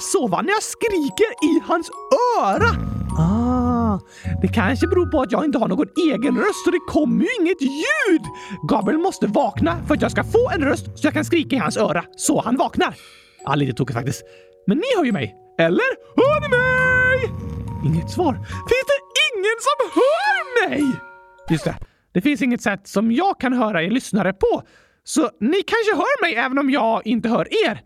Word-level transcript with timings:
sova 0.00 0.42
när 0.42 0.52
jag 0.52 0.62
skriker 0.62 1.30
i 1.48 1.62
hans 1.64 1.90
öra. 2.40 2.70
Ah, 3.18 3.98
det 4.42 4.48
kanske 4.48 4.86
beror 4.86 5.06
på 5.06 5.20
att 5.20 5.32
jag 5.32 5.44
inte 5.44 5.58
har 5.58 5.68
någon 5.68 5.88
egen 6.12 6.36
röst 6.36 6.64
så 6.64 6.70
det 6.70 6.78
kommer 6.88 7.24
ju 7.24 7.28
inget 7.40 7.60
ljud. 7.60 8.22
Gabriel 8.68 9.00
måste 9.00 9.26
vakna 9.26 9.76
för 9.86 9.94
att 9.94 10.02
jag 10.02 10.10
ska 10.10 10.24
få 10.24 10.50
en 10.54 10.64
röst 10.64 10.84
så 10.84 11.06
jag 11.06 11.14
kan 11.14 11.24
skrika 11.24 11.56
i 11.56 11.58
hans 11.58 11.76
öra 11.76 12.04
så 12.16 12.40
han 12.40 12.56
vaknar. 12.56 12.94
Ja, 13.44 13.54
lite 13.54 13.72
tokigt 13.72 13.96
faktiskt. 13.96 14.22
Men 14.66 14.76
ni 14.78 14.84
hör 14.96 15.04
ju 15.04 15.12
mig. 15.12 15.34
Eller? 15.58 15.90
Hör 16.16 16.40
ni 16.40 16.48
mig? 16.48 17.30
Inget 17.84 18.10
svar. 18.10 18.34
Finns 18.70 18.86
det 18.92 19.00
ingen 19.34 19.58
som 19.60 20.00
hör 20.00 20.68
mig? 20.68 21.00
Just 21.50 21.64
det. 21.64 21.76
Det 22.14 22.20
finns 22.20 22.42
inget 22.42 22.62
sätt 22.62 22.88
som 22.88 23.12
jag 23.12 23.40
kan 23.40 23.52
höra 23.52 23.82
er 23.82 23.90
lyssnare 23.90 24.32
på. 24.32 24.62
Så 25.04 25.30
ni 25.40 25.62
kanske 25.62 25.96
hör 25.96 26.22
mig 26.22 26.34
även 26.34 26.58
om 26.58 26.70
jag 26.70 27.06
inte 27.06 27.28
hör 27.28 27.48
er. 27.66 27.80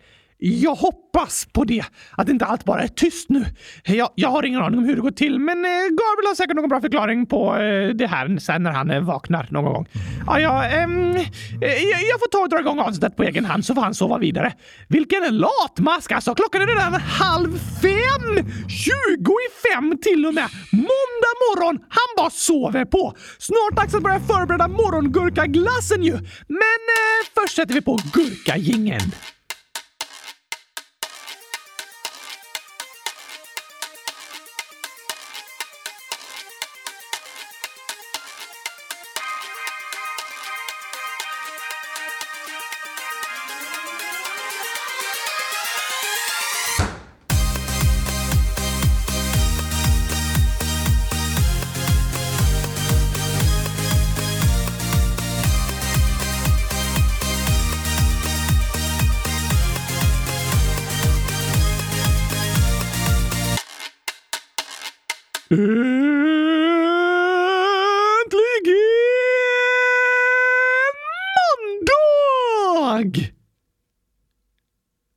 Jag 0.45 0.74
hoppas 0.74 1.46
på 1.52 1.64
det, 1.64 1.84
att 2.10 2.28
inte 2.28 2.45
allt 2.45 2.64
bara 2.64 2.83
är 2.83 2.88
tyst 2.88 3.28
nu. 3.28 3.45
Jag, 3.84 4.10
jag 4.14 4.28
har 4.28 4.42
ingen 4.42 4.62
aning 4.62 4.78
om 4.78 4.84
hur 4.84 4.96
det 4.96 5.02
går 5.02 5.10
till, 5.10 5.38
men 5.38 5.64
eh, 5.64 5.70
Gabriel 5.70 6.27
har 6.27 6.34
säkert 6.34 6.56
någon 6.56 6.69
bra 6.69 6.80
förklaring 6.80 7.27
på 7.27 7.56
eh, 7.56 7.88
det 7.88 8.06
här 8.06 8.38
sen 8.38 8.62
när 8.62 8.70
han 8.70 8.91
eh, 8.91 9.00
vaknar 9.00 9.48
någon 9.50 9.64
gång. 9.64 9.88
Ja, 10.27 10.41
ja, 10.41 10.64
ehm, 10.64 11.16
jag, 11.60 12.02
jag 12.10 12.20
får 12.20 12.30
ta 12.30 12.38
och 12.38 12.48
dra 12.48 12.60
igång 12.60 12.78
avsnittet 12.78 13.16
på 13.16 13.23
egen 13.23 13.45
hand 13.45 13.64
så 13.64 13.74
får 13.74 13.83
han 13.83 13.95
sova 13.95 14.19
vidare. 14.19 14.52
Vilken 14.88 15.38
latmask 15.38 16.12
alltså! 16.12 16.34
Klockan 16.34 16.62
är 16.62 16.66
redan 16.66 16.94
halv 16.94 17.59
fem! 17.83 18.47
Tjugo 18.69 19.33
i 19.33 19.72
fem 19.72 19.98
till 20.03 20.27
och 20.27 20.34
med! 20.34 20.48
Måndag 20.72 21.34
morgon! 21.47 21.78
Han 21.88 22.09
bara 22.16 22.31
sover 22.31 22.84
på! 22.84 23.14
Snart 23.38 23.77
dags 23.77 23.94
att 23.94 24.03
börja 24.03 24.20
förbereda 24.20 24.69
morgongurkaglassen 24.69 26.03
ju! 26.03 26.12
Men 26.48 26.81
eh, 26.98 27.20
först 27.34 27.56
sätter 27.56 27.75
vi 27.75 27.83
på 27.83 27.98
gurkagingen. 28.12 29.00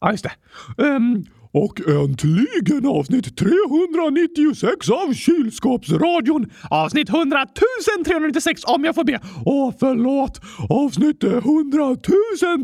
Ja, 0.06 0.11
just 0.11 0.23
det. 0.25 0.86
Ehm, 0.86 1.23
och 1.56 1.81
äntligen 1.89 2.86
avsnitt 2.86 3.38
396 3.38 4.89
av 4.89 5.14
Kylskåpsradion. 5.14 6.52
Avsnitt 6.70 7.10
100 7.10 7.45
396 8.05 8.61
om 8.66 8.83
jag 8.83 8.95
får 8.95 9.04
be. 9.04 9.20
Åh, 9.45 9.73
förlåt. 9.80 10.42
Avsnitt 10.70 11.23
100 11.23 11.95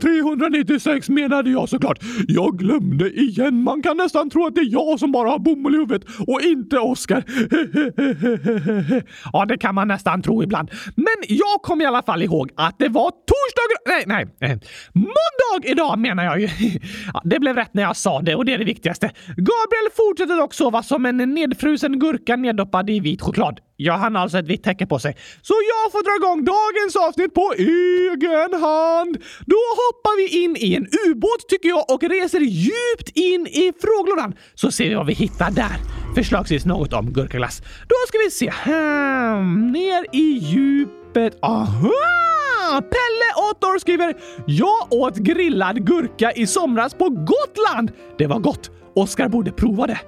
396 0.01 1.09
menade 1.09 1.49
jag 1.49 1.69
såklart. 1.69 1.99
Jag 2.27 2.57
glömde 2.57 3.09
igen. 3.09 3.63
Man 3.63 3.81
kan 3.81 3.97
nästan 3.97 4.29
tro 4.29 4.45
att 4.45 4.55
det 4.55 4.61
är 4.61 4.71
jag 4.71 4.99
som 4.99 5.11
bara 5.11 5.29
har 5.29 5.39
bomull 5.39 5.75
i 5.75 5.77
huvudet 5.77 6.03
och 6.27 6.41
inte 6.41 6.79
Oskar. 6.79 7.23
ja, 9.33 9.45
det 9.45 9.57
kan 9.57 9.75
man 9.75 9.87
nästan 9.87 10.21
tro 10.21 10.43
ibland. 10.43 10.71
Men 10.95 11.15
jag 11.27 11.61
kommer 11.63 11.83
i 11.83 11.87
alla 11.87 12.03
fall 12.03 12.23
ihåg 12.23 12.51
att 12.55 12.75
det 12.79 12.89
var 12.89 13.11
torsdag... 13.11 13.61
Nej, 13.87 14.03
nej. 14.05 14.51
Eh, 14.51 14.57
måndag 14.93 15.71
idag 15.71 15.99
menar 15.99 16.23
jag 16.23 16.41
ju. 16.41 16.49
Ja, 17.13 17.21
det 17.23 17.39
blev 17.39 17.55
rätt 17.55 17.73
när 17.73 17.83
jag 17.83 17.95
sa 17.95 18.21
det 18.21 18.35
och 18.35 18.45
det 18.45 18.53
är 18.53 18.57
det 18.57 18.63
viktiga 18.63 18.80
viktigaste. 18.81 19.11
Gabriel 19.37 19.89
fortsätter 19.95 20.35
dock 20.35 20.53
sova 20.53 20.83
som 20.83 21.05
en 21.05 21.17
nedfrusen 21.17 21.99
gurka 21.99 22.35
neddoppad 22.35 22.89
i 22.89 22.99
vit 22.99 23.21
choklad. 23.21 23.59
Jag 23.77 23.97
hann 23.97 24.15
alltså 24.15 24.37
ett 24.37 24.47
vitt 24.47 24.63
täcke 24.63 24.85
på 24.85 24.99
sig. 24.99 25.17
Så 25.41 25.53
jag 25.53 25.91
får 25.91 26.03
dra 26.03 26.15
igång 26.15 26.45
dagens 26.45 26.95
avsnitt 26.95 27.33
på 27.33 27.53
egen 27.57 28.53
hand. 28.61 29.17
Då 29.45 29.61
hoppar 29.81 30.17
vi 30.17 30.43
in 30.43 30.55
i 30.55 30.75
en 30.75 30.87
ubåt 31.07 31.49
tycker 31.49 31.69
jag 31.69 31.91
och 31.91 32.03
reser 32.03 32.39
djupt 32.39 33.09
in 33.13 33.47
i 33.47 33.73
frågelådan. 33.81 34.33
Så 34.55 34.71
ser 34.71 34.89
vi 34.89 34.95
vad 34.95 35.07
vi 35.07 35.13
hittar 35.13 35.51
där. 35.51 35.77
Förslagsvis 36.15 36.65
något 36.65 36.93
om 36.93 37.13
gurkaglass. 37.13 37.61
Då 37.87 37.95
ska 38.07 38.17
vi 38.25 38.31
se. 38.31 38.49
Hmm, 38.49 39.71
ner 39.71 40.05
i 40.11 40.27
djupet. 40.37 41.39
Aha! 41.41 42.30
Pelle 42.75 43.49
8 43.51 43.79
skriver 43.79 44.13
“Jag 44.45 44.93
åt 44.93 45.15
grillad 45.15 45.85
gurka 45.85 46.31
i 46.31 46.47
somras 46.47 46.93
på 46.93 47.09
Gotland. 47.09 47.91
Det 48.17 48.27
var 48.27 48.39
gott. 48.39 48.71
Oskar 48.95 49.29
borde 49.29 49.51
prova 49.51 49.87
det.” 49.87 49.99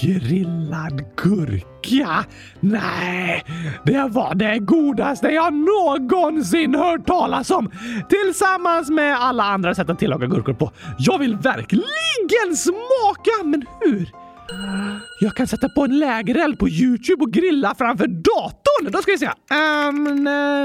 Grillad 0.00 1.04
gurka? 1.16 2.24
Nej, 2.60 3.44
det 3.84 4.08
var 4.10 4.34
det 4.34 4.58
godaste 4.58 5.28
jag 5.28 5.54
någonsin 5.54 6.74
hört 6.74 7.06
talas 7.06 7.50
om! 7.50 7.70
Tillsammans 8.08 8.90
med 8.90 9.16
alla 9.20 9.44
andra 9.44 9.74
sätt 9.74 9.90
att 9.90 9.98
tillaga 9.98 10.26
gurkor 10.26 10.52
på. 10.52 10.70
Jag 10.98 11.18
vill 11.18 11.36
verkligen 11.36 12.56
smaka, 12.56 13.44
men 13.44 13.66
hur? 13.80 14.25
Jag 15.20 15.34
kan 15.34 15.46
sätta 15.46 15.68
på 15.68 15.84
en 15.84 15.98
lägereld 15.98 16.58
på 16.58 16.68
Youtube 16.68 17.24
och 17.24 17.32
grilla 17.32 17.74
framför 17.78 18.06
datorn. 18.06 18.92
Då 18.92 19.02
ska 19.02 19.12
vi 19.12 19.18
se. 19.18 19.26
Um, 19.26 20.24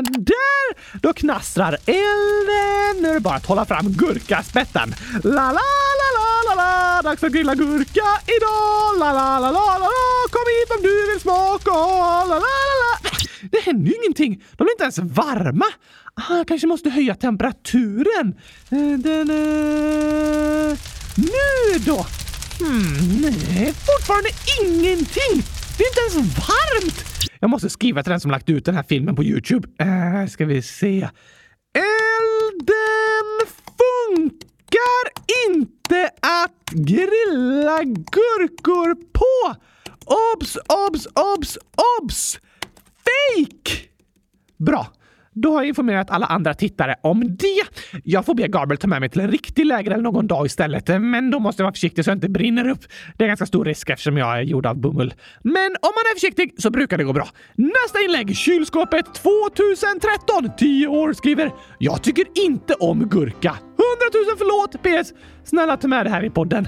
där! 0.10 1.00
Då 1.02 1.14
knastrar 1.14 1.78
elden. 1.86 3.02
Nu 3.02 3.10
är 3.10 3.14
det 3.14 3.20
bara 3.20 3.36
att 3.36 3.46
hålla 3.46 3.66
fram 3.66 3.86
gurkaspetten. 3.90 4.96
La, 5.24 5.32
la, 5.32 5.62
la, 6.02 6.08
la, 6.18 6.56
la, 6.56 6.56
la. 6.56 7.02
Dags 7.02 7.24
att 7.24 7.32
grilla 7.32 7.56
gurka 7.56 8.08
idag. 8.38 9.00
La, 9.00 9.14
la, 9.14 9.40
la, 9.40 9.52
la, 9.52 9.52
la, 9.52 9.78
la. 9.78 9.90
Kom 10.32 10.46
hit 10.48 10.72
om 10.78 10.84
du 10.84 11.12
vill 11.12 11.22
smaka. 11.22 11.72
La, 11.72 12.26
la, 12.26 12.36
la, 12.36 12.40
la. 12.82 13.10
Det 13.52 13.60
händer 13.66 13.90
ju 13.92 13.96
ingenting. 14.04 14.44
De 14.58 14.68
är 14.68 14.72
inte 14.72 14.84
ens 14.84 15.00
varma. 15.00 15.66
Ah, 16.14 16.38
jag 16.38 16.48
kanske 16.48 16.68
måste 16.68 16.90
höja 16.90 17.16
temperaturen. 17.16 18.36
Eh, 18.70 19.00
den. 19.00 19.30
Eh. 19.30 20.78
Nu 21.16 21.80
då! 21.86 22.06
Hmm, 22.62 23.22
nej, 23.22 23.74
fortfarande 23.74 24.30
ingenting! 24.62 25.44
Det 25.78 25.84
är 25.84 25.88
inte 25.88 26.18
ens 26.18 26.38
varmt! 26.38 27.06
Jag 27.40 27.50
måste 27.50 27.70
skriva 27.70 28.04
till 28.04 28.12
den 28.12 28.20
som 28.20 28.32
lagt 28.32 28.50
ut 28.50 28.66
den 28.66 28.76
här 28.76 28.84
filmen 28.84 29.16
på 29.16 29.24
Youtube. 29.24 29.68
Uh, 29.84 30.28
ska 30.28 30.46
vi 30.46 30.62
se. 30.62 31.10
Elden 31.74 33.48
funkar 33.66 35.04
inte 35.50 36.10
att 36.20 36.70
grilla 36.72 37.84
gurkor 37.84 38.96
på! 38.96 39.56
Obs, 40.06 40.58
obs, 40.68 41.08
obs, 41.14 41.58
obs! 42.02 42.40
Fake! 43.06 43.80
Bra. 44.58 44.88
Då 45.34 45.52
har 45.52 45.62
jag 45.62 45.68
informerat 45.68 46.10
alla 46.10 46.26
andra 46.26 46.54
tittare 46.54 46.96
om 47.04 47.38
det. 47.38 47.64
Jag 48.04 48.26
får 48.26 48.36
be 48.36 48.48
Gabriel 48.48 48.78
ta 48.78 48.88
med 48.88 49.00
mig 49.00 49.10
till 49.10 49.22
en 49.22 49.32
riktig 49.32 49.66
lägereld 49.66 50.04
någon 50.04 50.28
dag 50.28 50.46
istället, 50.46 50.88
men 50.88 51.32
då 51.32 51.40
måste 51.40 51.62
jag 51.62 51.66
vara 51.66 51.74
försiktig 51.74 52.06
så 52.06 52.10
jag 52.12 52.18
inte 52.18 52.30
brinner 52.30 52.70
upp. 52.70 52.80
Det 53.18 53.24
är 53.24 53.28
ganska 53.28 53.46
stor 53.46 53.66
risk 53.66 53.90
eftersom 53.90 54.18
jag 54.18 54.38
är 54.38 54.42
gjord 54.42 54.66
av 54.66 54.78
bomull. 54.78 55.14
Men 55.44 55.68
om 55.82 55.92
man 55.96 56.06
är 56.12 56.16
försiktig 56.16 56.54
så 56.58 56.70
brukar 56.70 56.98
det 56.98 57.04
gå 57.04 57.14
bra. 57.14 57.28
Nästa 57.56 58.00
inlägg, 58.06 58.36
kylskåpet 58.36 59.06
2013. 59.14 60.58
10 60.58 60.88
år 60.88 61.14
skriver 61.14 61.52
“Jag 61.80 62.04
tycker 62.04 62.26
inte 62.46 62.74
om 62.74 63.10
gurka. 63.10 63.50
100 63.50 63.60
000 64.14 64.38
förlåt! 64.38 64.84
PS. 64.84 65.14
Snälla 65.44 65.78
ta 65.78 65.88
med 65.88 66.06
det 66.06 66.10
här 66.10 66.24
i 66.24 66.30
podden.” 66.30 66.68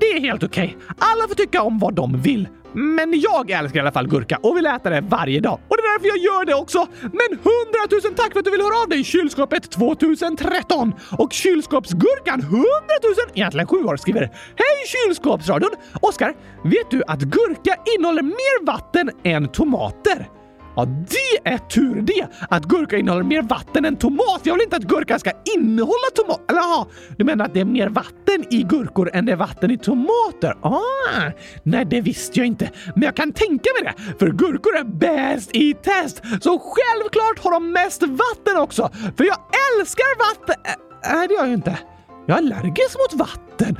Det 0.00 0.06
är 0.06 0.20
helt 0.20 0.42
okej. 0.42 0.76
Alla 0.88 1.28
får 1.28 1.34
tycka 1.34 1.62
om 1.62 1.78
vad 1.78 1.94
de 1.94 2.20
vill. 2.20 2.48
Men 2.74 3.20
jag 3.20 3.50
älskar 3.50 3.78
i 3.78 3.80
alla 3.80 3.92
fall 3.92 4.08
gurka 4.08 4.38
och 4.42 4.56
vill 4.56 4.66
äta 4.66 4.90
det 4.90 5.00
varje 5.00 5.40
dag. 5.40 5.58
Och 5.68 5.76
det 5.76 5.82
är 5.82 5.92
därför 5.92 6.08
jag 6.08 6.18
gör 6.18 6.44
det 6.44 6.54
också. 6.54 6.86
Men 7.00 7.30
100 7.32 7.42
000 7.90 8.14
tack 8.16 8.32
för 8.32 8.38
att 8.38 8.44
du 8.44 8.50
vill 8.50 8.60
höra 8.60 8.82
av 8.82 8.88
dig 8.88 9.04
kylskåpet 9.04 9.70
2013! 9.70 10.94
Och 11.18 11.32
kylskåpsgurkan 11.32 12.40
100 12.40 12.64
000, 13.02 13.14
egentligen 13.34 13.66
7 13.66 13.76
år, 13.76 13.96
skriver 13.96 14.20
Hej 14.56 15.06
kylskåpsradion! 15.06 15.70
Oskar, 16.00 16.34
vet 16.64 16.90
du 16.90 17.02
att 17.06 17.20
gurka 17.20 17.76
innehåller 17.96 18.22
mer 18.22 18.66
vatten 18.66 19.10
än 19.24 19.48
tomater? 19.48 20.28
Ja, 20.76 20.84
det 20.84 21.50
är 21.50 21.58
tur 21.58 22.02
det! 22.02 22.28
Att 22.50 22.64
gurka 22.64 22.96
innehåller 22.96 23.24
mer 23.24 23.42
vatten 23.42 23.84
än 23.84 23.96
tomat. 23.96 24.40
Jag 24.42 24.54
vill 24.54 24.62
inte 24.62 24.76
att 24.76 24.82
gurka 24.82 25.18
ska 25.18 25.30
innehålla 25.56 26.10
tomat. 26.14 26.50
Eller 26.50 26.60
ja, 26.60 26.86
du 27.18 27.24
menar 27.24 27.44
att 27.44 27.54
det 27.54 27.60
är 27.60 27.64
mer 27.64 27.88
vatten 27.88 28.44
i 28.50 28.62
gurkor 28.62 29.10
än 29.12 29.26
det 29.26 29.32
är 29.32 29.36
vatten 29.36 29.70
i 29.70 29.78
tomater? 29.78 30.56
Ah, 30.62 31.30
nej, 31.62 31.84
det 31.84 32.00
visste 32.00 32.38
jag 32.38 32.46
inte. 32.46 32.70
Men 32.94 33.02
jag 33.02 33.16
kan 33.16 33.32
tänka 33.32 33.70
mig 33.80 33.92
det, 33.92 34.18
för 34.18 34.32
gurkor 34.32 34.76
är 34.76 34.84
bäst 34.84 35.56
i 35.56 35.74
test. 35.74 36.22
Så 36.40 36.58
självklart 36.58 37.38
har 37.44 37.52
de 37.52 37.72
mest 37.72 38.02
vatten 38.02 38.56
också. 38.56 38.90
För 39.16 39.24
jag 39.24 39.38
älskar 39.78 40.18
vatten. 40.18 40.54
Äh, 40.64 40.72
Nej, 41.14 41.28
det 41.28 41.34
gör 41.34 41.40
jag 41.40 41.48
ju 41.48 41.54
inte. 41.54 41.78
Jag 42.26 42.34
är 42.34 42.38
allergisk 42.38 42.96
mot 42.98 43.20
vatten 43.20 43.76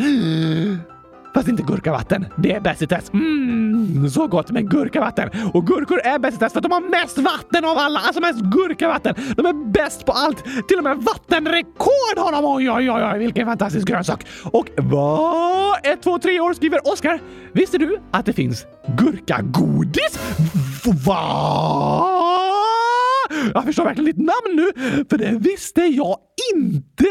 fast 1.35 1.49
inte 1.49 1.63
gurkavatten. 1.63 2.27
Det 2.37 2.53
är 2.53 2.61
bäst 2.61 2.83
i 2.83 2.87
test. 2.87 3.13
Mm, 3.13 4.11
så 4.11 4.27
gott 4.27 4.51
med 4.51 4.71
gurkavatten. 4.71 5.31
Och 5.55 5.67
gurkor 5.67 6.01
är 6.05 6.19
bäst 6.19 6.37
i 6.37 6.39
test 6.39 6.53
för 6.53 6.61
att 6.61 6.63
de 6.63 6.73
har 6.73 6.91
mest 6.91 7.19
vatten 7.19 7.65
av 7.65 7.79
alla. 7.79 8.01
Alltså 8.01 8.21
mest 8.21 8.41
gurkavatten. 8.41 9.15
De 9.37 9.47
är 9.47 9.73
bäst 9.73 10.07
på 10.07 10.13
allt. 10.13 10.45
Till 10.69 10.79
och 10.79 10.85
med 10.85 10.97
vattenrekord 10.97 12.17
har 12.17 12.33
de. 12.33 12.45
Oj, 12.45 12.71
oj, 12.71 12.91
oj, 12.91 13.03
oj 13.13 13.19
vilken 13.19 13.47
fantastisk 13.47 13.89
grönsak. 13.89 14.27
Och 14.45 14.67
vad? 14.77 15.87
Ett, 15.87 16.03
två, 16.03 16.19
tre 16.19 16.41
år 16.41 16.55
skriver 16.55 16.93
Oskar. 16.93 17.21
Visste 17.53 17.79
du 17.79 17.99
att 18.11 18.27
det 18.27 18.33
finns 18.33 18.67
gurkagodis? 18.99 20.19
Va? 21.07 22.09
Jag 23.55 23.65
förstår 23.65 23.85
verkligen 23.85 24.05
ditt 24.05 24.17
namn 24.17 24.57
nu, 24.57 24.73
för 25.11 25.19
det 25.19 25.39
visste 25.39 25.81
jag 25.81 26.17
inte! 26.55 27.07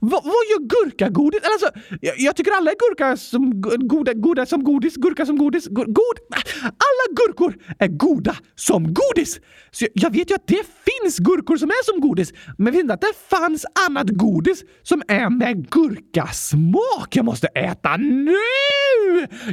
Va, 0.00 0.20
vad 0.24 0.44
gör 0.50 0.68
gurkagodis? 0.68 1.40
Alltså, 1.42 1.70
jag, 2.00 2.14
jag 2.18 2.36
tycker 2.36 2.52
alla 2.52 2.70
är 2.70 2.76
gurka 2.88 3.16
som 3.16 3.60
goda, 3.88 4.12
goda 4.12 4.46
som 4.46 4.64
godis, 4.64 4.94
gurka 4.96 5.26
som 5.26 5.38
godis, 5.38 5.66
go, 5.66 5.84
god... 5.86 6.18
Alla 6.62 7.16
gurkor 7.16 7.54
är 7.78 7.88
goda 7.88 8.36
som 8.54 8.94
godis! 8.94 9.40
Så 9.70 9.84
jag, 9.84 9.90
jag, 9.94 10.10
vet 10.10 10.30
ju 10.30 10.34
att 10.34 10.46
det 10.46 10.62
finns 10.64 11.18
gurkor 11.18 11.56
som 11.56 11.68
är 11.68 11.84
som 11.84 12.00
godis, 12.00 12.32
men 12.58 12.66
jag 12.66 12.72
vet 12.72 12.80
inte 12.80 12.94
att 12.94 13.00
det 13.00 13.36
fanns 13.36 13.66
annat 13.88 14.08
godis 14.08 14.64
som 14.82 15.02
är 15.08 15.30
med 15.30 15.70
gurkasmak. 15.70 17.08
Jag 17.10 17.24
måste 17.24 17.46
äta 17.46 17.96
nu! 17.96 18.34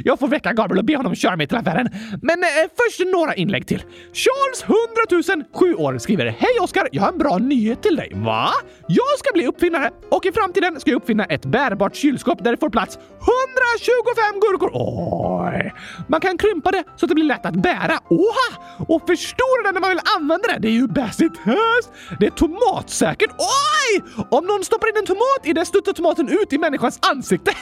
Jag 0.04 0.18
får 0.18 0.28
väcka 0.28 0.52
Gabriel 0.52 0.78
och 0.78 0.84
be 0.84 0.96
honom 0.96 1.14
köra 1.14 1.36
mig 1.36 1.46
till 1.46 1.56
affären. 1.56 1.88
Men 2.22 2.42
eh, 2.42 2.70
först 2.76 3.12
några 3.12 3.34
inlägg 3.34 3.66
till. 3.66 3.84
Charles 4.12 4.62
100 4.62 5.36
000 5.36 5.44
7 5.54 5.74
år 5.74 5.98
skriver 5.98 6.26
Hej 6.26 6.60
Oskar! 6.60 6.88
Jag 6.92 7.02
har 7.02 7.12
en 7.12 7.18
bra 7.18 7.38
nyhet 7.38 7.82
till 7.82 7.96
dig. 7.96 8.12
Va? 8.14 8.48
Jag 8.88 9.01
jag 9.10 9.18
ska 9.18 9.32
bli 9.34 9.46
uppfinnare 9.46 9.90
och 10.08 10.26
i 10.26 10.32
framtiden 10.32 10.80
ska 10.80 10.90
jag 10.90 10.96
uppfinna 10.96 11.24
ett 11.24 11.44
bärbart 11.44 11.96
kylskåp 11.96 12.44
där 12.44 12.50
det 12.50 12.56
får 12.56 12.70
plats 12.70 12.98
125 12.98 14.40
gurkor. 14.40 14.70
Oj! 14.74 15.74
Man 16.08 16.20
kan 16.20 16.38
krympa 16.38 16.70
det 16.70 16.84
så 16.96 17.06
att 17.06 17.08
det 17.08 17.14
blir 17.14 17.24
lätt 17.24 17.46
att 17.46 17.54
bära. 17.54 17.98
Oha! 18.08 18.48
Och 18.88 19.06
förstora 19.06 19.62
det 19.64 19.72
när 19.72 19.80
man 19.80 19.90
vill 19.90 20.00
använda 20.16 20.48
det. 20.48 20.58
Det 20.58 20.68
är 20.68 20.72
ju 20.72 20.86
bäst 20.86 21.20
höst! 21.20 21.90
Det 22.20 22.26
är 22.26 22.30
tomatsäkert. 22.30 23.30
Oj! 23.38 24.02
Om 24.30 24.44
någon 24.46 24.64
stoppar 24.64 24.88
in 24.88 24.96
en 24.96 25.06
tomat 25.06 25.42
i 25.44 25.52
det 25.52 25.64
studsar 25.64 25.92
tomaten 25.92 26.28
ut 26.28 26.52
i 26.52 26.58
människans 26.58 26.98
ansikte. 27.02 27.52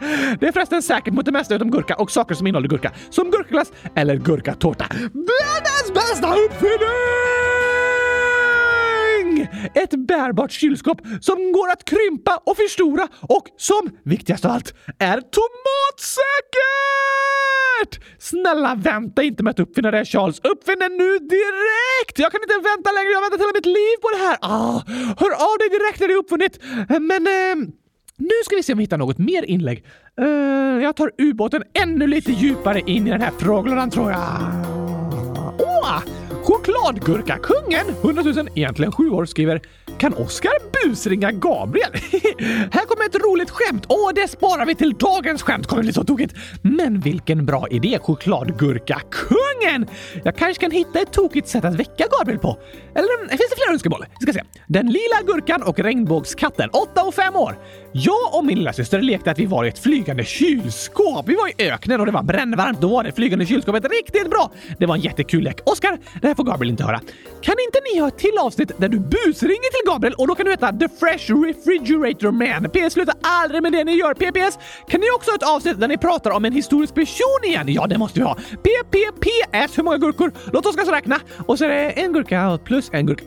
det 0.40 0.46
är 0.46 0.52
förresten 0.52 0.82
säkert 0.82 1.14
mot 1.14 1.24
det 1.24 1.32
mesta 1.32 1.54
utom 1.54 1.70
gurka 1.70 1.94
och 1.94 2.10
saker 2.10 2.34
som 2.34 2.46
innehåller 2.46 2.68
gurka. 2.68 2.92
Som 3.10 3.30
gurkaglass 3.30 3.72
eller 3.94 4.16
gurkatårta. 4.16 4.86
Världens 5.12 5.94
bästa 5.94 6.34
uppfinning! 6.34 7.43
Ett 9.74 9.90
bärbart 10.08 10.52
kylskåp 10.52 11.00
som 11.20 11.52
går 11.52 11.70
att 11.70 11.84
krympa 11.84 12.40
och 12.46 12.56
förstora 12.56 13.08
och 13.20 13.48
som, 13.56 13.90
viktigast 14.04 14.44
av 14.44 14.50
allt, 14.50 14.74
är 14.98 15.20
tomatsäkert! 15.20 16.64
Snälla 18.18 18.74
vänta 18.74 19.22
inte 19.22 19.42
med 19.42 19.50
att 19.50 19.60
uppfinna 19.60 19.90
det 19.90 20.04
Charles. 20.04 20.38
Uppfinn 20.38 20.78
det 20.78 20.88
nu 20.88 21.18
direkt! 21.18 22.18
Jag 22.18 22.32
kan 22.32 22.40
inte 22.42 22.54
vänta 22.54 22.92
längre. 22.92 23.10
Jag 23.10 23.18
har 23.18 23.24
väntat 23.30 23.40
hela 23.40 23.52
mitt 23.54 23.66
liv 23.66 23.96
på 24.02 24.08
det 24.14 24.20
här. 24.26 24.36
Ah, 24.40 24.82
hör 25.20 25.32
av 25.48 25.58
dig 25.58 25.68
direkt 25.68 26.00
när 26.00 26.08
det 26.08 26.14
är 26.14 26.18
uppfunnit. 26.18 26.58
Men 26.88 27.26
eh, 27.26 27.56
nu 28.16 28.34
ska 28.44 28.56
vi 28.56 28.62
se 28.62 28.72
om 28.72 28.78
vi 28.78 28.84
hittar 28.84 28.98
något 28.98 29.18
mer 29.18 29.42
inlägg. 29.42 29.84
Uh, 30.20 30.82
jag 30.82 30.96
tar 30.96 31.10
ubåten 31.18 31.62
ännu 31.82 32.06
lite 32.06 32.32
djupare 32.32 32.80
in 32.86 33.06
i 33.06 33.10
den 33.10 33.20
här 33.20 33.32
frågelådan 33.38 33.90
tror 33.90 34.10
jag. 34.10 34.20
Åh! 35.58 35.98
Oh, 35.98 36.02
Chokladgurkakungen, 36.44 37.86
100 38.02 38.22
000, 38.22 38.48
egentligen 38.54 38.92
sju 38.92 39.10
år, 39.10 39.24
skriver 39.24 39.60
kan 39.98 40.14
Oskar 40.14 40.52
busringa 40.72 41.32
Gabriel? 41.32 41.90
Här 42.72 42.86
kommer 42.86 43.06
ett 43.06 43.24
roligt 43.24 43.50
skämt. 43.50 43.86
Åh, 43.88 44.10
det 44.14 44.28
sparar 44.28 44.66
vi 44.66 44.74
till 44.74 44.94
dagens 44.94 45.42
skämt. 45.42 45.66
kommer 45.66 45.82
bli 45.82 45.92
så 45.92 46.04
tokigt. 46.04 46.34
Men 46.62 47.00
vilken 47.00 47.46
bra 47.46 47.68
idé, 47.68 47.98
chokladgurkakungen! 48.02 49.86
Jag 50.24 50.36
kanske 50.36 50.60
kan 50.60 50.70
hitta 50.70 51.00
ett 51.00 51.12
tokigt 51.12 51.48
sätt 51.48 51.64
att 51.64 51.74
väcka 51.74 52.04
Gabriel 52.18 52.38
på. 52.40 52.58
Eller 52.94 53.18
mm, 53.18 53.28
finns 53.28 53.50
det 53.50 53.56
fler 53.56 53.72
önskemål? 53.72 54.04
Vi 54.20 54.26
ska 54.26 54.32
se. 54.32 54.42
Den 54.66 54.86
lila 54.86 55.22
gurkan 55.26 55.62
och 55.62 55.78
regnbågskatten, 55.78 56.70
8 56.70 57.02
och 57.02 57.14
5 57.14 57.36
år. 57.36 57.58
Jag 57.92 58.34
och 58.34 58.44
min 58.44 58.58
lillasyster 58.58 59.02
lekte 59.02 59.30
att 59.30 59.38
vi 59.38 59.46
var 59.46 59.64
i 59.64 59.68
ett 59.68 59.78
flygande 59.78 60.24
kylskåp. 60.24 61.28
Vi 61.28 61.34
var 61.34 61.48
i 61.48 61.68
öknen 61.70 62.00
och 62.00 62.06
det 62.06 62.12
var 62.12 62.22
brännvarmt. 62.22 62.80
Då 62.80 62.88
var 62.88 63.04
det 63.04 63.12
flygande 63.12 63.46
kylskåpet 63.46 63.84
riktigt 63.84 64.30
bra. 64.30 64.52
Det 64.78 64.86
var 64.86 64.94
en 64.94 65.00
jättekul 65.00 65.44
lek. 65.44 65.60
Oskar, 65.64 65.98
det 66.22 66.33
här 66.34 66.36
får 66.36 66.44
Gabriel 66.44 66.70
inte 66.70 66.84
höra. 66.84 67.00
Kan 67.42 67.54
inte 67.66 67.78
ni 67.92 68.00
ha 68.00 68.08
ett 68.08 68.18
till 68.18 68.38
avsnitt 68.40 68.72
där 68.78 68.88
du 68.88 68.98
busringer 68.98 69.70
till 69.70 69.92
Gabriel 69.92 70.14
och 70.14 70.28
då 70.28 70.34
kan 70.34 70.44
du 70.44 70.50
heta 70.50 70.72
The 70.72 70.88
Fresh 70.88 71.32
Refrigerator 71.46 72.30
Man. 72.30 72.70
PS 72.70 72.92
sluta 72.92 73.12
aldrig 73.22 73.62
med 73.62 73.72
det 73.72 73.84
ni 73.84 73.92
gör. 73.92 74.14
PPS, 74.14 74.58
kan 74.88 75.00
ni 75.00 75.06
också 75.16 75.30
ha 75.30 75.36
ett 75.36 75.48
avsnitt 75.56 75.80
där 75.80 75.88
ni 75.88 75.98
pratar 75.98 76.30
om 76.30 76.44
en 76.44 76.52
historisk 76.52 76.94
person 76.94 77.40
igen? 77.44 77.66
Ja, 77.68 77.86
det 77.86 77.98
måste 77.98 78.20
vi 78.20 78.24
ha. 78.26 78.34
PPPS, 78.34 79.78
hur 79.78 79.82
många 79.82 79.98
gurkor? 79.98 80.32
Låt 80.52 80.66
oss 80.66 80.76
räkna. 80.76 81.16
Och 81.46 81.58
så 81.58 81.64
är 81.64 81.68
det 81.68 81.90
en 81.90 82.12
gurka 82.12 82.58
plus 82.64 82.90
en 82.92 83.06
gurka. 83.06 83.24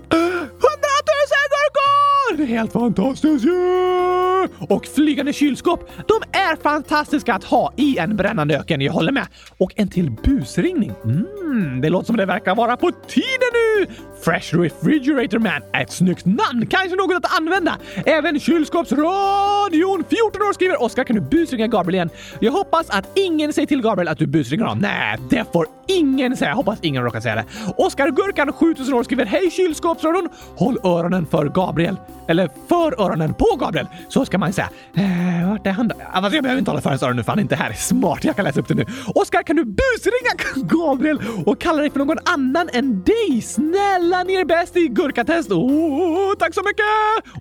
Hundratusen 2.37 2.41
är 2.41 2.45
Helt 2.45 2.73
fantastiskt 2.73 3.45
ju! 3.45 3.49
Yeah! 3.49 4.49
Och 4.69 4.85
flygande 4.85 5.33
kylskåp, 5.33 5.89
de 6.07 6.39
är 6.39 6.55
fantastiska 6.55 7.33
att 7.33 7.43
ha 7.43 7.73
i 7.77 7.97
en 7.97 8.15
brännande 8.17 8.57
öken, 8.57 8.81
jag 8.81 8.93
håller 8.93 9.11
med. 9.11 9.27
Och 9.57 9.73
en 9.75 9.87
till 9.87 10.11
busringning. 10.11 10.93
Mm, 11.03 11.81
det 11.81 11.89
låter 11.89 12.05
som 12.05 12.17
det 12.17 12.25
verkar 12.25 12.55
vara 12.55 12.77
på 12.77 12.91
tiden 13.07 13.51
nu! 13.53 13.87
Fresh 14.21 14.57
Refrigerator 14.57 15.39
Man 15.39 15.61
är 15.73 15.81
ett 15.81 15.91
snyggt 15.91 16.25
namn, 16.25 16.67
kanske 16.69 16.95
något 16.95 17.25
att 17.25 17.37
använda. 17.37 17.77
Även 18.05 18.39
Kylskåpsradion, 18.39 20.03
14 20.09 20.41
år, 20.41 20.53
skriver 20.53 20.83
Oskar 20.83 21.03
kan 21.03 21.15
du 21.15 21.21
busringa 21.21 21.67
Gabriel 21.67 21.95
igen? 21.95 22.09
Jag 22.39 22.51
hoppas 22.51 22.89
att 22.89 23.09
ingen 23.15 23.53
säger 23.53 23.67
till 23.67 23.81
Gabriel 23.81 24.07
att 24.07 24.17
du 24.17 24.27
busringer 24.27 24.63
honom. 24.65 24.79
Nej, 24.79 25.17
det 25.29 25.45
får 25.53 25.67
ingen 25.87 26.37
säga. 26.37 26.49
Jag 26.49 26.55
hoppas 26.55 26.79
ingen 26.81 27.03
råkar 27.03 27.19
säga 27.19 27.35
det. 27.35 27.45
Oskar 27.77 28.11
Gurkan, 28.11 28.53
7000 28.53 28.93
år, 28.93 29.03
skriver 29.03 29.25
Hej 29.25 29.51
Kylskåpsradion! 29.51 30.29
Håll 30.55 30.77
öronen 30.83 31.25
för 31.25 31.45
Gabriel. 31.45 31.95
Eller 32.27 32.49
för 32.69 33.01
öronen 33.01 33.33
på 33.33 33.55
Gabriel. 33.59 33.87
Så 34.09 34.25
ska 34.25 34.37
man 34.37 34.53
säga. 34.53 34.69
Eh, 34.95 35.49
vart 35.49 35.67
är 35.67 35.71
han 35.71 35.87
då? 35.87 35.95
Alltså, 36.11 36.35
jag 36.35 36.43
behöver 36.43 36.59
inte 36.59 36.71
hålla 36.71 36.81
för 36.81 36.89
hans 36.89 37.03
öron 37.03 37.15
nu 37.15 37.23
för 37.23 37.31
han 37.31 37.39
är 37.39 37.41
inte 37.41 37.55
här. 37.55 37.73
Smart, 37.73 38.23
jag 38.23 38.35
kan 38.35 38.45
läsa 38.45 38.59
upp 38.59 38.67
det 38.67 38.73
nu. 38.73 38.85
Oskar, 39.15 39.43
kan 39.43 39.55
du 39.55 39.63
busringa 39.65 40.65
Gabriel 40.67 41.19
och 41.45 41.61
kalla 41.61 41.81
dig 41.81 41.89
för 41.89 41.99
någon 41.99 42.17
annan 42.23 42.69
än 42.73 43.03
dig? 43.03 43.41
Snälla, 43.41 44.06
ni 44.07 44.33
är 44.33 44.45
bäst 44.45 44.77
i 44.77 44.87
gurkatest. 44.87 45.51
Oh, 45.51 45.57
oh, 45.57 46.01
oh, 46.01 46.31
oh 46.31 46.35
tack 46.35 46.53
så 46.53 46.63
mycket! 46.63 46.85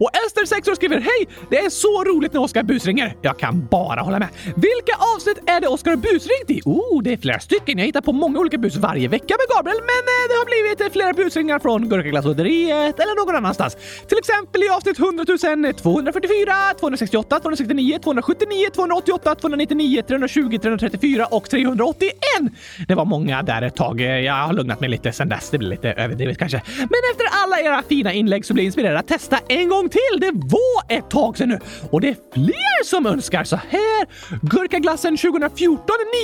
Och 0.01 0.11
Ester, 0.27 0.47
6 0.47 0.69
år, 0.69 0.75
skriver 0.75 1.01
Hej! 1.01 1.29
Det 1.51 1.59
är 1.59 1.71
så 1.71 2.05
roligt 2.05 2.33
när 2.33 2.41
Oskar 2.41 2.63
busringer. 2.63 3.17
Jag 3.23 3.39
kan 3.39 3.67
bara 3.71 4.01
hålla 4.01 4.19
med. 4.19 4.29
Vilka 4.45 4.95
avsnitt 5.17 5.39
är 5.47 5.61
det 5.61 5.69
Oskar 5.69 5.91
har 5.91 5.97
busringt 5.97 6.51
i? 6.51 6.63
Oh, 6.65 7.03
det 7.03 7.13
är 7.13 7.17
flera 7.17 7.41
stycken. 7.41 7.79
Jag 7.79 7.87
hittar 7.87 8.01
på 8.01 8.13
många 8.13 8.39
olika 8.39 8.59
bus 8.59 8.77
varje 8.77 9.09
vecka 9.09 9.35
med 9.41 9.57
Gabriel, 9.57 9.81
men 9.93 10.03
eh, 10.15 10.25
det 10.29 10.35
har 10.41 10.47
blivit 10.47 10.93
flera 10.93 11.13
busringar 11.13 11.59
från 11.59 11.89
Gurkaglassoderiet 11.89 13.01
eller 13.01 13.25
någon 13.25 13.37
annanstans. 13.37 13.77
Till 14.09 14.19
exempel 14.19 14.63
i 14.63 14.69
avsnitt 14.69 14.99
100 14.99 15.25
244, 15.25 16.53
268, 16.81 17.41
269, 17.41 17.99
279, 18.03 18.67
288, 18.75 19.35
299, 19.35 20.03
320, 20.09 20.59
334 20.59 21.27
och 21.27 21.51
381. 21.51 22.15
Det 22.89 22.95
var 22.95 23.05
många 23.05 23.43
där 23.43 23.63
ett 23.63 23.77
tag. 23.77 24.01
Jag 24.01 24.35
har 24.35 24.53
lugnat 24.53 24.81
mig 24.81 24.89
lite 24.89 25.13
sen 25.13 25.29
dess. 25.29 25.51
Det 25.51 25.59
blir 25.59 25.69
lite 25.69 25.93
överdrivet 25.93 26.39
kanske. 26.39 26.56
Men 26.79 27.01
efter 27.13 27.27
alla 27.31 27.61
era 27.61 27.83
fina 27.89 28.13
inlägg 28.13 28.45
så 28.45 28.55
blir 28.55 28.65
jag 28.65 28.67
inspirerad 28.67 28.97
att 28.97 29.09
testa 29.09 29.39
en 29.49 29.69
gång 29.69 29.89
till. 29.89 30.21
Det 30.21 30.31
var 30.35 30.97
ett 30.99 31.11
tag 31.11 31.39
sedan 31.39 31.49
nu 31.49 31.59
och 31.91 32.01
det 32.01 32.09
är 32.09 32.17
fler 32.35 32.85
som 32.85 33.07
önskar 33.07 33.45
så 33.45 33.57
här. 33.57 34.07
Gurkaglassen 34.43 35.17
2014, 35.17 35.77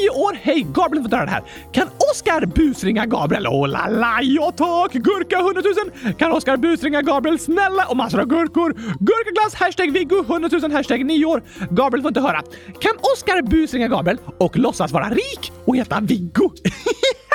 9 0.03 0.11
år. 0.11 0.39
Hej, 0.43 0.67
Gabriel 0.75 1.05
får 1.05 1.17
höra 1.17 1.25
det 1.25 1.31
här. 1.31 1.43
Kan 1.73 1.89
Oskar 2.13 2.47
busringa 2.47 3.07
Gabriel? 3.07 3.47
Oh 3.47 3.69
la 3.69 3.87
la, 3.89 4.19
ja 4.23 4.53
tack! 4.57 4.93
Gurka 4.93 5.39
100 5.39 5.63
000. 6.05 6.15
Kan 6.15 6.33
Oskar 6.33 6.57
busringa 6.57 7.03
Gabriel? 7.03 7.39
Snälla 7.39 7.87
och 7.89 7.97
massor 7.97 8.21
av 8.21 8.27
gurkor. 8.27 8.73
Gurkaglass, 9.01 9.55
hashtag 9.55 9.93
Viggo, 9.93 10.21
100 10.21 10.49
000, 10.53 10.73
hashtag 10.73 11.07
9 11.07 11.25
år. 11.25 11.43
Gabriel 11.71 12.03
får 12.03 12.09
inte 12.09 12.21
höra. 12.21 12.43
Kan 12.81 12.93
Oskar 13.15 13.43
busringa 13.43 13.89
Gabriel 13.89 14.19
och 14.39 14.57
låtsas 14.57 14.93
vara 14.93 15.09
rik 15.09 15.53
och 15.65 15.77
heta 15.77 16.01
Viggo? 16.01 16.51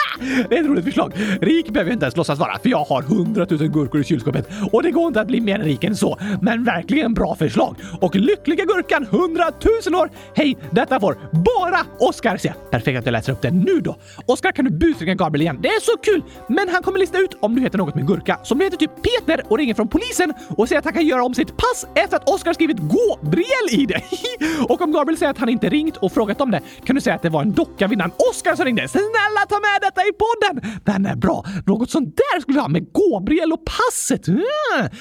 Det 0.50 0.58
är 0.58 0.62
ett 0.62 0.68
roligt 0.68 0.86
förslag. 0.86 1.14
Rik 1.42 1.70
behöver 1.70 1.92
jag 1.92 1.96
inte 1.96 2.06
ens 2.06 2.18
låtsas 2.18 2.40
vara, 2.40 2.60
för 2.60 2.70
jag 2.70 2.84
har 2.84 3.02
hundratusen 3.02 3.72
gurkor 3.72 4.02
i 4.02 4.04
kylskåpet 4.04 4.50
och 4.72 4.84
det 4.84 4.92
går 4.92 5.08
inte 5.08 5.22
att 5.22 5.28
bli 5.28 5.42
mer 5.42 5.60
rik 5.60 5.84
än 5.84 5.96
så. 5.96 6.20
Men 6.42 6.64
verkligen 6.64 7.14
bra 7.14 7.36
förslag. 7.36 7.76
Och 8.02 8.16
lyckliga 8.16 8.66
gurkan 8.66 9.06
hundratusen 9.12 9.96
år. 9.96 10.10
Hej, 10.36 10.58
detta 10.72 11.00
får 11.00 11.18
bara 11.32 11.80
Oskar 12.00 12.38
se. 12.38 12.54
Perfekt 12.72 13.00
att 13.00 13.06
jag 13.06 13.12
läser 13.12 13.34
upp 13.34 13.42
det 13.42 13.52
nu 13.52 13.80
då. 13.80 13.98
Oskar 14.26 14.52
kan 14.52 14.66
du 14.66 14.72
busringa 14.72 15.16
Gabriel 15.16 15.42
igen. 15.42 15.60
Det 15.62 15.68
är 15.68 15.80
så 15.82 15.98
kul! 15.98 16.24
Men 16.48 16.70
han 16.70 16.84
kommer 16.84 17.00
lista 17.00 17.18
ut 17.18 17.38
om 17.40 17.56
du 17.56 17.62
heter 17.62 17.78
något 17.78 17.96
med 17.96 18.08
gurka. 18.08 18.40
Så 18.44 18.54
om 18.54 18.60
du 18.60 18.66
heter 18.66 18.78
typ 18.78 18.92
Peter 19.02 19.44
och 19.50 19.58
ringer 19.58 19.74
från 19.74 19.88
polisen 19.88 20.34
och 20.50 20.68
säger 20.68 20.80
att 20.80 20.86
han 20.86 20.94
kan 20.94 21.08
göra 21.08 21.24
om 21.24 21.34
sitt 21.34 21.58
pass 21.58 21.88
efter 21.96 22.18
att 22.18 22.30
Oskar 22.30 22.54
skrivit 22.54 22.78
Gabriel 22.78 23.68
i 23.72 23.86
det. 23.86 24.02
och 24.70 24.82
om 24.82 24.92
Gabriel 24.92 25.18
säger 25.18 25.32
att 25.32 25.38
han 25.38 25.50
inte 25.50 25.70
ringt 25.70 25.98
och 25.98 26.12
frågat 26.12 26.42
om 26.42 26.52
det 26.52 26.62
kan 26.86 26.96
du 26.96 27.02
säga 27.02 27.16
att 27.16 27.22
det 27.22 27.30
var 27.30 27.42
en 27.42 27.52
docka 27.52 27.88
vid 27.88 27.98
namn 27.98 28.14
Oskar 28.32 28.56
som 28.56 28.66
ringde. 28.66 28.88
Snälla 28.88 29.42
ta 29.50 29.60
med 29.60 29.88
detta 29.98 30.10
i 30.10 30.14
podden! 30.14 30.80
Den 30.84 31.06
är 31.06 31.16
bra. 31.16 31.46
Något 31.66 31.90
sånt 31.90 32.18
där 32.18 32.42
skulle 32.42 32.56
vi 32.56 32.62
ha 32.62 32.68
med 32.68 32.86
Gabriel 32.94 33.54
och 33.54 33.66
passet. 33.66 34.28
Mm. 34.28 34.42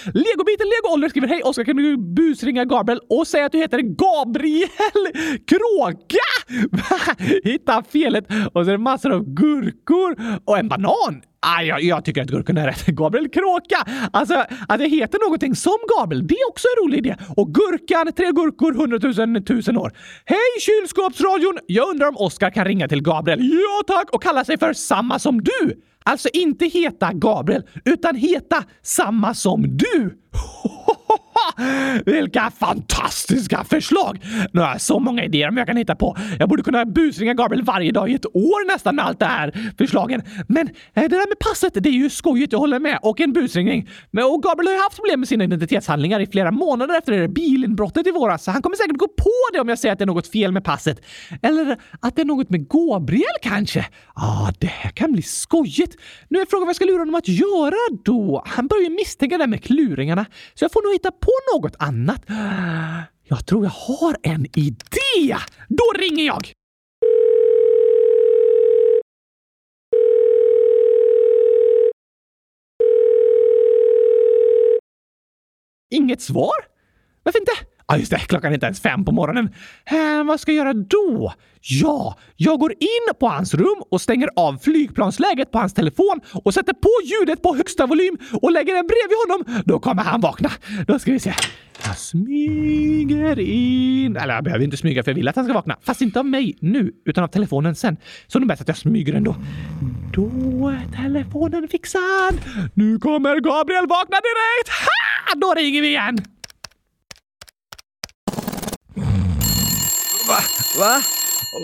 Legobiten 0.04 0.66
Lego 0.66 0.94
Oliver 0.94 1.08
skriver 1.08 1.28
Hej 1.28 1.42
Oskar, 1.42 1.64
kan 1.64 1.76
du 1.76 1.96
busringa 1.96 2.64
Gabriel 2.64 3.00
och 3.10 3.26
säga 3.26 3.46
att 3.46 3.52
du 3.52 3.58
heter 3.58 3.78
Gabriel 3.78 4.68
Kråka? 5.46 6.26
Hitta 7.44 7.82
felet 7.82 8.24
och 8.52 8.64
så 8.64 8.70
är 8.70 8.72
det 8.72 8.78
massor 8.78 9.12
av 9.12 9.24
gurkor 9.24 10.40
och 10.44 10.58
en 10.58 10.68
banan. 10.68 11.22
Ah, 11.40 11.62
jag, 11.62 11.82
jag 11.82 12.04
tycker 12.04 12.22
att 12.22 12.28
gurkorna 12.28 12.60
är 12.62 12.66
rätt. 12.66 12.86
Gabriel 13.00 13.28
Kråka! 13.28 14.08
Alltså, 14.12 14.34
att 14.68 14.78
det 14.78 14.88
heter 14.88 15.18
någonting 15.24 15.54
som 15.54 15.76
Gabriel, 15.98 16.26
det 16.26 16.34
är 16.34 16.48
också 16.48 16.66
en 16.76 16.84
rolig 16.84 16.98
idé. 16.98 17.16
Och 17.36 17.54
gurkan, 17.54 18.12
tre 18.12 18.26
gurkor, 18.32 18.72
hundratusen, 18.72 19.44
tusen 19.44 19.76
år. 19.76 19.92
Hej 20.24 20.38
kylskåpsradion! 20.60 21.58
Jag 21.66 21.88
undrar 21.88 22.08
om 22.08 22.16
Oskar 22.16 22.50
kan 22.50 22.64
ringa 22.64 22.88
till 22.88 23.02
Gabriel. 23.02 23.40
Ja 23.52 23.94
tack! 23.94 24.10
Och 24.10 24.22
kalla 24.22 24.44
sig 24.44 24.58
för 24.58 24.72
samma 24.72 25.18
som 25.18 25.40
du. 25.40 25.82
Alltså 26.04 26.28
inte 26.32 26.64
heta 26.66 27.12
Gabriel, 27.12 27.62
utan 27.84 28.16
heta 28.16 28.64
samma 28.82 29.34
som 29.34 29.62
du. 29.76 30.18
Vilka 32.06 32.50
fantastiska 32.58 33.64
förslag! 33.64 34.18
Nu 34.52 34.60
har 34.60 34.68
jag 34.68 34.80
så 34.80 34.98
många 34.98 35.24
idéer 35.24 35.48
om 35.48 35.56
jag 35.56 35.66
kan 35.66 35.76
hitta 35.76 35.94
på. 35.94 36.16
Jag 36.38 36.48
borde 36.48 36.62
kunna 36.62 36.84
busringa 36.84 37.34
Gabriel 37.34 37.64
varje 37.64 37.92
dag 37.92 38.10
i 38.10 38.14
ett 38.14 38.26
år 38.26 38.66
nästan 38.66 38.96
med 38.96 39.04
allt 39.04 39.18
det 39.18 39.26
här 39.26 39.72
förslagen. 39.78 40.22
Men 40.48 40.68
eh, 40.68 40.72
det 40.94 41.08
där 41.08 41.28
med 41.28 41.38
passet, 41.38 41.74
det 41.74 41.88
är 41.88 41.92
ju 41.92 42.10
skojigt, 42.10 42.52
jag 42.52 42.58
håller 42.58 42.78
med. 42.78 42.98
Och 43.02 43.20
en 43.20 43.32
busringning. 43.32 43.88
Men, 44.10 44.24
och 44.24 44.42
Gabriel 44.42 44.66
har 44.66 44.74
ju 44.74 44.82
haft 44.82 44.96
problem 44.96 45.20
med 45.20 45.28
sina 45.28 45.44
identitetshandlingar 45.44 46.20
i 46.20 46.26
flera 46.26 46.50
månader 46.50 46.98
efter 46.98 47.12
det 47.12 47.18
där 47.18 47.28
bilinbrottet 47.28 48.06
i 48.06 48.10
våras, 48.10 48.44
så 48.44 48.50
han 48.50 48.62
kommer 48.62 48.76
säkert 48.76 48.96
gå 48.96 49.08
på 49.08 49.32
det 49.52 49.60
om 49.60 49.68
jag 49.68 49.78
säger 49.78 49.92
att 49.92 49.98
det 49.98 50.04
är 50.04 50.06
något 50.06 50.28
fel 50.28 50.52
med 50.52 50.64
passet. 50.64 51.00
Eller 51.42 51.78
att 52.00 52.16
det 52.16 52.22
är 52.22 52.26
något 52.26 52.50
med 52.50 52.68
Gabriel 52.68 53.36
kanske? 53.42 53.86
Ja, 54.16 54.48
ah, 54.48 54.52
det 54.58 54.66
här 54.66 54.90
kan 54.90 55.12
bli 55.12 55.22
skojigt. 55.22 55.96
Nu 56.28 56.40
är 56.40 56.46
frågan 56.46 56.66
vad 56.66 56.68
jag 56.68 56.76
ska 56.76 56.84
lura 56.84 56.98
honom 56.98 57.14
att 57.14 57.28
göra 57.28 57.76
då? 58.04 58.42
Han 58.46 58.66
börjar 58.66 58.82
ju 58.82 58.90
misstänka 58.90 59.38
det 59.38 59.42
där 59.42 59.48
med 59.48 59.64
kluringarna, 59.64 60.26
så 60.54 60.64
jag 60.64 60.72
får 60.72 60.82
nog 60.82 60.92
hitta 60.92 61.10
på 61.10 61.25
på 61.26 61.32
något 61.54 61.76
annat. 61.78 62.22
Jag 63.22 63.46
tror 63.46 63.64
jag 63.64 63.70
har 63.70 64.16
en 64.22 64.46
idé! 64.58 65.36
Då 65.68 65.84
ringer 65.98 66.26
jag! 66.26 66.52
Inget 75.90 76.22
svar? 76.22 76.66
Varför 77.22 77.38
inte? 77.38 77.52
Ja, 77.88 77.94
ah, 77.94 77.98
just 77.98 78.10
det. 78.10 78.18
Klockan 78.18 78.50
är 78.50 78.54
inte 78.54 78.66
ens 78.66 78.80
fem 78.80 79.04
på 79.04 79.12
morgonen. 79.12 79.48
Eh, 79.84 80.24
vad 80.24 80.40
ska 80.40 80.52
jag 80.52 80.66
göra 80.66 80.72
då? 80.72 81.32
Ja, 81.60 82.18
jag 82.36 82.58
går 82.58 82.72
in 82.72 83.14
på 83.20 83.28
hans 83.28 83.54
rum 83.54 83.82
och 83.90 84.00
stänger 84.00 84.28
av 84.36 84.58
flygplansläget 84.58 85.50
på 85.50 85.58
hans 85.58 85.74
telefon 85.74 86.20
och 86.32 86.54
sätter 86.54 86.72
på 86.72 86.90
ljudet 87.04 87.42
på 87.42 87.54
högsta 87.54 87.86
volym 87.86 88.18
och 88.42 88.52
lägger 88.52 88.74
den 88.74 88.86
bredvid 88.86 89.16
honom. 89.28 89.62
Då 89.64 89.78
kommer 89.78 90.02
han 90.02 90.20
vakna. 90.20 90.50
Då 90.86 90.98
ska 90.98 91.12
vi 91.12 91.18
se. 91.20 91.34
Jag 91.84 91.98
smyger 91.98 93.38
in. 93.38 94.16
Eller 94.16 94.34
jag 94.34 94.44
behöver 94.44 94.64
inte 94.64 94.76
smyga 94.76 95.02
för 95.02 95.10
jag 95.10 95.16
vill 95.16 95.28
att 95.28 95.36
han 95.36 95.44
ska 95.44 95.54
vakna. 95.54 95.76
Fast 95.82 96.02
inte 96.02 96.18
av 96.18 96.26
mig 96.26 96.56
nu, 96.60 96.92
utan 97.04 97.24
av 97.24 97.28
telefonen 97.28 97.74
sen. 97.74 97.96
Så 98.26 98.38
det 98.38 98.44
är 98.44 98.46
bäst 98.46 98.62
att 98.62 98.68
jag 98.68 98.76
smyger 98.76 99.14
ändå. 99.14 99.36
Då 100.12 100.68
är 100.68 101.02
telefonen 101.02 101.68
fixad. 101.68 102.40
Nu 102.74 102.98
kommer 102.98 103.40
Gabriel 103.40 103.86
vakna 103.86 104.16
direkt. 104.16 104.68
Ha! 104.68 105.40
Då 105.40 105.54
ringer 105.54 105.82
vi 105.82 105.88
igen. 105.88 106.18
Va? 110.78 111.02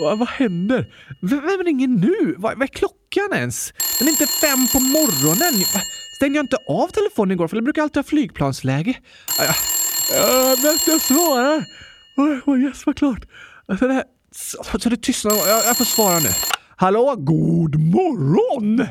Va? 0.01 0.15
Vad 0.15 0.27
händer? 0.27 0.93
V 1.21 1.35
vem 1.35 1.63
ringer 1.65 1.87
nu? 1.87 2.35
Va, 2.37 2.53
vad 2.55 2.61
är 2.61 2.67
klockan 2.67 3.29
ens? 3.33 3.73
Den 3.99 4.07
är 4.07 4.11
inte 4.11 4.27
fem 4.27 4.67
på 4.73 4.79
morgonen. 4.79 5.65
Stängde 6.15 6.37
jag 6.37 6.43
inte 6.43 6.57
av 6.69 6.87
telefonen 6.87 7.31
igår? 7.31 7.47
För 7.47 7.57
jag 7.57 7.63
brukar 7.63 7.81
alltid 7.81 7.97
ha 7.97 8.03
flygplansläge. 8.03 8.97
Ja, 9.39 9.53
ja, 10.63 10.77
jag 10.87 11.01
svarar. 11.01 11.65
Oh, 12.45 12.59
yes, 12.59 12.85
vad 12.85 12.97
klart. 12.97 13.25
Alltså 13.67 13.87
det 13.87 13.93
här, 13.93 14.03
så, 14.31 14.79
så 14.79 14.89
det 14.89 14.97
tystnar. 14.97 15.31
Jag, 15.31 15.65
jag 15.65 15.77
får 15.77 15.85
svara 15.85 16.19
nu. 16.19 16.29
Hallå? 16.75 17.15
God 17.17 17.79
morgon! 17.79 18.87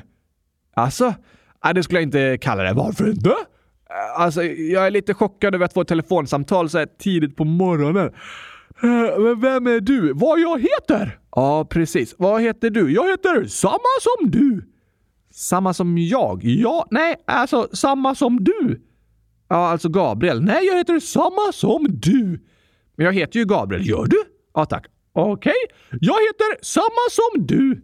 Alltså? 0.76 1.14
Nej, 1.64 1.74
det 1.74 1.82
skulle 1.82 1.98
jag 1.98 2.06
inte 2.06 2.38
kalla 2.40 2.62
det. 2.62 2.72
Varför 2.72 3.10
inte? 3.10 3.34
Alltså, 4.16 4.42
jag 4.44 4.86
är 4.86 4.90
lite 4.90 5.14
chockad 5.14 5.54
över 5.54 5.64
att 5.64 5.72
få 5.72 5.80
ett 5.80 5.88
telefonsamtal 5.88 6.70
så 6.70 6.78
här 6.78 6.88
tidigt 6.98 7.36
på 7.36 7.44
morgonen. 7.44 8.10
Eh, 8.82 9.18
men 9.18 9.40
vem 9.40 9.66
är 9.66 9.80
du? 9.80 10.12
Vad 10.12 10.40
jag 10.40 10.60
heter? 10.60 11.18
Ja, 11.30 11.64
precis. 11.64 12.14
Vad 12.18 12.42
heter 12.42 12.70
du? 12.70 12.92
Jag 12.92 13.10
heter 13.10 13.44
samma 13.44 13.78
som 14.00 14.30
du. 14.30 14.68
Samma 15.30 15.74
som 15.74 15.98
jag? 15.98 16.44
Ja, 16.44 16.86
nej, 16.90 17.16
alltså 17.26 17.68
samma 17.72 18.14
som 18.14 18.44
du. 18.44 18.80
Ja, 19.48 19.56
alltså 19.70 19.88
Gabriel. 19.88 20.42
Nej, 20.42 20.66
jag 20.66 20.76
heter 20.76 21.00
samma 21.00 21.52
som 21.52 21.86
du. 21.88 22.40
Men 22.96 23.06
jag 23.06 23.12
heter 23.12 23.38
ju 23.38 23.44
Gabriel. 23.44 23.88
Gör 23.88 24.06
du? 24.06 24.16
Ja, 24.54 24.64
tack. 24.64 24.86
Okej. 25.12 25.32
Okay. 25.32 25.98
Jag 26.00 26.14
heter 26.14 26.64
samma 26.64 27.10
som 27.10 27.46
du. 27.46 27.82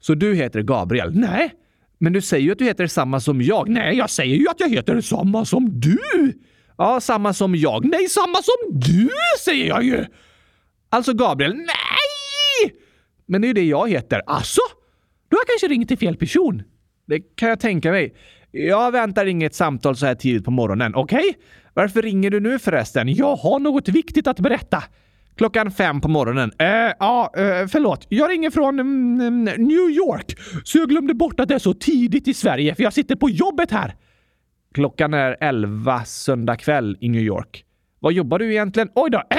Så 0.00 0.14
du 0.14 0.34
heter 0.34 0.62
Gabriel? 0.62 1.10
Nej. 1.14 1.54
Men 1.98 2.12
du 2.12 2.20
säger 2.20 2.44
ju 2.44 2.52
att 2.52 2.58
du 2.58 2.64
heter 2.64 2.86
samma 2.86 3.20
som 3.20 3.42
jag. 3.42 3.68
Nej, 3.68 3.96
jag 3.96 4.10
säger 4.10 4.36
ju 4.36 4.48
att 4.48 4.60
jag 4.60 4.68
heter 4.68 5.00
samma 5.00 5.44
som 5.44 5.80
du. 5.80 5.98
Ja, 6.78 7.00
samma 7.00 7.32
som 7.32 7.54
jag. 7.54 7.84
Nej, 7.84 8.08
samma 8.08 8.42
som 8.42 8.80
du 8.80 9.10
säger 9.44 9.66
jag 9.66 9.84
ju! 9.84 10.04
Alltså 10.88 11.12
Gabriel, 11.12 11.54
nej! 11.54 12.76
Men 13.26 13.40
det 13.40 13.46
är 13.46 13.48
ju 13.48 13.54
det 13.54 13.64
jag 13.64 13.90
heter. 13.90 14.22
Alltså? 14.26 14.60
Du 15.28 15.36
har 15.36 15.44
kanske 15.44 15.68
ringt 15.68 15.88
till 15.88 15.98
fel 15.98 16.16
person? 16.16 16.62
Det 17.06 17.20
kan 17.20 17.48
jag 17.48 17.60
tänka 17.60 17.90
mig. 17.90 18.14
Jag 18.50 18.92
väntar 18.92 19.26
inget 19.26 19.54
samtal 19.54 19.96
så 19.96 20.06
här 20.06 20.14
tidigt 20.14 20.44
på 20.44 20.50
morgonen, 20.50 20.94
okej? 20.94 21.18
Okay? 21.18 21.34
Varför 21.74 22.02
ringer 22.02 22.30
du 22.30 22.40
nu 22.40 22.58
förresten? 22.58 23.14
Jag 23.14 23.36
har 23.36 23.58
något 23.58 23.88
viktigt 23.88 24.26
att 24.26 24.40
berätta. 24.40 24.82
Klockan 25.36 25.70
fem 25.70 26.00
på 26.00 26.08
morgonen. 26.08 26.52
Äh, 26.58 26.66
ja, 26.98 27.32
äh, 27.36 27.66
förlåt. 27.66 28.06
Jag 28.08 28.30
ringer 28.30 28.50
från 28.50 28.80
mm, 28.80 29.20
mm, 29.20 29.44
New 29.44 29.90
York, 29.90 30.36
så 30.64 30.78
jag 30.78 30.88
glömde 30.88 31.14
bort 31.14 31.40
att 31.40 31.48
det 31.48 31.54
är 31.54 31.58
så 31.58 31.74
tidigt 31.74 32.28
i 32.28 32.34
Sverige, 32.34 32.74
för 32.74 32.82
jag 32.82 32.92
sitter 32.92 33.16
på 33.16 33.30
jobbet 33.30 33.70
här. 33.70 33.94
Klockan 34.74 35.14
är 35.14 35.36
11 35.40 36.04
söndag 36.04 36.56
kväll 36.56 36.96
i 37.00 37.08
New 37.08 37.22
York. 37.22 37.64
Vad 38.00 38.12
jobbar 38.12 38.38
du 38.38 38.50
egentligen? 38.50 38.88
Oj 38.94 39.10
då! 39.10 39.22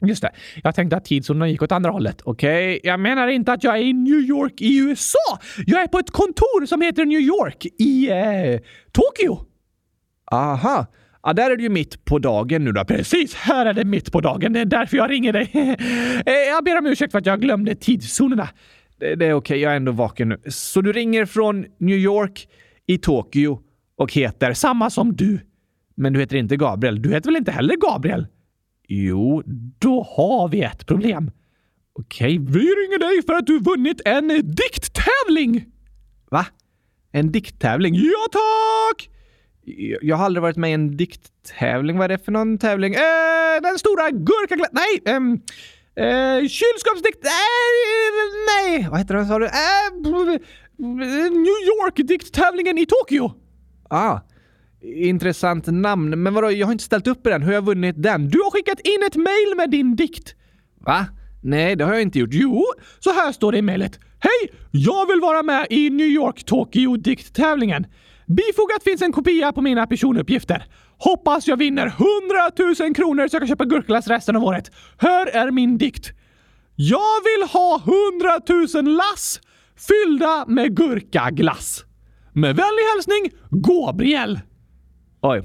Just 0.00 0.22
det. 0.22 0.30
Jag 0.62 0.74
tänkte 0.74 0.96
att 0.96 1.04
tidszonen 1.04 1.50
gick 1.50 1.62
åt 1.62 1.72
andra 1.72 1.90
hållet. 1.90 2.20
Okej, 2.24 2.76
okay. 2.76 2.90
jag 2.90 3.00
menar 3.00 3.28
inte 3.28 3.52
att 3.52 3.64
jag 3.64 3.76
är 3.76 3.82
i 3.82 3.92
New 3.92 4.20
York 4.20 4.60
i 4.60 4.78
USA. 4.78 5.38
Jag 5.66 5.82
är 5.82 5.86
på 5.86 5.98
ett 5.98 6.10
kontor 6.10 6.66
som 6.66 6.80
heter 6.80 7.04
New 7.04 7.20
York 7.20 7.66
i 7.78 8.10
eh, 8.10 8.60
Tokyo. 8.92 9.46
Aha. 10.32 10.86
Ja, 11.22 11.32
där 11.32 11.50
är 11.50 11.56
det 11.56 11.62
ju 11.62 11.68
mitt 11.68 12.04
på 12.04 12.18
dagen 12.18 12.64
nu 12.64 12.72
då. 12.72 12.84
Precis, 12.84 13.34
här 13.34 13.66
är 13.66 13.72
det 13.72 13.84
mitt 13.84 14.12
på 14.12 14.20
dagen. 14.20 14.52
Det 14.52 14.60
är 14.60 14.64
därför 14.64 14.96
jag 14.96 15.10
ringer 15.10 15.32
dig. 15.32 15.50
Eh, 16.26 16.32
jag 16.32 16.64
ber 16.64 16.78
om 16.78 16.86
ursäkt 16.86 17.12
för 17.12 17.18
att 17.18 17.26
jag 17.26 17.40
glömde 17.40 17.74
tidszonerna. 17.74 18.48
Det, 18.98 19.14
det 19.14 19.26
är 19.26 19.32
okej, 19.32 19.54
okay. 19.54 19.58
jag 19.58 19.72
är 19.72 19.76
ändå 19.76 19.92
vaken 19.92 20.28
nu. 20.28 20.38
Så 20.46 20.80
du 20.80 20.92
ringer 20.92 21.26
från 21.26 21.66
New 21.78 21.96
York 21.96 22.48
i 22.86 22.98
Tokyo 22.98 23.60
och 23.96 24.12
heter 24.12 24.52
samma 24.52 24.90
som 24.90 25.16
du. 25.16 25.40
Men 25.94 26.12
du 26.12 26.20
heter 26.20 26.36
inte 26.36 26.56
Gabriel. 26.56 27.02
Du 27.02 27.10
heter 27.10 27.28
väl 27.28 27.36
inte 27.36 27.52
heller 27.52 27.76
Gabriel? 27.76 28.26
Jo, 28.88 29.42
då 29.78 30.02
har 30.16 30.48
vi 30.48 30.62
ett 30.62 30.86
problem. 30.86 31.30
Okej, 31.98 32.38
vi 32.38 32.60
ringer 32.60 32.98
dig 32.98 33.22
för 33.26 33.32
att 33.32 33.46
du 33.46 33.60
vunnit 33.60 34.00
en 34.04 34.28
dikttävling! 34.54 35.64
Va? 36.30 36.46
En 37.12 37.32
dikttävling? 37.32 37.94
Ja, 37.94 38.26
tack! 38.32 39.10
Jag 40.02 40.16
har 40.16 40.24
aldrig 40.24 40.42
varit 40.42 40.56
med 40.56 40.70
i 40.70 40.72
en 40.72 40.96
dikttävling. 40.96 41.98
Vad 41.98 42.04
är 42.04 42.08
det 42.08 42.24
för 42.24 42.32
någon 42.32 42.58
tävling? 42.58 42.94
Eh, 42.94 43.60
den 43.62 43.78
stora 43.78 44.10
gurkaglass... 44.10 44.70
Nej! 44.72 45.16
Um, 45.16 45.32
eh, 45.96 46.48
kylskåpsdikt... 46.48 47.18
Nej, 47.22 47.72
nej! 48.46 48.88
Vad 48.90 48.98
heter 48.98 49.14
den 49.14 49.26
sa 49.26 49.38
du? 49.38 49.46
Eh, 49.46 49.52
New 51.30 51.58
York-dikttävlingen 51.70 52.78
i 52.78 52.86
Tokyo! 52.86 53.45
Ah, 53.90 54.20
intressant 54.82 55.66
namn. 55.66 56.22
Men 56.22 56.34
vadå, 56.34 56.50
jag 56.50 56.66
har 56.66 56.72
inte 56.72 56.84
ställt 56.84 57.06
upp 57.06 57.26
i 57.26 57.30
den. 57.30 57.42
Hur 57.42 57.46
har 57.46 57.54
jag 57.54 57.64
vunnit 57.64 58.02
den? 58.02 58.28
Du 58.28 58.38
har 58.38 58.50
skickat 58.50 58.80
in 58.80 59.02
ett 59.06 59.16
mail 59.16 59.56
med 59.56 59.70
din 59.70 59.96
dikt! 59.96 60.34
Va? 60.86 61.06
Nej, 61.42 61.76
det 61.76 61.84
har 61.84 61.92
jag 61.92 62.02
inte 62.02 62.18
gjort. 62.18 62.30
Jo, 62.32 62.64
så 62.98 63.10
här 63.12 63.32
står 63.32 63.52
det 63.52 63.58
i 63.58 63.62
mejlet. 63.62 64.00
Hej! 64.18 64.52
Jag 64.70 65.06
vill 65.06 65.20
vara 65.20 65.42
med 65.42 65.66
i 65.70 65.90
New 65.90 66.06
York 66.06 66.44
Tokyo 66.44 66.96
dikttävlingen. 66.96 67.86
Bifogat 68.26 68.82
finns 68.84 69.02
en 69.02 69.12
kopia 69.12 69.52
på 69.52 69.62
mina 69.62 69.86
personuppgifter. 69.86 70.66
Hoppas 70.98 71.46
jag 71.46 71.56
vinner 71.56 71.86
100 71.86 72.74
000 72.84 72.94
kronor 72.94 73.28
så 73.28 73.34
jag 73.34 73.40
kan 73.40 73.48
köpa 73.48 73.64
gurkglass 73.64 74.08
resten 74.08 74.36
av 74.36 74.44
året. 74.44 74.70
Här 74.98 75.26
är 75.26 75.50
min 75.50 75.78
dikt. 75.78 76.12
Jag 76.76 77.20
vill 77.24 77.48
ha 77.48 77.82
100 78.74 78.82
000 78.82 78.96
lass 78.96 79.40
fyllda 79.88 80.44
med 80.48 80.76
gurkaglass. 80.76 81.85
Med 82.36 82.56
vänlig 82.56 82.82
hälsning 82.94 83.30
Gabriel. 83.50 84.40
Oj. 85.22 85.42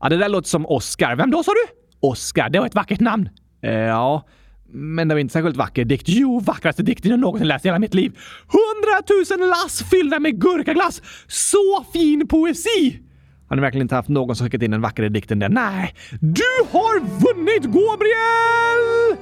Ja, 0.00 0.08
det 0.08 0.16
där 0.16 0.28
låter 0.28 0.48
som 0.48 0.66
Oscar. 0.66 1.16
Vem 1.16 1.30
då 1.30 1.42
sa 1.42 1.52
du? 1.52 1.74
Oscar, 2.00 2.48
det 2.50 2.58
var 2.58 2.66
ett 2.66 2.74
vackert 2.74 3.00
namn. 3.00 3.28
Eh, 3.62 3.72
ja, 3.72 4.26
Men 4.68 5.08
det 5.08 5.14
var 5.14 5.20
inte 5.20 5.32
särskilt 5.32 5.56
vacker 5.56 5.84
dikt. 5.84 6.08
Jo, 6.08 6.40
vackraste 6.40 6.82
dikten 6.82 7.10
jag 7.10 7.20
någonsin 7.20 7.48
läst 7.48 7.64
i 7.64 7.68
hela 7.68 7.78
mitt 7.78 7.94
liv. 7.94 8.18
Hundratusen 8.46 9.40
lass 9.40 9.90
fyllda 9.90 10.18
med 10.18 10.40
gurkaglass. 10.40 11.02
Så 11.26 11.84
fin 11.92 12.28
poesi! 12.28 13.02
Har 13.48 13.56
ni 13.56 13.62
verkligen 13.62 13.82
inte 13.82 13.94
haft 13.94 14.08
någon 14.08 14.36
som 14.36 14.46
skickat 14.46 14.62
in 14.62 14.72
en 14.72 14.80
vackrare 14.80 15.08
dikt 15.08 15.30
än 15.30 15.38
den? 15.38 15.52
Nej. 15.52 15.94
Du 16.20 16.68
har 16.70 17.00
vunnit, 17.00 17.62
Gabriel! 17.62 19.16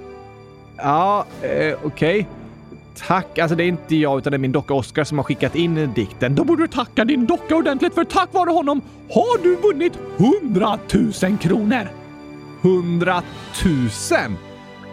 Ja, 0.77 1.27
eh, 1.43 1.49
okej. 1.83 2.21
Okay. 2.21 2.44
Tack. 2.95 3.39
Alltså 3.39 3.57
det 3.57 3.65
är 3.65 3.69
inte 3.69 3.97
jag 3.97 4.19
utan 4.19 4.31
det 4.31 4.37
är 4.37 4.39
min 4.39 4.53
docka 4.53 4.75
Oskar 4.75 5.05
som 5.05 5.19
har 5.19 5.23
skickat 5.23 5.55
in 5.55 5.93
dikten. 5.95 6.35
Då 6.35 6.45
borde 6.45 6.63
du 6.63 6.69
tacka 6.69 7.05
din 7.05 7.27
docka 7.27 7.57
ordentligt 7.57 7.95
för 7.95 8.05
tack 8.05 8.33
vare 8.33 8.51
honom 8.51 8.81
har 9.11 9.43
du 9.43 9.57
vunnit 9.57 9.99
100 10.43 10.79
000 11.23 11.39
kronor. 11.39 11.89
Hundratusen? 12.63 14.37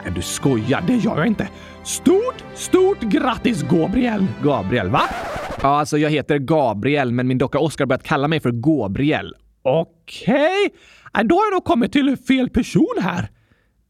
Nej, 0.04 0.14
du 0.16 0.22
skojar. 0.22 0.84
Det 0.88 0.96
gör 0.96 1.18
jag 1.18 1.28
inte. 1.28 1.48
Stort, 1.84 2.44
stort 2.56 3.00
grattis 3.00 3.62
Gabriel! 3.62 4.26
Gabriel, 4.44 4.90
va? 4.90 5.02
Ja, 5.62 5.80
alltså 5.80 5.98
jag 5.98 6.10
heter 6.10 6.38
Gabriel, 6.38 7.12
men 7.12 7.28
min 7.28 7.38
docka 7.38 7.60
Oskar 7.60 7.86
har 7.86 7.88
börjat 7.88 8.04
kalla 8.04 8.28
mig 8.28 8.40
för 8.40 8.52
Gabriel. 8.52 9.36
Okej, 9.62 10.72
okay. 11.12 11.24
då 11.24 11.36
har 11.36 11.46
jag 11.46 11.54
nog 11.54 11.64
kommit 11.64 11.92
till 11.92 12.18
fel 12.18 12.50
person 12.50 12.96
här. 13.02 13.30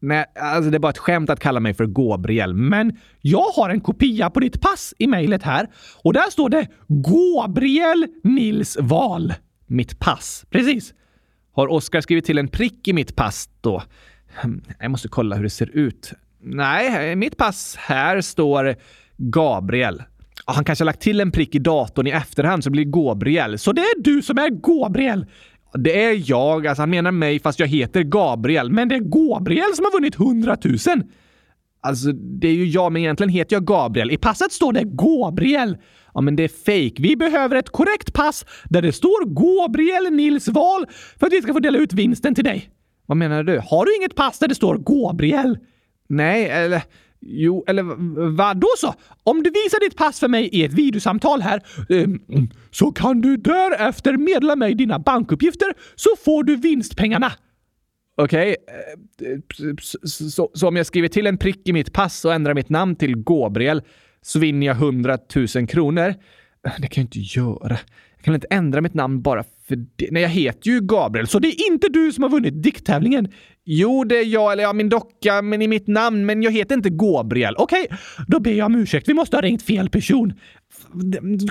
Nej, 0.04 0.24
alltså 0.34 0.70
det 0.70 0.76
är 0.76 0.78
bara 0.78 0.90
ett 0.90 0.98
skämt 0.98 1.30
att 1.30 1.40
kalla 1.40 1.60
mig 1.60 1.74
för 1.74 1.86
Gabriel, 1.86 2.54
men 2.54 2.98
jag 3.20 3.44
har 3.44 3.70
en 3.70 3.80
kopia 3.80 4.30
på 4.30 4.40
ditt 4.40 4.60
pass 4.60 4.94
i 4.98 5.06
mejlet 5.06 5.42
här 5.42 5.66
och 6.02 6.12
där 6.12 6.30
står 6.30 6.48
det 6.48 6.66
Gabriel 6.88 8.06
Nils 8.24 8.78
Wahl. 8.80 9.34
Mitt 9.66 9.98
pass, 9.98 10.44
precis. 10.50 10.94
Har 11.52 11.68
Oskar 11.72 12.00
skrivit 12.00 12.24
till 12.24 12.38
en 12.38 12.48
prick 12.48 12.88
i 12.88 12.92
mitt 12.92 13.16
pass 13.16 13.48
då? 13.60 13.82
Hmm, 14.34 14.62
jag 14.80 14.90
måste 14.90 15.08
kolla 15.08 15.36
hur 15.36 15.42
det 15.42 15.50
ser 15.50 15.76
ut. 15.76 16.12
Nej, 16.40 17.16
mitt 17.16 17.36
pass 17.36 17.76
här 17.78 18.20
står 18.20 18.76
Gabriel. 19.16 20.02
Han 20.44 20.64
kanske 20.64 20.82
har 20.82 20.86
lagt 20.86 21.00
till 21.00 21.20
en 21.20 21.30
prick 21.30 21.54
i 21.54 21.58
datorn 21.58 22.06
i 22.06 22.10
efterhand 22.10 22.64
så 22.64 22.70
det 22.70 22.72
blir 22.72 22.84
Gabriel. 22.84 23.58
Så 23.58 23.72
det 23.72 23.80
är 23.80 24.02
du 24.02 24.22
som 24.22 24.38
är 24.38 24.50
Gabriel! 24.50 25.26
Det 25.74 26.04
är 26.04 26.30
jag. 26.30 26.66
Alltså 26.66 26.82
han 26.82 26.90
menar 26.90 27.10
mig 27.10 27.40
fast 27.40 27.58
jag 27.58 27.66
heter 27.66 28.02
Gabriel. 28.02 28.70
Men 28.70 28.88
det 28.88 28.94
är 28.94 29.00
Gabriel 29.00 29.74
som 29.74 29.84
har 29.84 29.92
vunnit 29.92 30.14
100 30.14 30.56
000. 30.64 31.02
Alltså, 31.80 32.12
det 32.12 32.48
är 32.48 32.52
ju 32.52 32.64
jag, 32.64 32.92
men 32.92 33.02
egentligen 33.02 33.30
heter 33.30 33.56
jag 33.56 33.64
Gabriel. 33.64 34.10
I 34.10 34.16
passet 34.16 34.52
står 34.52 34.72
det 34.72 34.84
Gabriel. 34.84 35.76
Ja, 36.14 36.20
men 36.20 36.36
det 36.36 36.44
är 36.44 36.48
fake. 36.48 37.02
Vi 37.02 37.16
behöver 37.16 37.56
ett 37.56 37.70
korrekt 37.70 38.12
pass 38.12 38.46
där 38.64 38.82
det 38.82 38.92
står 38.92 39.24
Gabriel 39.24 40.12
Nils 40.12 40.48
Wahl 40.48 40.86
för 41.18 41.26
att 41.26 41.32
vi 41.32 41.42
ska 41.42 41.52
få 41.52 41.60
dela 41.60 41.78
ut 41.78 41.92
vinsten 41.92 42.34
till 42.34 42.44
dig. 42.44 42.70
Vad 43.06 43.16
menar 43.16 43.42
du? 43.42 43.58
Har 43.58 43.86
du 43.86 43.96
inget 43.96 44.14
pass 44.14 44.38
där 44.38 44.48
det 44.48 44.54
står 44.54 44.78
Gabriel? 44.78 45.58
Nej, 46.08 46.48
eller 46.48 46.82
Jo, 47.24 47.64
eller 47.66 47.82
vad 48.36 48.56
då 48.56 48.68
så? 48.76 48.94
Om 49.22 49.42
du 49.42 49.50
visar 49.50 49.80
ditt 49.80 49.96
pass 49.96 50.20
för 50.20 50.28
mig 50.28 50.48
i 50.52 50.64
ett 50.64 50.72
videosamtal 50.72 51.40
här 51.40 51.62
eh, 51.88 52.08
så 52.70 52.92
kan 52.92 53.20
du 53.20 53.36
därefter 53.36 54.16
meddela 54.16 54.56
mig 54.56 54.74
dina 54.74 54.98
bankuppgifter 54.98 55.74
så 55.94 56.10
får 56.24 56.44
du 56.44 56.56
vinstpengarna. 56.56 57.32
Okej, 58.16 58.56
okay. 59.18 59.74
Så, 60.04 60.50
så, 60.54 60.68
om 60.68 60.76
jag 60.76 60.86
skriver 60.86 61.08
till 61.08 61.26
en 61.26 61.38
prick 61.38 61.68
i 61.68 61.72
mitt 61.72 61.92
pass 61.92 62.24
och 62.24 62.34
ändrar 62.34 62.54
mitt 62.54 62.68
namn 62.68 62.96
till 62.96 63.16
Gabriel 63.16 63.82
så 64.22 64.38
vinner 64.38 64.66
jag 64.66 64.76
100 64.76 65.18
000 65.54 65.66
kronor? 65.66 66.14
Det 66.62 66.86
kan 66.86 67.02
jag 67.02 67.04
inte 67.04 67.38
göra. 67.38 67.78
Jag 68.22 68.24
kan 68.24 68.34
inte 68.34 68.46
ändra 68.50 68.80
mitt 68.80 68.94
namn 68.94 69.22
bara 69.22 69.44
för 69.68 69.76
det. 69.96 70.08
Nej, 70.10 70.22
jag 70.22 70.28
heter 70.28 70.70
ju 70.70 70.80
Gabriel, 70.80 71.26
så 71.26 71.38
det 71.38 71.48
är 71.48 71.72
inte 71.72 71.88
du 71.88 72.12
som 72.12 72.22
har 72.22 72.30
vunnit 72.30 72.62
dikttävlingen. 72.62 73.28
Jo, 73.64 74.04
det 74.04 74.18
är 74.18 74.24
jag, 74.24 74.52
eller 74.52 74.62
ja, 74.62 74.72
min 74.72 74.88
docka, 74.88 75.42
men 75.42 75.62
i 75.62 75.68
mitt 75.68 75.86
namn, 75.86 76.26
men 76.26 76.42
jag 76.42 76.50
heter 76.50 76.74
inte 76.74 76.90
Gabriel. 76.90 77.54
Okej, 77.58 77.84
okay, 77.84 78.24
då 78.28 78.40
ber 78.40 78.52
jag 78.52 78.66
om 78.66 78.74
ursäkt. 78.74 79.08
Vi 79.08 79.14
måste 79.14 79.36
ha 79.36 79.42
ringt 79.42 79.62
fel 79.62 79.90
person. 79.90 80.32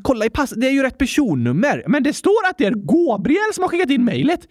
Kolla 0.01 0.25
i 0.25 0.29
pass, 0.29 0.49
det 0.49 0.67
är 0.67 0.71
ju 0.71 0.84
rätt 0.84 0.97
personnummer. 0.97 1.84
Men 1.88 2.03
det 2.03 2.13
står 2.13 2.49
att 2.49 2.57
det 2.57 2.65
är 2.65 2.71
Gabriel 2.71 3.53
som 3.53 3.62
har 3.62 3.69
skickat 3.69 3.89
in 3.89 4.05
mejlet. 4.05 4.47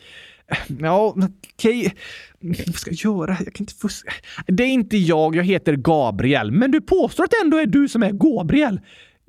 Ja, 0.80 1.14
okej. 1.54 1.78
Okay. 1.78 2.64
Vad 2.66 2.74
ska 2.74 2.90
jag 2.90 3.12
göra? 3.12 3.36
Jag 3.44 3.54
kan 3.54 3.62
inte 3.62 3.74
fuska. 3.74 4.12
Det 4.46 4.62
är 4.62 4.68
inte 4.68 4.96
jag, 4.96 5.36
jag 5.36 5.44
heter 5.44 5.76
Gabriel. 5.76 6.50
Men 6.50 6.70
du 6.70 6.80
påstår 6.80 7.24
att 7.24 7.30
det 7.30 7.36
ändå 7.44 7.56
är 7.56 7.66
du 7.66 7.88
som 7.88 8.02
är 8.02 8.10
Gabriel. 8.10 8.80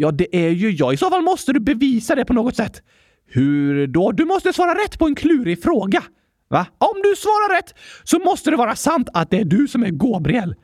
Ja, 0.01 0.11
det 0.11 0.35
är 0.35 0.49
ju 0.49 0.71
jag. 0.71 0.93
I 0.93 0.97
så 0.97 1.09
fall 1.09 1.21
måste 1.21 1.53
du 1.53 1.59
bevisa 1.59 2.15
det 2.15 2.25
på 2.25 2.33
något 2.33 2.55
sätt. 2.55 2.81
Hur 3.27 3.87
då? 3.87 4.11
Du 4.11 4.25
måste 4.25 4.53
svara 4.53 4.73
rätt 4.73 4.99
på 4.99 5.05
en 5.05 5.15
klurig 5.15 5.63
fråga. 5.63 6.03
Va? 6.49 6.65
Om 6.77 7.01
du 7.03 7.15
svarar 7.15 7.55
rätt 7.55 7.75
så 8.03 8.19
måste 8.19 8.51
det 8.51 8.57
vara 8.57 8.75
sant 8.75 9.09
att 9.13 9.29
det 9.29 9.39
är 9.39 9.45
du 9.45 9.67
som 9.67 9.83
är 9.83 9.89
Gabriel. 9.89 10.55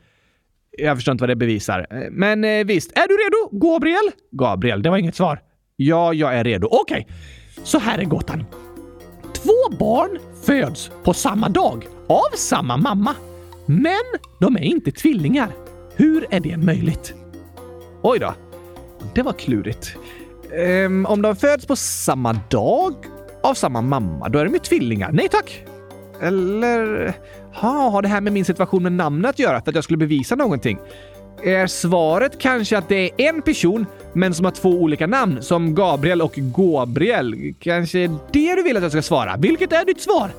Jag 0.78 0.96
förstår 0.96 1.12
inte 1.12 1.22
vad 1.22 1.28
det 1.28 1.36
bevisar. 1.36 1.86
Men 2.10 2.44
eh, 2.44 2.64
visst, 2.64 2.92
är 2.92 3.08
du 3.08 3.14
redo? 3.14 3.58
Gabriel? 3.66 4.10
Gabriel, 4.30 4.82
det 4.82 4.90
var 4.90 4.98
inget 4.98 5.16
svar. 5.16 5.40
Ja, 5.76 6.12
jag 6.12 6.34
är 6.34 6.44
redo. 6.44 6.68
Okej, 6.70 7.06
okay. 7.08 7.64
så 7.64 7.78
här 7.78 7.98
är 7.98 8.04
gåtan. 8.04 8.44
Två 9.34 9.76
barn 9.78 10.18
föds 10.44 10.90
på 11.04 11.14
samma 11.14 11.48
dag 11.48 11.86
av 12.08 12.36
samma 12.36 12.76
mamma. 12.76 13.14
Men 13.66 14.04
de 14.40 14.56
är 14.56 14.62
inte 14.62 14.90
tvillingar. 14.90 15.48
Hur 15.96 16.26
är 16.30 16.40
det 16.40 16.56
möjligt? 16.56 17.14
Oj 18.02 18.18
då. 18.18 18.34
Det 19.14 19.22
var 19.22 19.32
klurigt. 19.32 19.96
Um, 20.86 21.06
om 21.06 21.22
de 21.22 21.36
föds 21.36 21.66
på 21.66 21.76
samma 21.76 22.32
dag 22.32 22.94
av 23.42 23.54
samma 23.54 23.82
mamma, 23.82 24.28
då 24.28 24.38
är 24.38 24.44
de 24.44 24.52
ju 24.52 24.58
tvillingar. 24.58 25.12
Nej 25.12 25.28
tack! 25.28 25.64
Eller 26.22 27.12
ha, 27.54 27.88
har 27.88 28.02
det 28.02 28.08
här 28.08 28.20
med 28.20 28.32
min 28.32 28.44
situation 28.44 28.82
med 28.82 28.92
namnet 28.92 29.30
att 29.30 29.38
göra 29.38 29.62
för 29.62 29.70
att 29.70 29.74
jag 29.74 29.84
skulle 29.84 29.96
bevisa 29.96 30.34
någonting? 30.34 30.78
Är 31.44 31.66
svaret 31.66 32.38
kanske 32.38 32.78
att 32.78 32.88
det 32.88 33.10
är 33.16 33.28
en 33.28 33.42
person 33.42 33.86
men 34.12 34.34
som 34.34 34.44
har 34.44 34.52
två 34.52 34.70
olika 34.70 35.06
namn 35.06 35.42
som 35.42 35.74
Gabriel 35.74 36.22
och 36.22 36.32
Gabriel? 36.36 37.54
Kanske 37.60 38.06
det 38.32 38.54
du 38.54 38.62
vill 38.62 38.76
att 38.76 38.82
jag 38.82 38.92
ska 38.92 39.02
svara? 39.02 39.36
Vilket 39.36 39.72
är 39.72 39.84
ditt 39.84 40.00
svar? 40.00 40.30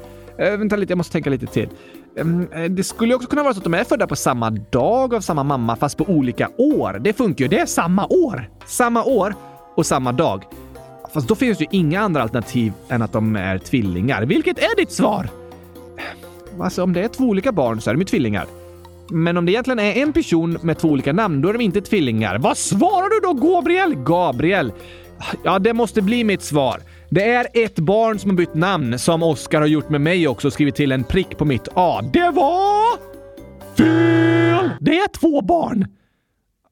Uh, 0.42 0.58
vänta 0.58 0.76
lite, 0.76 0.92
jag 0.92 0.98
måste 0.98 1.12
tänka 1.12 1.30
lite 1.30 1.46
till. 1.46 1.70
Ehm, 2.18 2.48
eh, 2.52 2.64
det 2.64 2.84
skulle 2.84 3.16
också 3.16 3.30
kunna 3.30 3.44
vara 3.44 3.54
så 3.54 3.60
att 3.60 3.64
de 3.64 3.74
är 3.74 3.84
födda 3.84 4.08
på 4.08 4.16
samma 4.16 4.50
dag 4.50 5.14
av 5.14 5.22
samma 5.22 5.44
mamma 5.44 5.76
fast 5.76 5.98
på 5.98 6.04
olika 6.04 6.50
år. 6.58 7.00
Det 7.02 7.14
funkar 7.14 7.46
ju. 7.46 7.50
Det 7.50 7.60
är 7.60 7.66
samma 7.66 8.06
år. 8.06 8.50
Samma 8.66 9.04
år 9.04 9.36
och 9.76 9.86
samma 9.86 10.12
dag. 10.12 10.44
Fast 11.14 11.28
då 11.28 11.36
finns 11.36 11.58
det 11.58 11.64
ju 11.64 11.80
inga 11.80 12.02
andra 12.02 12.22
alternativ 12.22 12.74
än 12.90 13.02
att 13.02 13.12
de 13.12 13.36
är 13.36 13.58
tvillingar. 13.58 14.22
Vilket 14.26 14.60
är 14.60 14.76
ditt 14.78 14.92
svar? 14.92 15.30
Ehm, 16.54 16.62
alltså 16.62 16.84
om 16.84 16.94
det 16.94 17.04
är 17.04 17.08
två 17.08 17.24
olika 17.24 17.52
barn 17.52 17.82
så 17.82 17.90
är 17.90 17.94
de 17.94 18.00
ju 18.00 18.06
tvillingar. 18.06 18.46
Men 19.12 19.38
om 19.38 19.46
det 19.46 19.52
egentligen 19.52 19.80
är 19.80 19.94
en 19.94 20.14
person 20.14 20.58
med 20.62 20.78
två 20.78 20.88
olika 20.88 21.14
namn, 21.14 21.42
då 21.42 21.50
är 21.50 21.54
de 21.54 21.62
inte 21.62 21.82
tvillingar. 21.82 22.38
Vad 22.38 22.58
svarar 22.58 23.10
du 23.10 23.20
då, 23.28 23.54
Gabriel? 23.54 23.96
Gabriel. 23.96 24.74
Ja, 25.44 25.60
det 25.60 25.74
måste 25.74 26.02
bli 26.02 26.24
mitt 26.24 26.42
svar. 26.42 26.82
Det 27.12 27.32
är 27.32 27.48
ett 27.54 27.80
barn 27.80 28.20
som 28.20 28.30
har 28.30 28.38
bytt 28.38 28.54
namn, 28.56 29.00
som 29.00 29.24
Oskar 29.24 29.60
har 29.60 29.68
gjort 29.68 29.90
med 29.90 30.02
mig 30.02 30.28
också 30.28 30.48
och 30.48 30.54
skrivit 30.54 30.76
till 30.76 30.92
en 30.92 31.04
prick 31.04 31.38
på 31.38 31.46
mitt 31.46 31.68
A. 31.74 32.02
Det 32.14 32.30
var... 32.30 32.98
Fel! 33.78 34.70
Det 34.80 35.00
är 35.00 35.08
två 35.08 35.42
barn. 35.42 35.88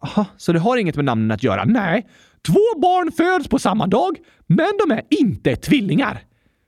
Aha, 0.02 0.26
så 0.38 0.52
det 0.52 0.60
har 0.60 0.78
inget 0.78 0.96
med 0.96 1.06
namnen 1.06 1.32
att 1.32 1.44
göra? 1.44 1.64
Nej. 1.66 2.08
Två 2.48 2.80
barn 2.82 3.12
föds 3.12 3.48
på 3.48 3.60
samma 3.60 3.88
dag, 3.88 4.18
men 4.48 4.72
de 4.88 4.92
är 4.92 5.02
inte 5.10 5.56
tvillingar. 5.56 6.20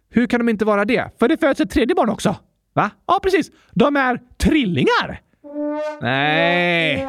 Hur 0.10 0.28
kan 0.28 0.40
de 0.40 0.50
inte 0.50 0.66
vara 0.66 0.86
det? 0.86 1.12
För 1.20 1.28
det 1.28 1.38
föds 1.38 1.60
ett 1.60 1.72
tredje 1.72 1.96
barn 1.96 2.10
också. 2.10 2.36
Va? 2.74 2.90
Ja, 3.08 3.20
precis. 3.24 3.52
De 3.74 3.96
är 3.96 4.20
trillingar. 4.38 5.22
Nej. 6.02 7.08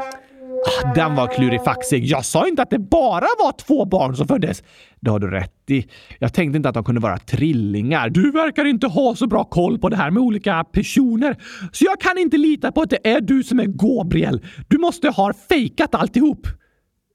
Ah, 0.66 0.94
den 0.94 1.14
var 1.14 1.26
klurifaxig. 1.34 2.04
Jag 2.04 2.24
sa 2.24 2.48
inte 2.48 2.62
att 2.62 2.70
det 2.70 2.78
bara 2.78 3.26
var 3.38 3.52
två 3.52 3.84
barn 3.84 4.16
som 4.16 4.28
föddes. 4.28 4.62
Det 5.00 5.10
har 5.10 5.18
du 5.18 5.30
rätt 5.30 5.70
i. 5.70 5.86
Jag 6.18 6.34
tänkte 6.34 6.56
inte 6.56 6.68
att 6.68 6.74
de 6.74 6.84
kunde 6.84 7.00
vara 7.00 7.18
trillingar. 7.18 8.10
Du 8.10 8.30
verkar 8.30 8.64
inte 8.64 8.86
ha 8.86 9.14
så 9.16 9.26
bra 9.26 9.44
koll 9.44 9.78
på 9.78 9.88
det 9.88 9.96
här 9.96 10.10
med 10.10 10.22
olika 10.22 10.64
personer. 10.64 11.36
Så 11.72 11.84
jag 11.84 12.00
kan 12.00 12.18
inte 12.18 12.36
lita 12.36 12.72
på 12.72 12.82
att 12.82 12.90
det 12.90 13.08
är 13.08 13.20
du 13.20 13.42
som 13.42 13.60
är 13.60 13.66
Gabriel. 13.66 14.40
Du 14.68 14.78
måste 14.78 15.08
ha 15.08 15.32
fejkat 15.48 15.94
alltihop. 15.94 16.46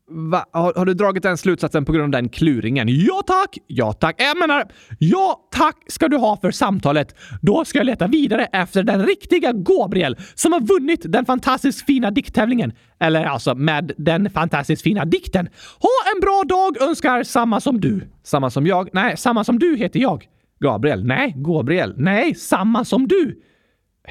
Va? 0.08 0.46
Har, 0.52 0.74
har, 0.76 0.86
du 0.86 0.94
dragit 0.94 1.24
den 1.24 1.38
slutsatsen 1.38 1.86
på 1.86 1.92
grund 1.92 2.16
av 2.16 2.22
den 2.22 2.30
kluringen? 2.30 2.88
Ja 2.90 3.22
tack! 3.28 3.58
Ja 3.68 3.94
tack! 3.94 4.16
Jag 4.18 4.38
menar, 4.38 4.64
ja 5.00 5.48
tack 5.52 5.78
ska 5.88 6.08
du 6.08 6.18
ha 6.18 6.38
för 6.38 6.52
samtalet. 6.52 7.16
Då 7.42 7.66
ska 7.66 7.80
jag 7.80 7.86
leta 7.86 8.08
vidare 8.08 8.46
efter 8.46 8.84
den 8.84 9.06
riktiga 9.06 9.52
Gabriel 9.54 10.18
som 10.36 10.54
har 10.54 10.60
vunnit 10.60 11.02
den 11.04 11.26
fantastiskt 11.26 11.86
fina 11.86 12.12
dikttävlingen. 12.12 12.74
Eller 13.00 13.26
alltså 13.26 13.56
med 13.56 13.92
den 13.98 14.30
fantastiskt 14.30 14.82
fina 14.82 15.06
dikten. 15.06 15.50
Ha 15.80 16.14
en 16.16 16.20
bra 16.22 16.44
dag 16.48 16.82
önskar 16.90 17.24
samma 17.24 17.62
som 17.62 17.82
du. 17.82 18.02
Samma 18.24 18.50
som 18.50 18.68
jag? 18.68 18.90
Nej, 18.94 19.18
samma 19.18 19.44
som 19.44 19.60
du 19.60 19.76
heter 19.76 20.00
jag. 20.00 20.26
Gabriel? 20.60 21.06
Nej, 21.06 21.34
Gabriel? 21.38 21.94
Nej, 21.98 22.36
samma 22.36 22.86
som 22.86 23.08
du. 23.08 23.42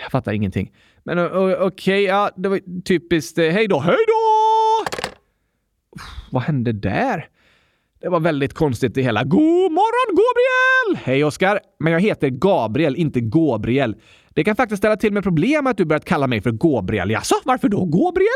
Jag 0.03 0.11
fattar 0.11 0.33
ingenting. 0.33 0.73
Men 1.05 1.19
okej, 1.19 1.57
okay, 1.57 2.01
ja, 2.03 2.31
det 2.37 2.49
var 2.49 2.83
typiskt. 2.83 3.39
Eh, 3.39 3.45
hej 3.45 3.69
då, 3.69 3.81
hej 3.81 3.97
då! 4.07 4.34
Vad 6.31 6.43
hände 6.43 6.73
där? 6.73 7.29
Det 8.01 8.09
var 8.09 8.21
väldigt 8.21 8.55
konstigt 8.55 8.95
det 8.95 9.03
hela. 9.03 9.25
God 9.25 9.73
morgon 9.73 10.17
Gabriel! 10.17 11.05
Hej 11.05 11.25
Oskar! 11.25 11.61
Men 11.79 11.93
jag 11.93 12.01
heter 12.01 12.29
Gabriel, 12.29 12.97
inte 12.97 13.21
Gabriel. 13.21 13.97
Det 14.35 14.45
kan 14.45 14.57
faktiskt 14.57 14.79
ställa 14.79 14.97
till 14.97 15.13
med 15.13 15.23
problem 15.23 15.67
att 15.67 15.77
du 15.77 15.85
börjat 15.85 16.05
kalla 16.05 16.27
mig 16.27 16.41
för 16.41 16.53
Gabriel. 16.53 17.11
Jaså, 17.11 17.35
varför 17.45 17.69
då 17.69 17.85
Gabriel? 17.85 18.29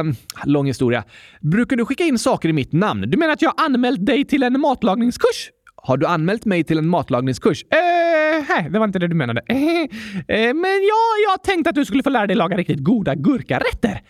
Um, 0.00 0.14
lång 0.44 0.66
historia. 0.66 1.04
Brukar 1.40 1.76
du 1.76 1.84
skicka 1.84 2.04
in 2.04 2.18
saker 2.18 2.48
i 2.48 2.52
mitt 2.52 2.72
namn? 2.72 3.10
Du 3.10 3.18
menar 3.18 3.32
att 3.32 3.42
jag 3.42 3.54
anmält 3.56 4.06
dig 4.06 4.24
till 4.24 4.42
en 4.42 4.60
matlagningskurs? 4.60 5.50
Har 5.82 5.96
du 5.96 6.06
anmält 6.06 6.44
mig 6.44 6.64
till 6.64 6.78
en 6.78 6.88
matlagningskurs? 6.88 7.62
Eh, 7.62 8.44
nej, 8.48 8.70
det 8.70 8.78
var 8.78 8.86
inte 8.86 8.98
det 8.98 9.08
du 9.08 9.14
menade. 9.14 9.42
Eh, 10.28 10.54
men 10.54 10.82
ja, 10.88 11.30
jag 11.30 11.42
tänkte 11.42 11.70
att 11.70 11.76
du 11.76 11.84
skulle 11.84 12.02
få 12.02 12.10
lära 12.10 12.26
dig 12.26 12.36
laga 12.36 12.56
riktigt 12.56 12.84
goda 12.84 13.14
gurkarätter. 13.14 14.00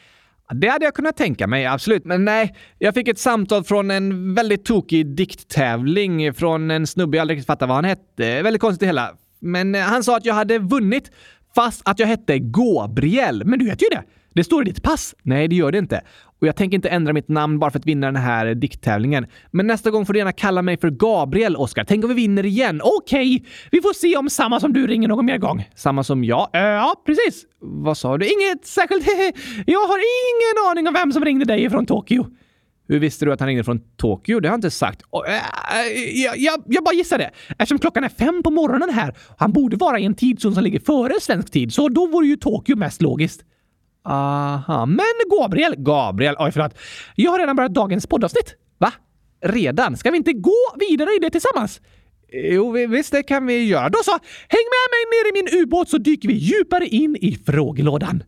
Det 0.55 0.69
hade 0.69 0.85
jag 0.85 0.95
kunnat 0.95 1.17
tänka 1.17 1.47
mig, 1.47 1.67
absolut. 1.67 2.05
Men 2.05 2.25
nej, 2.25 2.55
jag 2.79 2.95
fick 2.95 3.09
ett 3.09 3.19
samtal 3.19 3.65
från 3.65 3.91
en 3.91 4.35
väldigt 4.35 4.65
tokig 4.65 5.07
dikttävling 5.07 6.35
från 6.35 6.71
en 6.71 6.87
snubbe 6.87 7.17
jag 7.17 7.23
aldrig 7.23 7.37
riktigt 7.37 7.47
fattade 7.47 7.69
vad 7.69 7.77
han 7.77 7.85
hette. 7.85 8.43
Väldigt 8.43 8.61
konstigt 8.61 8.81
det 8.81 8.87
hela. 8.87 9.11
Men 9.41 9.75
eh, 9.75 9.81
han 9.81 10.05
sa 10.05 10.17
att 10.17 10.25
jag 10.25 10.35
hade 10.35 10.59
vunnit 10.59 11.11
fast 11.55 11.83
att 11.85 11.99
jag 11.99 12.07
hette 12.07 12.39
Gabriel. 12.39 13.45
Men 13.45 13.59
du 13.59 13.67
heter 13.71 13.85
ju 13.85 13.91
det! 13.91 14.03
Det 14.35 14.45
står 14.45 14.63
i 14.63 14.65
ditt 14.65 14.83
pass. 14.83 15.15
Nej, 15.23 15.49
det 15.49 15.57
gör 15.57 15.73
det 15.73 15.79
inte. 15.79 16.01
Och 16.41 16.47
jag 16.47 16.57
tänker 16.57 16.75
inte 16.75 16.89
ändra 16.89 17.13
mitt 17.13 17.29
namn 17.29 17.59
bara 17.59 17.71
för 17.71 17.79
att 17.79 17.87
vinna 17.87 18.07
den 18.07 18.17
här 18.17 18.47
eh, 18.47 18.55
dikttävlingen. 18.55 19.27
Men 19.51 19.67
nästa 19.67 19.91
gång 19.91 20.07
får 20.07 20.13
du 20.13 20.19
gärna 20.19 20.33
kalla 20.33 20.63
mig 20.63 20.77
för 20.77 20.91
Gabriel, 20.91 21.57
Oskar. 21.57 21.85
Tänk 21.85 22.05
om 22.05 22.09
vi 22.09 22.15
vinner 22.15 22.47
igen? 22.47 22.81
Okej, 22.85 23.37
okay. 23.37 23.51
vi 23.71 23.81
får 23.81 23.93
se 23.93 24.17
om 24.17 24.31
samma 24.31 24.61
som 24.61 24.73
du 24.73 24.87
ringer 24.87 25.09
någon 25.09 25.27
mer 25.27 25.39
gång. 25.39 25.69
Samma 25.75 26.05
som 26.05 26.25
jag? 26.25 26.49
Eh, 26.53 26.61
ja, 26.61 27.03
precis. 27.07 27.45
Vad 27.61 27.99
sa 27.99 28.19
du? 28.19 28.27
Inget 28.27 28.67
särskilt. 28.67 29.07
jag 29.67 29.81
har 29.81 29.99
ingen 29.99 30.71
aning 30.71 30.89
om 30.89 30.95
vem 30.95 31.13
som 31.13 31.25
ringde 31.25 31.45
dig 31.45 31.71
från 31.71 31.87
Tokyo. 31.87 32.27
Hur 32.89 32.99
visste 32.99 33.25
du 33.25 33.33
att 33.33 33.41
han 33.41 33.47
ringde 33.47 33.65
från 33.65 33.81
Tokyo? 33.97 34.41
Det 34.41 34.49
har 34.49 34.53
jag 34.53 34.59
inte 34.59 34.71
sagt. 34.71 35.03
Eh, 35.29 35.33
jag, 36.23 36.39
jag, 36.39 36.63
jag 36.67 36.85
bara 36.85 36.95
gissade. 36.95 37.31
Eftersom 37.49 37.79
klockan 37.79 38.05
är 38.05 38.09
fem 38.09 38.43
på 38.43 38.51
morgonen 38.51 38.91
här. 38.91 39.15
Han 39.39 39.53
borde 39.53 39.77
vara 39.77 39.99
i 39.99 40.05
en 40.05 40.15
tidszon 40.15 40.55
som 40.55 40.65
ligger 40.65 40.81
före 40.81 41.21
svensk 41.21 41.51
tid, 41.51 41.75
så 41.75 41.89
då 41.89 42.07
vore 42.07 42.27
ju 42.27 42.37
Tokyo 42.37 42.77
mest 42.77 43.03
logiskt. 43.03 43.45
Aha, 44.05 44.87
men 44.87 45.39
Gabriel, 45.39 45.75
Gabriel, 45.79 46.37
oj 46.39 46.53
förlåt. 46.53 46.79
Jag 47.15 47.31
har 47.31 47.39
redan 47.39 47.57
börjat 47.57 47.75
dagens 47.75 48.07
poddavsnitt. 48.07 48.55
Va? 48.79 48.93
Redan? 49.43 49.97
Ska 49.97 50.11
vi 50.11 50.17
inte 50.17 50.33
gå 50.33 50.57
vidare 50.81 51.11
i 51.11 51.19
det 51.19 51.31
tillsammans? 51.31 51.81
Jo, 52.33 52.71
visst 52.71 53.13
det 53.13 53.23
kan 53.23 53.47
vi 53.47 53.65
göra. 53.65 53.89
Då 53.89 53.99
så, 54.05 54.11
häng 54.49 54.67
med 54.75 54.87
mig 54.91 55.05
ner 55.11 55.31
i 55.31 55.43
min 55.43 55.63
ubåt 55.63 55.89
så 55.89 55.99
dyker 55.99 56.29
vi 56.29 56.35
djupare 56.35 56.87
in 56.87 57.17
i 57.21 57.37
frågelådan. 57.47 58.23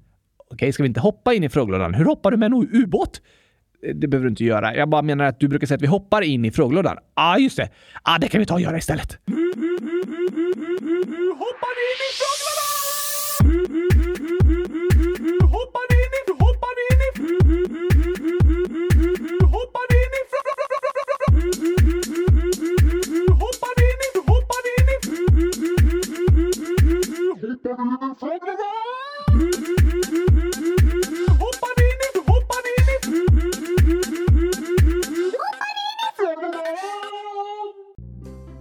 Okej, 0.51 0.73
ska 0.73 0.83
vi 0.83 0.87
inte 0.87 1.01
hoppa 1.01 1.35
in 1.35 1.45
i 1.45 1.49
frågelådan? 1.49 1.95
Hur 1.95 2.05
hoppar 2.05 2.31
du 2.31 2.37
med 2.37 2.47
en 2.47 2.69
ubåt? 2.73 3.21
Eh, 3.87 3.95
det 3.95 4.09
behöver 4.09 4.25
du 4.25 4.31
inte 4.31 4.45
göra. 4.45 4.77
Jag 4.77 4.89
bara 4.89 5.03
menar 5.03 5.25
att 5.25 5.41
du 5.41 5.49
brukar 5.49 5.67
säga 5.67 5.77
att 5.77 5.83
vi 5.83 5.87
hoppar 5.87 6.23
in 6.23 6.45
i 6.45 6.51
frågelådan. 6.51 6.97
Ja, 6.97 7.03
ah, 7.15 7.39
just 7.39 7.57
det. 7.57 7.69
Ah, 8.03 8.19
det 8.19 8.29
kan 8.29 8.39
vi 8.39 8.47
ta 8.47 8.55
och 8.55 8.61
göra 8.61 8.79
istället. 8.79 9.19
Hoppar 11.43 11.75
in 11.89 11.99
i 11.99 12.11
frågelådan! 12.19 12.72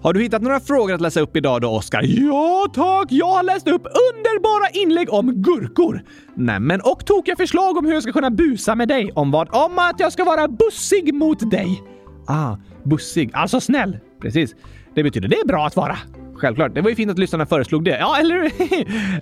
Har 0.04 0.14
du 0.14 0.22
hittat 0.22 0.42
några 0.42 0.60
frågor 0.60 0.94
att 0.94 1.02
läsa 1.02 1.22
upp 1.22 1.36
idag 1.36 1.62
då, 1.62 1.70
Oskar? 1.70 2.02
Ja 2.04 2.68
tack! 2.74 3.08
Jag 3.10 3.28
har 3.28 3.44
läst 3.44 3.68
upp 3.68 3.88
underbara 3.88 4.70
inlägg 4.74 5.14
om 5.14 5.34
gurkor. 5.34 6.04
Nämen, 6.34 6.82
och 6.82 7.06
tokiga 7.06 7.36
förslag 7.36 7.78
om 7.78 7.86
hur 7.86 7.94
jag 7.94 8.04
ska 8.04 8.12
kunna 8.12 8.32
busa 8.32 8.76
med 8.76 8.88
dig. 8.88 9.12
Om 9.16 9.32
vad? 9.32 9.56
Om 9.56 9.80
att 9.80 10.00
jag 10.00 10.14
ska 10.14 10.24
vara 10.24 10.48
bussig 10.48 11.14
mot 11.14 11.52
dig. 11.52 11.84
Ah, 12.28 12.56
bussig. 12.84 13.32
Alltså 13.34 13.60
snäll. 13.60 13.98
Precis. 14.22 14.56
Det 14.96 15.04
betyder 15.04 15.28
det 15.28 15.40
är 15.40 15.48
bra 15.48 15.66
att 15.66 15.76
vara. 15.76 15.98
Självklart. 16.42 16.76
Det 16.76 16.82
var 16.82 16.90
ju 16.90 16.96
fint 16.96 17.12
att 17.12 17.20
lyssnarna 17.20 17.46
föreslog 17.46 17.84
det. 17.84 17.98
Ja, 18.00 18.18
eller 18.20 18.42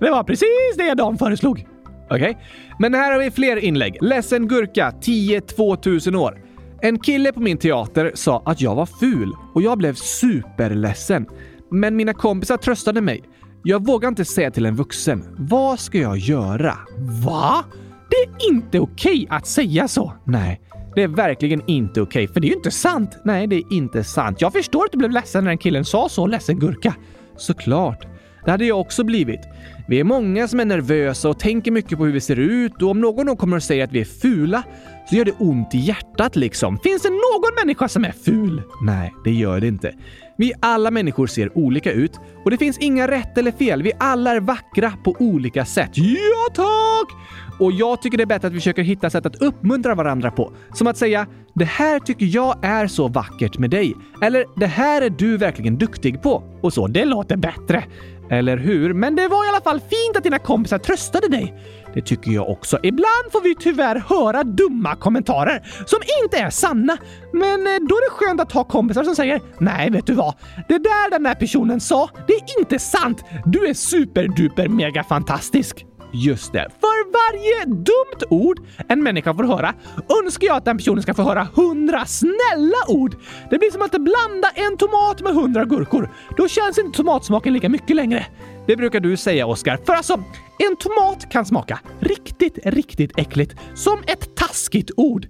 Det 0.00 0.10
var 0.10 0.24
precis 0.24 0.76
det 0.76 0.94
de 0.94 1.18
föreslog. 1.18 1.66
Okej. 2.10 2.30
Okay. 2.30 2.34
Men 2.78 2.94
här 2.94 3.12
har 3.12 3.18
vi 3.18 3.30
fler 3.30 3.56
inlägg. 3.56 3.96
Ledsen 4.00 4.48
gurka, 4.48 4.92
10-2000 5.02 6.16
år. 6.16 6.38
En 6.82 6.98
kille 6.98 7.32
på 7.32 7.40
min 7.40 7.58
teater 7.58 8.12
sa 8.14 8.42
att 8.46 8.60
jag 8.60 8.74
var 8.74 8.86
ful 8.86 9.32
och 9.54 9.62
jag 9.62 9.78
blev 9.78 9.94
superledsen. 9.94 11.26
Men 11.70 11.96
mina 11.96 12.14
kompisar 12.14 12.56
tröstade 12.56 13.00
mig. 13.00 13.22
Jag 13.64 13.86
vågar 13.86 14.08
inte 14.08 14.24
säga 14.24 14.50
till 14.50 14.66
en 14.66 14.76
vuxen. 14.76 15.36
Vad 15.38 15.80
ska 15.80 15.98
jag 15.98 16.18
göra? 16.18 16.78
Va? 17.24 17.64
Det 18.10 18.16
är 18.16 18.52
inte 18.52 18.80
okej 18.80 19.26
att 19.30 19.46
säga 19.46 19.88
så. 19.88 20.12
Nej, 20.24 20.60
det 20.94 21.02
är 21.02 21.08
verkligen 21.08 21.62
inte 21.66 22.00
okej, 22.00 22.28
för 22.28 22.40
det 22.40 22.46
är 22.46 22.48
ju 22.48 22.56
inte 22.56 22.70
sant. 22.70 23.18
Nej, 23.24 23.46
det 23.46 23.56
är 23.56 23.72
inte 23.72 24.04
sant. 24.04 24.40
Jag 24.40 24.52
förstår 24.52 24.84
att 24.84 24.92
du 24.92 24.98
blev 24.98 25.10
ledsen 25.10 25.44
när 25.44 25.50
den 25.50 25.58
killen 25.58 25.84
sa 25.84 26.08
så, 26.08 26.26
ledsen 26.26 26.58
gurka. 26.58 26.94
Såklart. 27.36 28.06
Det 28.44 28.50
hade 28.50 28.64
jag 28.64 28.80
också 28.80 29.04
blivit. 29.04 29.40
Vi 29.88 30.00
är 30.00 30.04
många 30.04 30.48
som 30.48 30.60
är 30.60 30.64
nervösa 30.64 31.28
och 31.28 31.38
tänker 31.38 31.70
mycket 31.70 31.98
på 31.98 32.04
hur 32.04 32.12
vi 32.12 32.20
ser 32.20 32.38
ut 32.38 32.82
och 32.82 32.90
om 32.90 33.00
någon 33.00 33.26
då 33.26 33.36
kommer 33.36 33.56
och 33.56 33.62
säger 33.62 33.84
att 33.84 33.92
vi 33.92 34.00
är 34.00 34.04
fula 34.04 34.62
så 35.10 35.16
gör 35.16 35.24
det 35.24 35.32
ont 35.38 35.74
i 35.74 35.78
hjärtat 35.78 36.36
liksom. 36.36 36.78
Finns 36.78 37.02
det 37.02 37.08
någon 37.08 37.54
människa 37.64 37.88
som 37.88 38.04
är 38.04 38.12
ful? 38.12 38.62
Nej, 38.82 39.14
det 39.24 39.30
gör 39.30 39.60
det 39.60 39.66
inte. 39.66 39.94
Vi 40.38 40.52
alla 40.60 40.90
människor 40.90 41.26
ser 41.26 41.58
olika 41.58 41.92
ut 41.92 42.20
och 42.44 42.50
det 42.50 42.58
finns 42.58 42.78
inga 42.78 43.08
rätt 43.08 43.38
eller 43.38 43.52
fel. 43.52 43.82
Vi 43.82 43.92
alla 43.98 44.30
är 44.30 44.40
vackra 44.40 44.92
på 45.04 45.16
olika 45.18 45.64
sätt. 45.64 45.90
Ja, 45.94 46.54
tack! 46.54 47.16
Och 47.60 47.72
jag 47.72 48.02
tycker 48.02 48.16
det 48.18 48.24
är 48.24 48.26
bättre 48.26 48.48
att 48.48 48.54
vi 48.54 48.58
försöker 48.58 48.82
hitta 48.82 49.10
sätt 49.10 49.26
att 49.26 49.42
uppmuntra 49.42 49.94
varandra 49.94 50.30
på. 50.30 50.52
Som 50.74 50.86
att 50.86 50.96
säga 50.96 51.26
“Det 51.54 51.64
här 51.64 51.98
tycker 51.98 52.26
jag 52.26 52.58
är 52.62 52.86
så 52.86 53.08
vackert 53.08 53.58
med 53.58 53.70
dig” 53.70 53.94
eller 54.22 54.44
“Det 54.56 54.66
här 54.66 55.02
är 55.02 55.10
du 55.10 55.36
verkligen 55.36 55.78
duktig 55.78 56.22
på” 56.22 56.42
och 56.62 56.72
så. 56.72 56.86
Det 56.86 57.04
låter 57.04 57.36
bättre. 57.36 57.84
Eller 58.30 58.56
hur? 58.56 58.94
Men 58.94 59.16
det 59.16 59.28
var 59.28 59.46
i 59.46 59.48
alla 59.48 59.60
fall 59.60 59.80
fint 59.80 60.16
att 60.16 60.24
dina 60.24 60.38
kompisar 60.38 60.78
tröstade 60.78 61.28
dig. 61.28 61.54
Det 61.94 62.02
tycker 62.02 62.30
jag 62.30 62.50
också. 62.50 62.78
Ibland 62.82 63.32
får 63.32 63.40
vi 63.40 63.54
tyvärr 63.54 63.96
höra 63.96 64.44
dumma 64.44 64.96
kommentarer 64.96 65.62
som 65.86 65.98
inte 66.24 66.38
är 66.38 66.50
sanna. 66.50 66.96
Men 67.32 67.66
eh, 67.66 67.72
då 67.88 67.94
är 67.94 68.10
det 68.10 68.26
skönt 68.26 68.40
att 68.40 68.52
ha 68.52 68.64
kompisar 68.64 69.04
som 69.04 69.16
säger 69.16 69.40
“Nej, 69.58 69.90
vet 69.90 70.06
du 70.06 70.14
vad? 70.14 70.34
Det 70.68 70.78
där 70.78 71.10
den 71.10 71.22
där 71.22 71.34
personen 71.34 71.80
sa, 71.80 72.10
det 72.26 72.32
är 72.32 72.58
inte 72.58 72.78
sant. 72.78 73.24
Du 73.46 73.66
är 73.66 73.74
superduper 73.74 74.68
mega 74.68 75.04
fantastisk.” 75.04 75.84
Just 76.12 76.52
det. 76.52 76.68
För 76.80 77.12
varje 77.12 77.64
dumt 77.64 78.26
ord 78.30 78.60
en 78.88 79.02
människa 79.02 79.34
får 79.34 79.44
höra 79.44 79.74
önskar 80.22 80.46
jag 80.46 80.56
att 80.56 80.64
den 80.64 80.76
personen 80.76 81.02
ska 81.02 81.14
få 81.14 81.22
höra 81.22 81.48
hundra 81.54 82.06
snälla 82.06 82.78
ord. 82.88 83.16
Det 83.50 83.58
blir 83.58 83.70
som 83.70 83.82
att 83.82 83.90
blanda 83.90 84.50
en 84.54 84.76
tomat 84.76 85.20
med 85.20 85.34
hundra 85.34 85.64
gurkor. 85.64 86.10
Då 86.36 86.48
känns 86.48 86.78
inte 86.78 86.96
tomatsmaken 86.96 87.52
lika 87.52 87.68
mycket 87.68 87.96
längre. 87.96 88.26
Det 88.66 88.76
brukar 88.76 89.00
du 89.00 89.16
säga, 89.16 89.46
Oskar. 89.46 89.78
För 89.86 89.92
alltså, 89.92 90.24
en 90.58 90.76
tomat 90.76 91.30
kan 91.30 91.46
smaka 91.46 91.80
riktigt, 92.00 92.58
riktigt 92.64 93.18
äckligt. 93.18 93.54
Som 93.74 93.98
ett 94.06 94.36
taskigt 94.36 94.90
ord. 94.96 95.26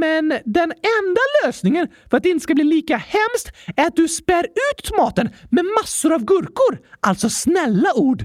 Men 0.00 0.28
den 0.44 0.72
enda 0.72 1.20
lösningen 1.44 1.88
för 2.10 2.16
att 2.16 2.22
det 2.22 2.28
inte 2.28 2.42
ska 2.42 2.54
bli 2.54 2.64
lika 2.64 2.96
hemskt 2.96 3.52
är 3.76 3.86
att 3.86 3.96
du 3.96 4.08
spär 4.08 4.44
ut 4.44 4.84
tomaten 4.84 5.28
med 5.50 5.64
massor 5.80 6.12
av 6.12 6.24
gurkor. 6.24 6.78
Alltså 7.00 7.28
snälla 7.28 7.92
ord. 7.94 8.24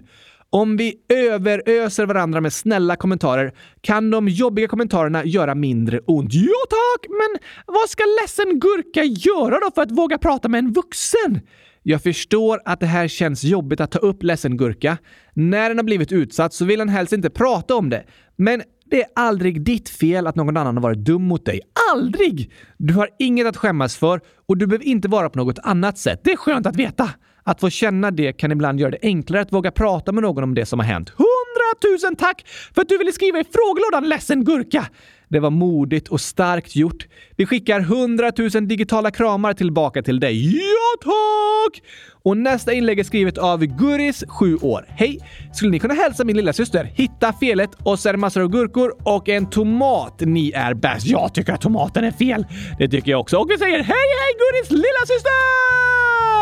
Om 0.53 0.77
vi 0.77 0.95
överöser 1.09 2.05
varandra 2.05 2.41
med 2.41 2.53
snälla 2.53 2.95
kommentarer 2.95 3.53
kan 3.81 4.11
de 4.11 4.27
jobbiga 4.27 4.67
kommentarerna 4.67 5.25
göra 5.25 5.55
mindre 5.55 5.99
ont. 5.99 6.33
Ja 6.33 6.65
tack! 6.69 7.09
Men 7.09 7.41
vad 7.65 7.89
ska 7.89 8.03
ledsen 8.21 8.59
gurka 8.59 9.03
göra 9.03 9.59
då 9.59 9.71
för 9.75 9.81
att 9.81 9.91
våga 9.91 10.17
prata 10.17 10.49
med 10.49 10.59
en 10.59 10.73
vuxen? 10.73 11.39
Jag 11.83 12.03
förstår 12.03 12.61
att 12.65 12.79
det 12.79 12.85
här 12.85 13.07
känns 13.07 13.43
jobbigt 13.43 13.81
att 13.81 13.91
ta 13.91 13.99
upp 13.99 14.23
ledsen 14.23 14.57
gurka. 14.57 14.97
När 15.33 15.69
den 15.69 15.77
har 15.77 15.83
blivit 15.83 16.11
utsatt 16.11 16.53
så 16.53 16.65
vill 16.65 16.79
den 16.79 16.89
helst 16.89 17.13
inte 17.13 17.29
prata 17.29 17.75
om 17.75 17.89
det. 17.89 18.03
Men 18.35 18.61
det 18.85 19.01
är 19.01 19.07
aldrig 19.15 19.61
ditt 19.61 19.89
fel 19.89 20.27
att 20.27 20.35
någon 20.35 20.57
annan 20.57 20.77
har 20.77 20.83
varit 20.83 21.05
dum 21.05 21.23
mot 21.23 21.45
dig. 21.45 21.61
Aldrig! 21.93 22.51
Du 22.77 22.93
har 22.93 23.09
inget 23.19 23.47
att 23.47 23.57
skämmas 23.57 23.97
för 23.97 24.21
och 24.47 24.57
du 24.57 24.67
behöver 24.67 24.85
inte 24.85 25.07
vara 25.07 25.29
på 25.29 25.37
något 25.37 25.59
annat 25.63 25.97
sätt. 25.97 26.21
Det 26.23 26.31
är 26.31 26.37
skönt 26.37 26.65
att 26.67 26.75
veta. 26.75 27.09
Att 27.43 27.59
få 27.59 27.69
känna 27.69 28.11
det 28.11 28.33
kan 28.33 28.51
ibland 28.51 28.79
göra 28.79 28.91
det 28.91 28.99
enklare 29.01 29.41
att 29.41 29.53
våga 29.53 29.71
prata 29.71 30.11
med 30.11 30.23
någon 30.23 30.43
om 30.43 30.53
det 30.53 30.65
som 30.65 30.79
har 30.79 30.85
hänt. 30.85 31.09
Hundratusen 31.09 32.15
tack 32.15 32.47
för 32.75 32.81
att 32.81 32.89
du 32.89 32.97
ville 32.97 33.11
skriva 33.11 33.39
i 33.39 33.43
frågelådan 33.43 34.09
ledsen 34.09 34.45
gurka! 34.45 34.87
Det 35.33 35.39
var 35.39 35.49
modigt 35.49 36.07
och 36.07 36.21
starkt 36.21 36.75
gjort. 36.75 37.07
Vi 37.35 37.45
skickar 37.45 37.79
100 37.79 38.31
000 38.37 38.67
digitala 38.67 39.11
kramar 39.11 39.53
tillbaka 39.53 40.03
till 40.03 40.19
dig. 40.19 40.55
Ja, 40.57 41.03
tack! 41.03 41.83
Och 42.23 42.37
nästa 42.37 42.73
inlägg 42.73 42.99
är 42.99 43.03
skrivet 43.03 43.37
av 43.37 43.65
Guris, 43.65 44.23
7 44.27 44.57
år. 44.57 44.85
Hej! 44.89 45.19
Skulle 45.53 45.71
ni 45.71 45.79
kunna 45.79 45.93
hälsa 45.93 46.23
min 46.23 46.37
lilla 46.37 46.53
syster? 46.53 46.83
Hitta 46.83 47.33
felet 47.33 47.69
och 47.83 47.99
så 47.99 48.09
är 48.09 48.13
det 48.13 48.19
massor 48.19 48.41
av 48.41 48.49
gurkor 48.49 48.95
och 49.03 49.29
en 49.29 49.49
tomat. 49.49 50.19
Ni 50.19 50.51
är 50.51 50.73
bäst. 50.73 51.07
Jag 51.07 51.33
tycker 51.33 51.53
att 51.53 51.61
tomaten 51.61 52.03
är 52.03 52.11
fel. 52.11 52.45
Det 52.79 52.87
tycker 52.87 53.11
jag 53.11 53.19
också. 53.19 53.37
Och 53.37 53.51
vi 53.51 53.57
säger 53.57 53.77
hej, 53.77 53.85
hej 53.85 54.33
Guris 54.39 54.71
lilla 54.71 55.05
syster! 55.07 56.32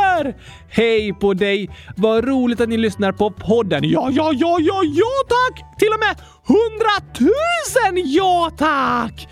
Hej 0.69 1.13
på 1.13 1.33
dig! 1.33 1.69
Vad 1.95 2.25
roligt 2.27 2.61
att 2.61 2.69
ni 2.69 2.77
lyssnar 2.77 3.11
på 3.11 3.31
podden. 3.31 3.83
Ja, 3.83 4.09
ja, 4.11 4.31
ja, 4.33 4.57
ja, 4.59 4.81
ja 4.83 5.13
tack! 5.29 5.79
Till 5.79 5.87
och 5.87 5.99
med 5.99 6.15
hundratusen 6.47 8.11
ja 8.11 8.51
tack! 8.57 9.27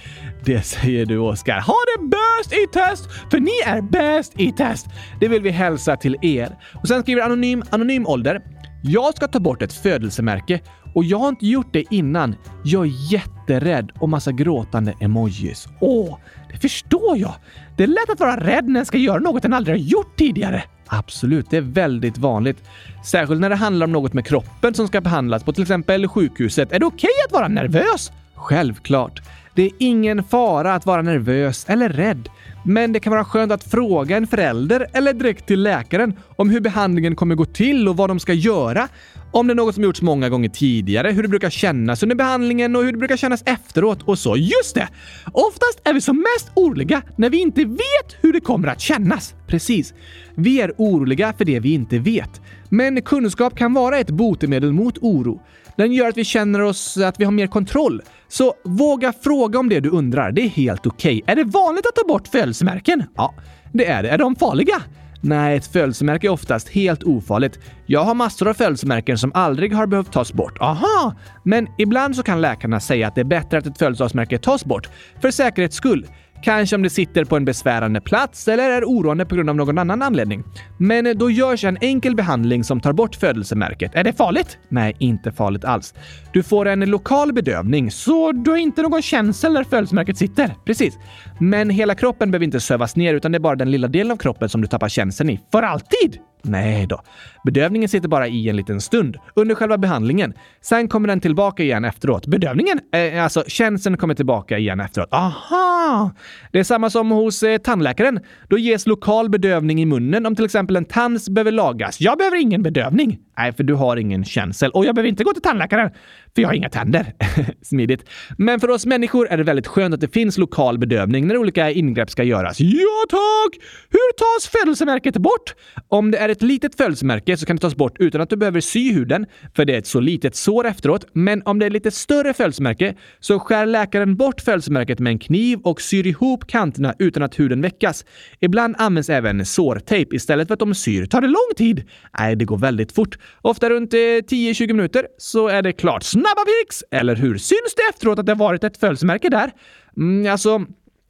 Det 0.45 0.61
säger 0.61 1.05
du, 1.05 1.17
Oskar. 1.17 1.59
Ha 1.61 1.75
det 1.97 2.07
bäst 2.07 2.53
i 2.53 2.67
test, 2.73 3.09
för 3.31 3.39
ni 3.39 3.51
är 3.65 3.81
bäst 3.81 4.33
i 4.39 4.51
test. 4.51 4.87
Det 5.19 5.27
vill 5.27 5.41
vi 5.41 5.49
hälsa 5.49 5.95
till 5.95 6.15
er. 6.21 6.57
Och 6.81 6.87
sen 6.87 7.01
skriver 7.01 7.21
Anonym 7.21 7.63
Anonym 7.69 8.07
ålder. 8.07 8.41
Jag 8.83 9.15
ska 9.15 9.27
ta 9.27 9.39
bort 9.39 9.61
ett 9.61 9.73
födelsemärke 9.73 10.59
och 10.95 11.03
jag 11.03 11.17
har 11.17 11.29
inte 11.29 11.45
gjort 11.45 11.73
det 11.73 11.83
innan. 11.89 12.35
Jag 12.63 12.85
är 12.85 13.13
jätterädd 13.13 13.91
och 13.99 14.09
massa 14.09 14.31
gråtande 14.31 14.93
emojis. 14.99 15.67
Åh, 15.79 16.17
det 16.51 16.57
förstår 16.57 17.17
jag. 17.17 17.33
Det 17.79 17.83
är 17.83 17.87
lätt 17.87 18.09
att 18.09 18.19
vara 18.19 18.37
rädd 18.37 18.67
när 18.69 18.79
en 18.79 18.85
ska 18.85 18.97
göra 18.97 19.19
något 19.19 19.45
en 19.45 19.53
aldrig 19.53 19.75
har 19.77 19.79
gjort 19.79 20.17
tidigare. 20.17 20.63
Absolut, 20.87 21.49
det 21.49 21.57
är 21.57 21.61
väldigt 21.61 22.17
vanligt. 22.17 22.63
Särskilt 23.05 23.41
när 23.41 23.49
det 23.49 23.55
handlar 23.55 23.85
om 23.85 23.91
något 23.91 24.13
med 24.13 24.25
kroppen 24.25 24.73
som 24.73 24.87
ska 24.87 25.01
behandlas 25.01 25.43
på 25.43 25.53
till 25.53 25.61
exempel 25.61 26.07
sjukhuset. 26.07 26.71
Är 26.71 26.79
det 26.79 26.85
okej 26.85 26.97
okay 26.97 27.25
att 27.25 27.31
vara 27.31 27.47
nervös? 27.47 28.11
Självklart. 28.35 29.21
Det 29.55 29.63
är 29.63 29.71
ingen 29.77 30.23
fara 30.23 30.73
att 30.73 30.85
vara 30.85 31.01
nervös 31.01 31.65
eller 31.67 31.89
rädd. 31.89 32.29
Men 32.65 32.93
det 32.93 32.99
kan 32.99 33.11
vara 33.11 33.25
skönt 33.25 33.51
att 33.51 33.63
fråga 33.63 34.17
en 34.17 34.27
förälder 34.27 34.87
eller 34.93 35.13
direkt 35.13 35.45
till 35.45 35.63
läkaren 35.63 36.13
om 36.35 36.49
hur 36.49 36.59
behandlingen 36.59 37.15
kommer 37.15 37.35
gå 37.35 37.45
till 37.45 37.87
och 37.87 37.97
vad 37.97 38.09
de 38.09 38.19
ska 38.19 38.33
göra. 38.33 38.87
Om 39.31 39.47
det 39.47 39.53
är 39.53 39.55
något 39.55 39.75
som 39.75 39.83
gjorts 39.83 40.01
många 40.01 40.29
gånger 40.29 40.49
tidigare, 40.49 41.11
hur 41.11 41.23
det 41.23 41.29
brukar 41.29 41.49
kännas 41.49 42.03
under 42.03 42.15
behandlingen 42.15 42.75
och 42.75 42.83
hur 42.83 42.91
det 42.91 42.97
brukar 42.97 43.17
kännas 43.17 43.43
efteråt 43.45 44.03
och 44.03 44.19
så. 44.19 44.37
Just 44.37 44.75
det! 44.75 44.87
Oftast 45.31 45.81
är 45.83 45.93
vi 45.93 46.01
som 46.01 46.17
mest 46.17 46.51
oroliga 46.53 47.01
när 47.15 47.29
vi 47.29 47.41
inte 47.41 47.65
vet 47.65 48.17
hur 48.21 48.33
det 48.33 48.39
kommer 48.39 48.67
att 48.67 48.81
kännas. 48.81 49.33
Precis. 49.47 49.93
Vi 50.35 50.61
är 50.61 50.73
oroliga 50.77 51.33
för 51.37 51.45
det 51.45 51.59
vi 51.59 51.73
inte 51.73 51.99
vet. 51.99 52.41
Men 52.69 53.01
kunskap 53.01 53.57
kan 53.57 53.73
vara 53.73 53.97
ett 53.97 54.09
botemedel 54.09 54.73
mot 54.73 54.97
oro. 54.97 55.41
Den 55.77 55.93
gör 55.93 56.09
att 56.09 56.17
vi 56.17 56.25
känner 56.25 56.61
oss 56.61 56.97
att 56.97 57.19
vi 57.19 57.23
har 57.23 57.31
mer 57.31 57.47
kontroll. 57.47 58.01
Så 58.27 58.53
våga 58.63 59.13
fråga 59.13 59.59
om 59.59 59.69
det 59.69 59.79
du 59.79 59.89
undrar. 59.89 60.31
Det 60.31 60.41
är 60.41 60.49
helt 60.49 60.87
okej. 60.87 61.21
Okay. 61.21 61.33
Är 61.33 61.35
det 61.35 61.43
vanligt 61.43 61.85
att 61.87 61.95
ta 61.95 62.07
bort 62.07 62.27
födelsemärken? 62.27 63.03
Ja, 63.15 63.33
det 63.73 63.85
är 63.85 64.03
det. 64.03 64.09
Är 64.09 64.17
de 64.17 64.35
farliga? 64.35 64.81
Nej, 65.21 65.57
ett 65.57 65.67
födelsemärke 65.67 66.27
är 66.27 66.31
oftast 66.31 66.69
helt 66.69 67.03
ofarligt. 67.03 67.59
Jag 67.85 68.03
har 68.03 68.13
massor 68.13 68.47
av 68.47 68.53
födelsemärken 68.53 69.17
som 69.17 69.31
aldrig 69.33 69.73
har 69.73 69.87
behövt 69.87 70.11
tas 70.11 70.33
bort. 70.33 70.57
Aha! 70.59 71.15
Men 71.43 71.67
ibland 71.77 72.15
så 72.15 72.23
kan 72.23 72.41
läkarna 72.41 72.79
säga 72.79 73.07
att 73.07 73.15
det 73.15 73.21
är 73.21 73.25
bättre 73.25 73.57
att 73.57 73.65
ett 73.65 73.77
födelsedagsmärke 73.77 74.37
tas 74.37 74.65
bort, 74.65 74.89
för 75.21 75.31
säkerhets 75.31 75.75
skull. 75.75 76.07
Kanske 76.43 76.75
om 76.75 76.81
det 76.81 76.89
sitter 76.89 77.25
på 77.25 77.35
en 77.37 77.45
besvärande 77.45 78.01
plats 78.01 78.47
eller 78.47 78.69
är 78.69 78.83
oroande 78.83 79.25
på 79.25 79.35
grund 79.35 79.49
av 79.49 79.55
någon 79.55 79.77
annan 79.77 80.01
anledning. 80.01 80.43
Men 80.77 81.17
då 81.17 81.31
görs 81.31 81.63
en 81.63 81.77
enkel 81.81 82.15
behandling 82.15 82.63
som 82.63 82.79
tar 82.79 82.93
bort 82.93 83.15
födelsemärket. 83.15 83.91
Är 83.95 84.03
det 84.03 84.13
farligt? 84.13 84.57
Nej, 84.69 84.95
inte 84.99 85.31
farligt 85.31 85.65
alls. 85.65 85.93
Du 86.33 86.43
får 86.43 86.65
en 86.65 86.79
lokal 86.79 87.33
bedövning. 87.33 87.91
Så 87.91 88.31
du 88.31 88.51
har 88.51 88.57
inte 88.57 88.81
någon 88.81 89.01
känsel 89.01 89.53
där 89.53 89.63
födelsemärket 89.63 90.17
sitter? 90.17 90.55
Precis. 90.65 90.97
Men 91.39 91.69
hela 91.69 91.95
kroppen 91.95 92.31
behöver 92.31 92.45
inte 92.45 92.59
sövas 92.59 92.95
ner 92.95 93.13
utan 93.13 93.31
det 93.31 93.37
är 93.37 93.39
bara 93.39 93.55
den 93.55 93.71
lilla 93.71 93.87
delen 93.87 94.11
av 94.11 94.17
kroppen 94.17 94.49
som 94.49 94.61
du 94.61 94.67
tappar 94.67 94.89
känseln 94.89 95.29
i. 95.29 95.39
För 95.51 95.63
alltid? 95.63 96.19
Nej 96.41 96.85
då. 96.87 97.01
Bedövningen 97.43 97.89
sitter 97.89 98.07
bara 98.07 98.27
i 98.27 98.49
en 98.49 98.55
liten 98.55 98.81
stund 98.81 99.17
under 99.33 99.55
själva 99.55 99.77
behandlingen. 99.77 100.33
Sen 100.61 100.87
kommer 100.87 101.07
den 101.07 101.21
tillbaka 101.21 101.63
igen 101.63 101.85
efteråt. 101.85 102.27
Bedövningen? 102.27 102.79
Eh, 102.93 103.23
alltså 103.23 103.43
känseln 103.47 103.97
kommer 103.97 104.15
tillbaka 104.15 104.57
igen 104.57 104.79
efteråt. 104.79 105.07
Aha! 105.11 106.11
Det 106.51 106.59
är 106.59 106.63
samma 106.63 106.89
som 106.89 107.11
hos 107.11 107.43
eh, 107.43 107.57
tandläkaren. 107.57 108.19
Då 108.47 108.57
ges 108.57 108.87
lokal 108.87 109.29
bedövning 109.29 109.81
i 109.81 109.85
munnen 109.85 110.25
om 110.25 110.35
till 110.35 110.45
exempel 110.45 110.75
en 110.75 110.85
tand 110.85 111.19
behöver 111.29 111.51
lagas. 111.51 112.01
Jag 112.01 112.17
behöver 112.17 112.37
ingen 112.37 112.63
bedövning. 112.63 113.19
Nej, 113.37 113.53
för 113.53 113.63
du 113.63 113.73
har 113.73 113.97
ingen 113.97 114.25
känsel. 114.25 114.71
Och 114.71 114.85
jag 114.85 114.95
behöver 114.95 115.09
inte 115.09 115.23
gå 115.23 115.33
till 115.33 115.41
tandläkaren, 115.41 115.91
för 116.35 116.41
jag 116.41 116.49
har 116.49 116.53
inga 116.53 116.69
tänder. 116.69 117.13
Smidigt. 117.61 118.09
Men 118.37 118.59
för 118.59 118.69
oss 118.69 118.85
människor 118.85 119.27
är 119.27 119.37
det 119.37 119.43
väldigt 119.43 119.67
skönt 119.67 119.93
att 119.93 120.01
det 120.01 120.13
finns 120.13 120.37
lokal 120.37 120.77
bedövning 120.77 121.27
när 121.27 121.37
olika 121.37 121.71
ingrepp 121.71 122.09
ska 122.09 122.23
göras. 122.23 122.59
Ja, 122.59 123.05
tack! 123.09 123.63
Hur 123.89 124.13
tas 124.13 124.47
födelsemärket 124.47 125.17
bort? 125.17 125.55
Om 125.87 126.11
det 126.11 126.17
är 126.17 126.28
ett 126.29 126.41
litet 126.41 126.75
födelsemärke 126.75 127.37
så 127.37 127.45
kan 127.45 127.55
det 127.55 127.61
tas 127.61 127.75
bort 127.75 127.95
utan 127.99 128.21
att 128.21 128.29
du 128.29 128.35
behöver 128.35 128.61
sy 128.61 128.93
huden, 128.93 129.25
för 129.55 129.65
det 129.65 129.73
är 129.73 129.77
ett 129.77 129.87
så 129.87 129.99
litet 129.99 130.35
sår 130.35 130.67
efteråt. 130.67 131.05
Men 131.13 131.41
om 131.45 131.59
det 131.59 131.65
är 131.65 131.67
ett 131.67 131.73
lite 131.73 131.91
större 131.91 132.33
födelsemärke 132.33 132.95
så 133.19 133.39
skär 133.39 133.65
läkaren 133.65 134.15
bort 134.15 134.41
födelsemärket 134.41 134.99
med 134.99 135.11
en 135.11 135.19
kniv 135.19 135.59
och 135.59 135.81
syr 135.81 136.07
ihop 136.07 136.47
kanterna 136.47 136.95
utan 136.99 137.23
att 137.23 137.39
huden 137.39 137.61
väckas. 137.61 138.05
Ibland 138.39 138.75
används 138.77 139.09
även 139.09 139.45
sårtejp 139.45 140.15
istället 140.15 140.47
för 140.47 140.53
att 140.53 140.59
de 140.59 140.75
syr. 140.75 141.05
Tar 141.05 141.21
det 141.21 141.27
lång 141.27 141.55
tid? 141.57 141.83
Nej, 142.19 142.35
det 142.35 142.45
går 142.45 142.57
väldigt 142.57 142.91
fort. 142.91 143.17
Ofta 143.41 143.69
runt 143.69 143.93
eh, 143.93 143.97
10-20 143.97 144.67
minuter 144.67 145.07
så 145.17 145.47
är 145.47 145.61
det 145.61 145.73
klart. 145.73 146.03
Snabba 146.03 146.45
fix! 146.61 146.83
Eller 146.91 147.15
hur? 147.15 147.37
Syns 147.37 147.75
det 147.75 147.81
efteråt 147.89 148.19
att 148.19 148.25
det 148.25 148.33
varit 148.33 148.63
ett 148.63 148.77
födelsemärke 148.77 149.29
där? 149.29 149.51
Mm, 149.97 150.31
alltså, 150.31 150.65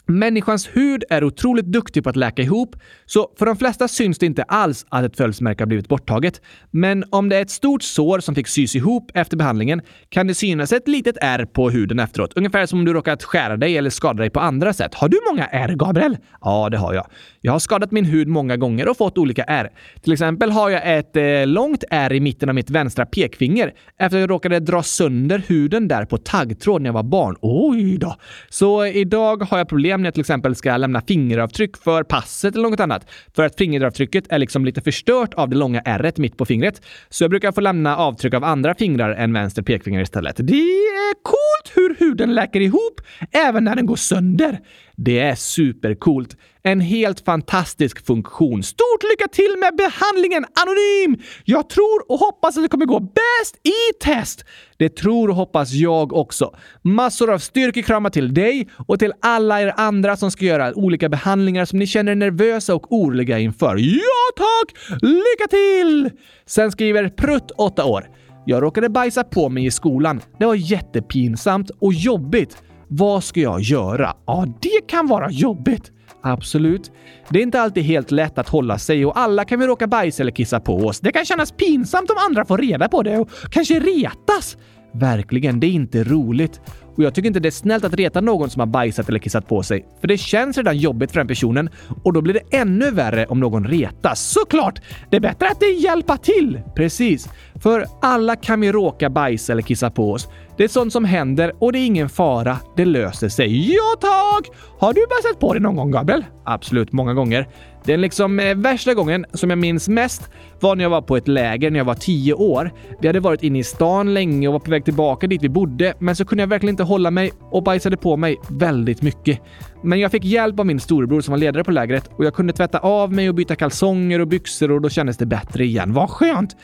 Människans 0.10 0.70
hud 0.74 1.04
är 1.10 1.24
otroligt 1.24 1.66
duktig 1.66 2.04
på 2.04 2.10
att 2.10 2.16
läka 2.16 2.42
ihop, 2.42 2.76
så 3.06 3.32
för 3.40 3.46
de 3.46 3.58
flesta 3.58 3.88
syns 3.88 4.20
det 4.20 4.26
inte 4.26 4.44
alls 4.44 4.86
att 4.90 5.06
ett 5.06 5.18
födelsemärke 5.18 5.62
har 5.64 5.68
blivit 5.68 5.88
borttaget. 5.88 6.42
Men 6.72 7.04
om 7.10 7.30
det 7.30 7.36
är 7.36 7.42
ett 7.42 7.50
stort 7.50 7.84
sår 7.84 8.20
som 8.20 8.36
fick 8.36 8.48
sys 8.48 8.76
ihop 8.76 9.12
efter 9.14 9.38
behandlingen 9.38 9.82
kan 10.10 10.28
det 10.28 10.36
synas 10.36 10.74
ett 10.74 10.88
litet 10.88 11.18
ärr 11.22 11.46
på 11.46 11.70
huden 11.70 12.00
efteråt. 12.00 12.34
Ungefär 12.36 12.66
som 12.66 12.80
om 12.80 12.86
du 12.86 12.94
råkat 12.94 13.24
skära 13.24 13.58
dig 13.58 13.78
eller 13.78 13.90
skada 13.90 14.18
dig 14.18 14.30
på 14.30 14.40
andra 14.40 14.74
sätt. 14.74 14.96
Har 14.96 15.10
du 15.10 15.18
många 15.32 15.46
ärr, 15.46 15.76
Gabriel? 15.76 16.18
Ja, 16.42 16.70
det 16.70 16.78
har 16.78 16.94
jag. 16.94 17.08
Jag 17.42 17.52
har 17.52 17.60
skadat 17.60 17.92
min 17.92 18.06
hud 18.06 18.28
många 18.28 18.58
gånger 18.58 18.90
och 18.90 18.98
fått 18.98 19.18
olika 19.18 19.44
ärr. 19.44 19.70
Till 20.02 20.14
exempel 20.14 20.52
har 20.52 20.70
jag 20.70 20.98
ett 20.98 21.16
eh, 21.16 21.48
långt 21.48 21.84
ärr 21.90 22.14
i 22.14 22.20
mitten 22.20 22.50
av 22.50 22.56
mitt 22.56 22.70
vänstra 22.70 23.06
pekfinger 23.06 23.74
efter 23.98 24.18
att 24.18 24.22
jag 24.22 24.30
råkade 24.30 24.60
dra 24.60 24.84
sönder 24.84 25.44
huden 25.48 25.88
där 25.88 26.06
på 26.06 26.18
taggtråd 26.18 26.82
när 26.82 26.88
jag 26.88 26.94
var 26.94 27.04
barn. 27.04 27.36
Oj 27.42 27.98
då! 27.98 28.16
Så 28.50 28.86
idag 28.86 29.44
har 29.44 29.58
jag 29.58 29.70
problem 29.70 29.99
när 30.02 30.08
jag 30.08 30.14
till 30.14 30.22
exempel 30.22 30.56
ska 30.56 30.78
lämna 30.78 31.02
fingeravtryck 31.02 31.78
för 31.78 32.04
passet 32.04 32.56
eller 32.56 32.70
något 32.70 32.80
annat. 32.80 33.10
För 33.36 33.44
att 33.44 33.56
fingeravtrycket 33.56 34.24
är 34.30 34.40
liksom 34.40 34.66
lite 34.66 34.82
förstört 34.82 35.34
av 35.34 35.50
det 35.50 35.56
långa 35.56 35.82
ärret 35.86 36.18
mitt 36.18 36.38
på 36.38 36.46
fingret. 36.46 36.82
Så 37.10 37.24
jag 37.24 37.32
brukar 37.32 37.52
få 37.52 37.62
lämna 37.62 37.98
avtryck 37.98 38.34
av 38.34 38.44
andra 38.44 38.76
fingrar 38.76 39.16
än 39.16 39.34
vänster 39.34 39.62
pekfinger 39.62 40.02
istället. 40.02 40.36
Det 40.38 40.54
är 40.54 41.14
coolt 41.24 41.72
hur 41.76 41.96
huden 42.00 42.36
läker 42.36 42.62
ihop 42.62 43.02
även 43.32 43.64
när 43.64 43.76
den 43.76 43.86
går 43.86 43.96
sönder. 43.96 44.60
Det 45.02 45.20
är 45.20 45.36
supercoolt. 45.36 46.38
En 46.64 46.80
helt 46.80 47.26
fantastisk 47.26 48.06
funktion. 48.06 48.64
Stort 48.64 49.04
lycka 49.12 49.28
till 49.28 49.56
med 49.60 49.76
behandlingen 49.76 50.46
Anonym! 50.62 51.26
Jag 51.46 51.70
tror 51.70 52.12
och 52.12 52.20
hoppas 52.20 52.58
att 52.58 52.64
det 52.64 52.70
kommer 52.70 52.86
gå 52.86 53.00
bäst 53.00 53.56
i 53.64 54.04
test. 54.04 54.46
Det 54.78 54.96
tror 54.96 55.30
och 55.30 55.36
hoppas 55.36 55.72
jag 55.72 56.14
också. 56.14 56.56
Massor 56.82 57.34
av 57.34 57.38
styrkekramar 57.38 58.10
till 58.10 58.34
dig 58.34 58.68
och 58.88 59.00
till 59.00 59.14
alla 59.22 59.62
er 59.62 59.74
andra 59.78 60.18
som 60.18 60.32
ska 60.32 60.46
göra 60.46 60.74
olika 60.74 61.10
behandlingar 61.10 61.66
som 61.66 61.80
ni 61.80 61.88
känner 61.88 62.12
er 62.12 62.16
nervösa 62.16 62.76
och 62.76 62.94
oroliga 62.94 63.40
inför. 63.40 63.76
Ja 63.78 64.26
tack! 64.38 65.00
Lycka 65.02 65.48
till! 65.50 66.10
Sen 66.46 66.72
skriver 66.72 67.10
Prutt, 67.10 67.52
8 67.58 67.86
år. 67.86 68.10
Jag 68.46 68.64
råkade 68.64 68.90
bajsa 68.90 69.24
på 69.24 69.50
mig 69.50 69.66
i 69.66 69.72
skolan. 69.72 70.22
Det 70.40 70.46
var 70.46 70.56
jättepinsamt 70.56 71.72
och 71.80 71.94
jobbigt. 71.94 72.64
Vad 72.92 73.24
ska 73.24 73.40
jag 73.40 73.62
göra? 73.62 74.14
Ja, 74.26 74.46
det 74.62 74.88
kan 74.88 75.08
vara 75.08 75.32
jobbigt. 75.32 75.92
Absolut. 76.22 76.92
Det 77.30 77.40
är 77.40 77.44
inte 77.44 77.62
alltid 77.62 77.84
helt 77.84 78.12
lätt 78.12 78.38
att 78.38 78.50
hålla 78.50 78.78
sig 78.78 79.06
och 79.06 79.20
alla 79.20 79.46
kan 79.46 79.60
vi 79.60 79.68
råka 79.68 79.88
bajsa 79.88 80.24
eller 80.24 80.32
kissa 80.32 80.60
på 80.60 80.78
oss. 80.78 81.00
Det 81.00 81.12
kan 81.12 81.26
kännas 81.26 81.52
pinsamt 81.52 82.10
om 82.10 82.16
andra 82.30 82.46
får 82.46 82.58
reda 82.58 82.88
på 82.88 83.04
det 83.04 83.18
och 83.18 83.30
kanske 83.52 83.80
retas. 83.80 84.58
Verkligen, 84.94 85.60
det 85.60 85.68
är 85.68 85.72
inte 85.72 86.04
roligt. 86.04 86.62
Och 87.00 87.06
jag 87.06 87.14
tycker 87.14 87.28
inte 87.28 87.40
det 87.40 87.50
är 87.50 87.52
snällt 87.52 87.84
att 87.84 87.94
reta 87.94 88.22
någon 88.22 88.50
som 88.50 88.60
har 88.60 88.68
bajsat 88.68 89.10
eller 89.10 89.20
kissat 89.20 89.48
på 89.48 89.64
sig. 89.64 89.86
För 90.02 90.08
det 90.08 90.18
känns 90.18 90.58
redan 90.58 90.78
jobbigt 90.78 91.12
för 91.12 91.20
den 91.20 91.28
personen 91.28 91.70
och 92.04 92.14
då 92.14 92.22
blir 92.22 92.34
det 92.34 92.58
ännu 92.58 92.92
värre 92.92 93.26
om 93.26 93.40
någon 93.40 93.68
retas. 93.68 94.32
Såklart! 94.32 94.82
Det 95.10 95.16
är 95.16 95.22
bättre 95.22 95.48
att 95.48 95.60
det 95.60 95.66
hjälpa 95.66 96.18
till. 96.18 96.62
Precis. 96.76 97.30
För 97.56 97.86
alla 98.02 98.36
kan 98.36 98.62
vi 98.62 98.72
råka 98.72 99.10
bajsa 99.10 99.52
eller 99.52 99.62
kissa 99.62 99.92
på 99.92 100.12
oss. 100.12 100.28
Det 100.58 100.64
är 100.64 100.68
sånt 100.68 100.94
som 100.94 101.06
händer 101.06 101.54
och 101.60 101.74
det 101.74 101.80
är 101.80 101.86
ingen 101.86 102.10
fara. 102.10 102.58
Det 102.76 102.86
löser 102.86 103.30
sig. 103.30 103.74
Ja 103.74 103.96
tack! 104.02 104.56
Har 104.80 104.94
du 104.94 105.06
bajsat 105.10 105.40
på 105.40 105.54
dig 105.54 105.62
någon 105.62 105.76
gång, 105.76 105.92
Gabriel? 105.92 106.26
Absolut, 106.44 106.92
många 106.92 107.14
gånger. 107.14 107.48
Den 107.90 108.02
liksom 108.02 108.40
eh, 108.40 108.56
värsta 108.56 108.94
gången 108.94 109.26
som 109.34 109.50
jag 109.50 109.60
minns 109.60 109.90
mest 109.90 110.30
var 110.60 110.76
när 110.76 110.84
jag 110.84 110.90
var 110.90 111.02
på 111.02 111.18
ett 111.18 111.28
läger 111.28 111.72
när 111.72 111.80
jag 111.80 111.86
var 111.86 111.96
tio 111.96 112.34
år. 112.34 112.72
Vi 113.02 113.08
hade 113.08 113.20
varit 113.20 113.44
inne 113.44 113.60
i 113.60 113.64
stan 113.64 114.14
länge 114.14 114.48
och 114.48 114.54
var 114.54 114.60
på 114.60 114.72
väg 114.72 114.86
tillbaka 114.86 115.28
dit 115.28 115.44
vi 115.44 115.50
bodde, 115.50 115.94
men 116.00 116.16
så 116.16 116.26
kunde 116.26 116.42
jag 116.42 116.48
verkligen 116.48 116.74
inte 116.74 116.84
hålla 116.84 117.12
mig 117.12 117.32
och 117.52 117.64
bajsade 117.64 117.98
på 117.98 118.18
mig 118.18 118.38
väldigt 118.50 119.02
mycket. 119.02 119.40
Men 119.84 120.00
jag 120.00 120.12
fick 120.12 120.26
hjälp 120.26 120.60
av 120.60 120.66
min 120.66 120.80
storebror 120.80 121.22
som 121.22 121.32
var 121.32 121.38
ledare 121.40 121.64
på 121.64 121.72
lägret 121.72 122.10
och 122.18 122.26
jag 122.26 122.34
kunde 122.34 122.54
tvätta 122.54 122.80
av 122.80 123.14
mig 123.14 123.30
och 123.30 123.36
byta 123.36 123.56
kalsonger 123.56 124.20
och 124.20 124.28
byxor 124.28 124.72
och 124.72 124.82
då 124.82 124.90
kändes 124.90 125.18
det 125.18 125.26
bättre 125.26 125.64
igen. 125.64 125.94
Vad 125.94 126.10
skönt! 126.10 126.56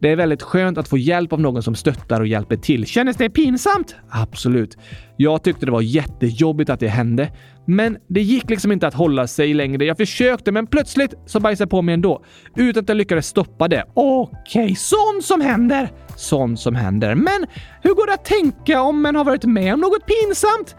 Det 0.00 0.10
är 0.10 0.16
väldigt 0.16 0.42
skönt 0.42 0.78
att 0.78 0.88
få 0.88 0.98
hjälp 0.98 1.32
av 1.32 1.40
någon 1.40 1.62
som 1.62 1.74
stöttar 1.74 2.20
och 2.20 2.26
hjälper 2.26 2.56
till. 2.56 2.86
Kändes 2.86 3.16
det 3.16 3.30
pinsamt? 3.30 3.96
Absolut. 4.10 4.76
Jag 5.16 5.42
tyckte 5.42 5.66
det 5.66 5.72
var 5.72 5.80
jättejobbigt 5.80 6.70
att 6.70 6.80
det 6.80 6.88
hände, 6.88 7.32
men 7.66 7.98
det 8.08 8.20
gick 8.20 8.50
liksom 8.50 8.72
inte 8.72 8.86
att 8.86 8.94
hålla 8.94 9.26
sig 9.26 9.54
längre. 9.54 9.84
Jag 9.84 9.96
försökte, 9.96 10.52
men 10.52 10.66
plötsligt 10.66 11.14
så 11.26 11.40
bajsade 11.40 11.62
jag 11.62 11.70
på 11.70 11.82
mig 11.82 11.94
ändå. 11.94 12.24
Utan 12.56 12.82
att 12.82 12.88
jag 12.88 12.96
lyckades 12.96 13.26
stoppa 13.26 13.68
det. 13.68 13.84
Okej, 13.94 14.64
okay, 14.64 14.74
sånt 14.74 15.24
som 15.24 15.40
händer. 15.40 15.92
Sånt 16.16 16.60
som 16.60 16.74
händer. 16.74 17.14
Men 17.14 17.46
hur 17.82 17.94
går 17.94 18.06
det 18.06 18.14
att 18.14 18.24
tänka 18.24 18.82
om 18.82 19.02
man 19.02 19.16
har 19.16 19.24
varit 19.24 19.44
med 19.44 19.74
om 19.74 19.80
något 19.80 20.06
pinsamt? 20.06 20.76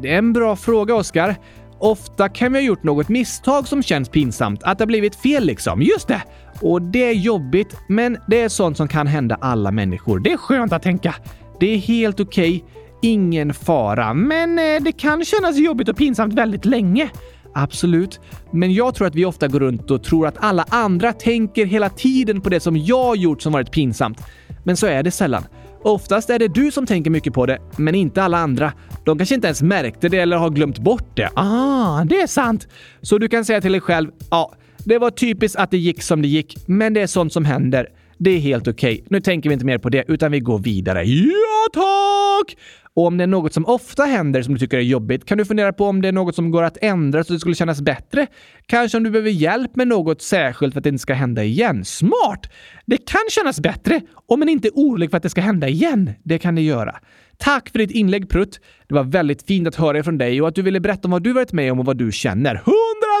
Det 0.00 0.14
är 0.14 0.18
en 0.18 0.32
bra 0.32 0.56
fråga, 0.56 0.94
Oskar. 0.94 1.36
Ofta 1.78 2.28
kan 2.28 2.52
vi 2.52 2.58
ha 2.58 2.66
gjort 2.66 2.82
något 2.82 3.08
misstag 3.08 3.68
som 3.68 3.82
känns 3.82 4.08
pinsamt, 4.08 4.62
att 4.62 4.78
det 4.78 4.82
har 4.82 4.86
blivit 4.86 5.16
fel 5.16 5.44
liksom. 5.44 5.82
Just 5.82 6.08
det! 6.08 6.22
Och 6.60 6.82
det 6.82 7.04
är 7.04 7.12
jobbigt, 7.12 7.76
men 7.88 8.18
det 8.28 8.40
är 8.40 8.48
sånt 8.48 8.76
som 8.76 8.88
kan 8.88 9.06
hända 9.06 9.38
alla 9.40 9.70
människor. 9.70 10.18
Det 10.18 10.32
är 10.32 10.36
skönt 10.36 10.72
att 10.72 10.82
tänka. 10.82 11.14
Det 11.60 11.74
är 11.74 11.78
helt 11.78 12.20
okej. 12.20 12.56
Okay. 12.56 12.80
Ingen 13.02 13.54
fara, 13.54 14.14
men 14.14 14.58
eh, 14.58 14.82
det 14.82 14.92
kan 14.92 15.24
kännas 15.24 15.56
jobbigt 15.56 15.88
och 15.88 15.96
pinsamt 15.96 16.34
väldigt 16.34 16.64
länge. 16.64 17.10
Absolut, 17.54 18.20
men 18.50 18.74
jag 18.74 18.94
tror 18.94 19.06
att 19.06 19.14
vi 19.14 19.24
ofta 19.24 19.48
går 19.48 19.60
runt 19.60 19.90
och 19.90 20.04
tror 20.04 20.26
att 20.26 20.36
alla 20.38 20.64
andra 20.68 21.12
tänker 21.12 21.66
hela 21.66 21.88
tiden 21.88 22.40
på 22.40 22.48
det 22.48 22.60
som 22.60 22.76
jag 22.76 23.16
gjort 23.16 23.42
som 23.42 23.52
varit 23.52 23.70
pinsamt. 23.70 24.20
Men 24.64 24.76
så 24.76 24.86
är 24.86 25.02
det 25.02 25.10
sällan. 25.10 25.44
Oftast 25.84 26.30
är 26.30 26.38
det 26.38 26.48
du 26.48 26.70
som 26.70 26.86
tänker 26.86 27.10
mycket 27.10 27.32
på 27.32 27.46
det, 27.46 27.58
men 27.76 27.94
inte 27.94 28.22
alla 28.22 28.38
andra. 28.38 28.72
De 29.04 29.18
kanske 29.18 29.34
inte 29.34 29.46
ens 29.46 29.62
märkte 29.62 30.08
det 30.08 30.18
eller 30.18 30.36
har 30.36 30.50
glömt 30.50 30.78
bort 30.78 31.16
det. 31.16 31.30
Ah, 31.34 32.04
det 32.04 32.20
är 32.20 32.26
sant. 32.26 32.68
Så 33.02 33.18
du 33.18 33.28
kan 33.28 33.44
säga 33.44 33.60
till 33.60 33.72
dig 33.72 33.80
själv, 33.80 34.10
ja, 34.30 34.52
det 34.84 34.98
var 34.98 35.10
typiskt 35.10 35.58
att 35.58 35.70
det 35.70 35.78
gick 35.78 36.02
som 36.02 36.22
det 36.22 36.28
gick, 36.28 36.56
men 36.66 36.94
det 36.94 37.00
är 37.00 37.06
sånt 37.06 37.32
som 37.32 37.44
händer. 37.44 37.88
Det 38.18 38.30
är 38.30 38.38
helt 38.38 38.68
okej. 38.68 38.92
Okay. 38.94 39.06
Nu 39.10 39.20
tänker 39.20 39.48
vi 39.48 39.52
inte 39.52 39.66
mer 39.66 39.78
på 39.78 39.88
det, 39.88 40.04
utan 40.08 40.32
vi 40.32 40.40
går 40.40 40.58
vidare. 40.58 41.04
Ja, 41.04 41.68
tack! 41.72 42.56
Och 42.96 43.06
om 43.06 43.16
det 43.16 43.24
är 43.24 43.28
något 43.28 43.52
som 43.52 43.66
ofta 43.66 44.04
händer 44.04 44.42
som 44.42 44.54
du 44.54 44.60
tycker 44.60 44.76
är 44.76 44.82
jobbigt 44.82 45.24
kan 45.24 45.38
du 45.38 45.44
fundera 45.44 45.72
på 45.72 45.84
om 45.84 46.02
det 46.02 46.08
är 46.08 46.12
något 46.12 46.34
som 46.34 46.50
går 46.50 46.62
att 46.62 46.78
ändra 46.80 47.24
så 47.24 47.32
det 47.32 47.38
skulle 47.38 47.54
kännas 47.54 47.80
bättre. 47.80 48.26
Kanske 48.66 48.96
om 48.96 49.04
du 49.04 49.10
behöver 49.10 49.30
hjälp 49.30 49.76
med 49.76 49.88
något 49.88 50.22
särskilt 50.22 50.74
för 50.74 50.80
att 50.80 50.84
det 50.84 50.88
inte 50.88 51.02
ska 51.02 51.14
hända 51.14 51.44
igen. 51.44 51.84
Smart! 51.84 52.52
Det 52.86 52.96
kan 52.96 53.20
kännas 53.30 53.60
bättre 53.60 54.00
om 54.26 54.38
man 54.38 54.48
inte 54.48 54.68
är 54.68 54.72
orolig 54.72 55.10
för 55.10 55.16
att 55.16 55.22
det 55.22 55.30
ska 55.30 55.40
hända 55.40 55.68
igen. 55.68 56.10
Det 56.22 56.38
kan 56.38 56.54
det 56.54 56.62
göra. 56.62 56.96
Tack 57.38 57.68
för 57.68 57.78
ditt 57.78 57.90
inlägg 57.90 58.28
Prutt. 58.28 58.60
Det 58.88 58.94
var 58.94 59.04
väldigt 59.04 59.46
fint 59.46 59.68
att 59.68 59.74
höra 59.74 60.02
från 60.02 60.18
dig 60.18 60.42
och 60.42 60.48
att 60.48 60.54
du 60.54 60.62
ville 60.62 60.80
berätta 60.80 61.08
om 61.08 61.10
vad 61.10 61.22
du 61.22 61.32
varit 61.32 61.52
med 61.52 61.72
om 61.72 61.78
och 61.78 61.84
vad 61.84 61.96
du 61.96 62.12
känner 62.12 62.62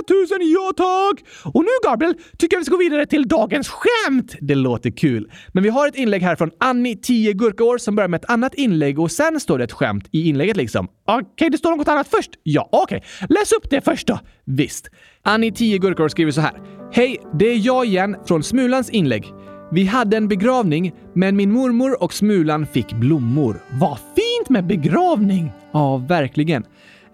tusen 0.08 0.38
ja 0.40 0.72
tack! 0.76 1.24
Och 1.54 1.62
nu 1.64 1.70
Gabriel, 1.84 2.14
tycker 2.38 2.56
jag 2.56 2.60
vi 2.60 2.64
ska 2.64 2.72
gå 2.72 2.78
vidare 2.78 3.06
till 3.06 3.28
dagens 3.28 3.68
skämt. 3.68 4.34
Det 4.40 4.54
låter 4.54 4.90
kul. 4.90 5.30
Men 5.52 5.62
vi 5.62 5.68
har 5.68 5.88
ett 5.88 5.96
inlägg 5.96 6.22
här 6.22 6.36
från 6.36 6.50
Annie, 6.60 6.96
10 6.96 7.32
gurkaår, 7.32 7.78
som 7.78 7.96
börjar 7.96 8.08
med 8.08 8.18
ett 8.24 8.30
annat 8.30 8.54
inlägg 8.54 8.98
och 8.98 9.10
sen 9.10 9.40
står 9.40 9.58
det 9.58 9.64
ett 9.64 9.72
skämt 9.72 10.08
i 10.10 10.28
inlägget 10.28 10.56
liksom. 10.56 10.88
Okej, 11.06 11.26
okay, 11.32 11.48
det 11.48 11.58
står 11.58 11.76
något 11.76 11.88
annat 11.88 12.08
först? 12.08 12.30
Ja, 12.42 12.68
okej. 12.72 12.98
Okay. 12.98 13.36
Läs 13.36 13.52
upp 13.52 13.70
det 13.70 13.80
först 13.80 14.06
då. 14.06 14.18
Visst. 14.44 14.90
Annie, 15.22 15.52
10 15.52 15.78
gurkaår, 15.78 16.08
skriver 16.08 16.32
så 16.32 16.40
här. 16.40 16.60
Hej, 16.92 17.20
det 17.38 17.46
är 17.46 17.66
jag 17.66 17.86
igen 17.86 18.16
från 18.26 18.42
Smulans 18.42 18.90
inlägg. 18.90 19.32
Vi 19.72 19.84
hade 19.84 20.16
en 20.16 20.28
begravning, 20.28 20.92
men 21.14 21.36
min 21.36 21.52
mormor 21.52 22.02
och 22.02 22.14
Smulan 22.14 22.66
fick 22.66 22.92
blommor. 22.92 23.56
Vad 23.70 23.98
fint 23.98 24.48
med 24.48 24.66
begravning! 24.66 25.52
Ja, 25.72 25.96
verkligen. 25.96 26.64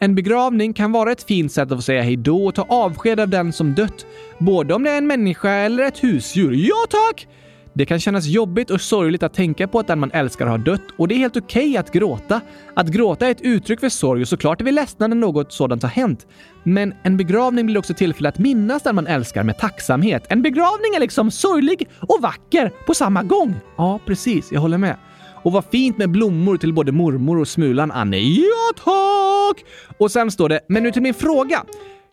En 0.03 0.15
begravning 0.15 0.73
kan 0.73 0.93
vara 0.93 1.13
ett 1.13 1.23
fint 1.23 1.53
sätt 1.53 1.73
att 1.73 1.79
få 1.79 1.83
säga 1.83 2.03
hej 2.03 2.17
då 2.17 2.47
och 2.47 2.55
ta 2.55 2.63
avsked 2.69 3.21
av 3.21 3.29
den 3.29 3.53
som 3.53 3.75
dött. 3.75 4.07
Både 4.39 4.75
om 4.75 4.83
det 4.83 4.91
är 4.91 4.99
en 4.99 5.07
människa 5.07 5.51
eller 5.51 5.85
ett 5.85 6.05
husdjur. 6.05 6.53
Ja 6.53 6.87
tack! 6.91 7.29
Det 7.73 7.87
kan 7.87 8.01
kännas 8.01 8.27
jobbigt 8.27 8.71
och 8.71 8.81
sorgligt 8.81 9.23
att 9.23 9.35
tänka 9.35 9.69
på 9.69 9.79
att 9.79 9.87
den 9.87 10.01
man 10.01 10.11
älskar 10.11 10.47
har 10.47 10.59
dött 10.59 10.83
och 10.97 11.09
det 11.09 11.15
är 11.15 11.19
helt 11.19 11.37
okej 11.37 11.69
okay 11.69 11.77
att 11.77 11.93
gråta. 11.93 12.41
Att 12.75 12.89
gråta 12.89 13.27
är 13.27 13.31
ett 13.31 13.41
uttryck 13.41 13.81
för 13.81 13.89
sorg 13.89 14.23
och 14.23 14.29
såklart 14.29 14.61
är 14.61 14.65
vi 14.65 14.73
ledsna 14.73 15.07
när 15.07 15.17
något 15.17 15.53
sådant 15.53 15.83
har 15.83 15.91
hänt. 15.91 16.27
Men 16.63 16.95
en 17.03 17.17
begravning 17.17 17.67
blir 17.67 17.79
också 17.79 17.95
tillfälle 17.95 18.29
att 18.29 18.39
minnas 18.39 18.83
den 18.83 18.95
man 18.95 19.07
älskar 19.07 19.43
med 19.43 19.59
tacksamhet. 19.59 20.27
En 20.29 20.43
begravning 20.43 20.95
är 20.97 21.01
liksom 21.01 21.31
sorglig 21.31 21.89
och 22.01 22.23
vacker 22.23 22.73
på 22.87 22.95
samma 22.95 23.23
gång. 23.23 23.55
Ja, 23.77 24.01
precis. 24.07 24.53
Jag 24.53 24.61
håller 24.61 24.79
med. 24.79 24.97
Och 25.43 25.53
vad 25.53 25.65
fint 25.65 25.99
med 25.99 26.11
blommor 26.11 26.57
till 26.57 26.73
både 26.73 26.93
mormor 26.93 27.39
och 27.39 27.49
Smulan, 27.49 27.91
Annie. 27.91 28.41
Ja, 28.41 28.83
tack! 28.85 29.65
Och 30.01 30.11
sen 30.11 30.31
står 30.31 30.49
det, 30.49 30.61
men 30.69 30.83
nu 30.83 30.93
till 30.93 31.03
min 31.03 31.15
fråga. 31.15 31.65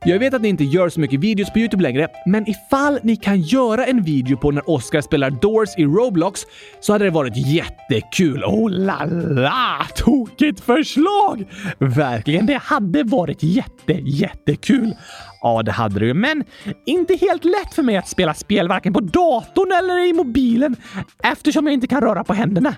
Jag 0.06 0.20
vet 0.20 0.34
att 0.34 0.42
ni 0.42 0.48
inte 0.48 0.64
gör 0.64 0.90
så 0.90 1.00
mycket 1.00 1.20
videos 1.20 1.54
på 1.54 1.60
Youtube 1.60 1.84
längre, 1.84 2.08
men 2.26 2.50
ifall 2.50 3.00
ni 3.04 3.16
kan 3.16 3.42
göra 3.42 3.86
en 3.86 4.04
video 4.04 4.38
på 4.38 4.52
när 4.52 4.70
Oscar 4.70 5.02
spelar 5.02 5.30
Doors 5.30 5.70
i 5.78 5.86
Roblox 5.86 6.42
så 6.80 6.94
hade 6.94 7.06
det 7.06 7.12
varit 7.12 7.34
jättekul. 7.38 8.44
Oh 8.44 8.70
la 8.70 9.06
la! 9.06 9.88
Tokigt 9.96 10.60
förslag! 10.60 11.46
Verkligen, 11.78 12.46
det 12.46 12.62
hade 12.64 13.04
varit 13.04 13.44
jätte, 13.44 13.94
jättekul. 13.94 14.96
Ja, 15.42 15.64
det 15.64 15.72
hade 15.72 16.00
det 16.00 16.06
ju, 16.06 16.14
men 16.14 16.44
inte 16.86 17.16
helt 17.16 17.46
lätt 17.46 17.74
för 17.74 17.84
mig 17.84 17.98
att 17.98 18.08
spela 18.08 18.34
spel 18.34 18.68
varken 18.68 18.94
på 18.94 19.00
datorn 19.00 19.72
eller 19.72 20.10
i 20.10 20.14
mobilen 20.14 20.76
eftersom 21.24 21.66
jag 21.66 21.74
inte 21.74 21.88
kan 21.88 22.02
röra 22.02 22.24
på 22.24 22.34
händerna. 22.34 22.76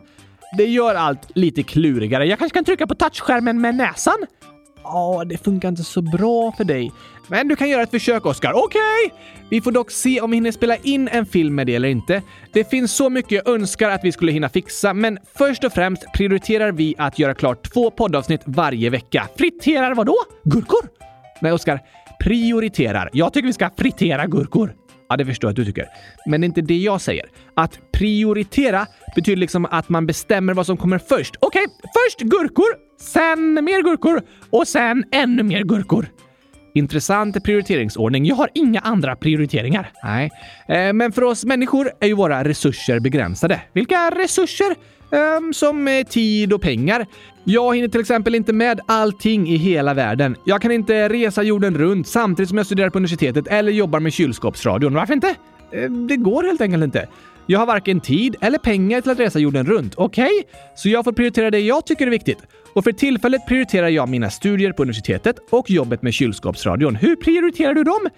Det 0.58 0.65
gör 0.65 0.95
allt 0.95 1.32
lite 1.36 1.63
klurigare. 1.63 2.26
Jag 2.26 2.39
kanske 2.39 2.58
kan 2.58 2.65
trycka 2.65 2.88
på 2.88 2.95
touchskärmen 2.95 3.62
med 3.62 3.76
näsan? 3.76 4.26
Ja, 4.84 5.24
det 5.26 5.38
funkar 5.38 5.70
inte 5.70 5.84
så 5.84 6.02
bra 6.02 6.52
för 6.52 6.63
dig. 6.63 6.92
Men 7.28 7.48
du 7.48 7.56
kan 7.56 7.70
göra 7.70 7.82
ett 7.82 7.92
försök, 7.92 8.26
Oskar. 8.26 8.54
Okej! 8.54 8.80
Okay. 9.06 9.18
Vi 9.50 9.62
får 9.62 9.72
dock 9.72 9.92
se 9.92 10.22
om 10.22 10.32
vi 10.32 10.38
hinner 10.38 10.52
spela 10.52 10.76
in 10.76 11.08
en 11.08 11.26
film 11.26 11.56
med 11.56 11.68
det 11.68 11.76
eller 11.76 11.89
inte. 11.89 12.22
Det 12.54 12.70
finns 12.70 12.92
så 12.92 13.10
mycket 13.10 13.32
jag 13.32 13.48
önskar 13.48 13.89
att 13.89 14.04
vi 14.04 14.12
skulle 14.12 14.32
hinna 14.32 14.50
fixa, 14.50 14.94
men 14.94 15.18
först 15.38 15.63
och 15.63 15.74
främst 15.74 16.13
prioriterar 16.13 16.72
vi 16.72 16.96
att 16.98 17.20
göra 17.20 17.34
klart 17.34 17.74
två 17.74 17.92
poddavsnitt 17.92 18.42
varje 18.46 18.89
vecka. 18.89 19.28
Friterar 19.38 19.96
vadå? 19.96 20.15
Gurkor? 20.44 20.89
Nej, 21.42 21.52
Oskar. 21.52 21.80
Prioriterar. 22.20 23.10
Jag 23.13 23.34
tycker 23.34 23.48
vi 23.48 23.54
ska 23.54 23.70
fritera 23.78 24.26
gurkor. 24.26 24.74
Ja, 25.10 25.17
det 25.17 25.26
förstår 25.26 25.48
jag 25.48 25.52
att 25.52 25.56
du 25.56 25.65
tycker. 25.65 25.86
Men 26.26 26.41
det 26.41 26.45
är 26.45 26.48
inte 26.48 26.62
det 26.62 26.78
jag 26.78 27.02
säger. 27.02 27.26
Att 27.54 27.80
prioritera 27.91 28.88
betyder 29.15 29.38
liksom 29.38 29.65
att 29.65 29.89
man 29.89 30.06
bestämmer 30.06 30.54
vad 30.54 30.65
som 30.65 30.78
kommer 30.78 30.98
först. 30.98 31.36
Okej, 31.39 31.65
okay, 31.65 31.76
först 31.84 32.19
gurkor, 32.19 32.76
sen 33.00 33.54
mer 33.54 33.84
gurkor 33.84 34.22
och 34.50 34.67
sen 34.67 35.04
ännu 35.12 35.43
mer 35.43 35.63
gurkor. 35.63 36.06
Intressant 36.74 37.43
prioriteringsordning. 37.43 38.26
Jag 38.26 38.36
har 38.36 38.50
inga 38.54 38.80
andra 38.80 39.15
prioriteringar. 39.15 39.91
Nej, 40.04 40.32
eh, 40.67 40.93
men 40.93 41.12
för 41.12 41.22
oss 41.22 41.45
människor 41.45 41.91
är 42.00 42.08
ju 42.08 42.13
våra 42.13 42.43
resurser 42.43 43.00
begränsade. 43.00 43.62
Vilka 43.74 44.10
resurser? 44.10 44.76
Um, 45.12 45.54
som 45.54 46.04
tid 46.10 46.54
och 46.54 46.62
pengar. 46.62 47.08
Jag 47.43 47.76
hinner 47.76 47.88
till 47.88 48.02
exempel 48.02 48.36
inte 48.36 48.54
med 48.54 48.80
allting 48.86 49.50
i 49.50 49.56
hela 49.56 49.93
världen. 49.93 50.36
Jag 50.43 50.62
kan 50.62 50.72
inte 50.72 51.10
resa 51.10 51.43
jorden 51.43 51.78
runt 51.78 52.08
samtidigt 52.08 52.50
som 52.50 52.58
jag 52.58 52.65
studerar 52.65 52.89
på 52.89 52.98
universitetet 52.98 53.48
eller 53.48 53.72
jobbar 53.72 54.00
med 54.00 54.13
kylskåpsradion. 54.13 54.93
Varför 54.93 55.13
inte? 55.13 55.36
Uh, 55.76 55.91
det 55.91 56.17
går 56.17 56.43
helt 56.43 56.62
enkelt 56.62 56.84
inte. 56.84 57.08
Jag 57.52 57.60
har 57.60 57.66
varken 57.66 58.00
tid 58.00 58.36
eller 58.42 58.58
pengar 58.58 59.02
till 59.02 59.12
att 59.12 59.20
resa 59.20 59.40
jorden 59.40 59.66
runt. 59.66 59.94
Okej? 59.98 60.24
Okay? 60.24 60.60
Så 60.76 60.90
jag 60.90 61.04
får 61.04 61.12
prioritera 61.12 61.52
det 61.52 61.60
jag 61.60 61.86
tycker 61.86 62.08
är 62.08 62.12
viktigt. 62.12 62.38
Och 62.74 62.84
för 62.84 62.92
tillfället 62.92 63.46
prioriterar 63.48 63.88
jag 63.88 64.10
mina 64.10 64.30
studier 64.30 64.72
på 64.72 64.82
universitetet 64.82 65.36
och 65.52 65.70
jobbet 65.70 66.02
med 66.02 66.14
kylskåpsradion. 66.14 66.96
Hur 66.96 67.16
prioriterar 67.16 67.74
du 67.74 67.84
dem? 67.84 68.10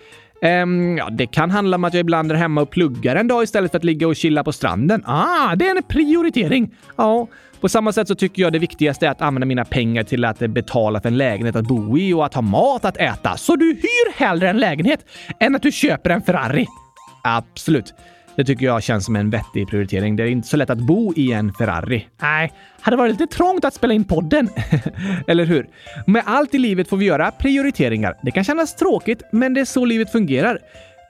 Um, 0.63 0.98
ja, 0.98 1.10
det 1.10 1.28
kan 1.28 1.52
handla 1.52 1.76
om 1.76 1.84
att 1.84 1.94
jag 1.94 2.02
ibland 2.02 2.32
är 2.32 2.36
hemma 2.36 2.62
och 2.62 2.70
pluggar 2.70 3.15
en 3.15 3.28
dag 3.28 3.44
istället 3.44 3.72
för 3.72 3.78
att 3.78 3.84
ligga 3.84 4.08
och 4.08 4.15
chilla 4.15 4.44
på 4.44 4.52
stranden. 4.52 5.04
Ah, 5.06 5.56
det 5.56 5.67
är 5.67 5.76
en 5.76 5.84
prioritering. 5.84 6.76
Ja, 6.96 7.28
på 7.62 7.70
samma 7.70 7.91
sätt 7.91 8.08
så 8.08 8.15
tycker 8.15 8.41
jag 8.41 8.54
det 8.54 8.60
viktigaste 8.60 9.08
är 9.08 9.12
att 9.12 9.22
använda 9.22 9.46
mina 9.46 9.65
pengar 9.65 10.04
till 10.04 10.26
att 10.26 10.39
betala 10.39 11.02
för 11.02 11.08
en 11.10 11.17
lägenhet 11.17 11.56
att 11.56 11.67
bo 11.67 11.98
i 11.98 12.13
och 12.13 12.26
att 12.26 12.34
ha 12.34 12.41
mat 12.41 12.86
att 12.86 12.98
äta. 12.98 13.38
Så 13.38 13.56
du 13.56 13.65
hyr 13.65 14.13
hellre 14.20 14.50
en 14.50 14.58
lägenhet 14.58 15.06
än 15.39 15.56
att 15.56 15.62
du 15.62 15.72
köper 15.72 16.10
en 16.10 16.22
Ferrari? 16.22 16.67
Absolut. 17.24 17.94
Det 18.36 18.44
tycker 18.44 18.65
jag 18.65 18.84
känns 18.84 19.06
som 19.06 19.15
en 19.15 19.30
vettig 19.30 19.67
prioritering. 19.67 20.15
Det 20.15 20.24
är 20.24 20.28
inte 20.28 20.48
så 20.48 20.58
lätt 20.58 20.70
att 20.70 20.78
bo 20.78 21.13
i 21.15 21.32
en 21.32 21.54
Ferrari. 21.54 22.08
Nej, 22.22 22.52
hade 22.82 22.98
varit 22.98 23.20
lite 23.20 23.36
trångt 23.36 23.65
att 23.65 23.74
spela 23.74 23.94
in 23.94 24.04
podden. 24.04 24.50
Eller 25.28 25.46
hur? 25.46 25.67
Med 26.08 26.24
allt 26.26 26.56
i 26.56 26.58
livet 26.58 26.89
får 26.89 26.98
vi 26.98 27.06
göra 27.06 27.32
prioriteringar. 27.32 28.17
Det 28.24 28.32
kan 28.32 28.44
kännas 28.44 28.76
tråkigt, 28.76 29.22
men 29.32 29.54
det 29.54 29.62
är 29.62 29.65
så 29.65 29.86
livet 29.86 30.12
fungerar. 30.12 30.60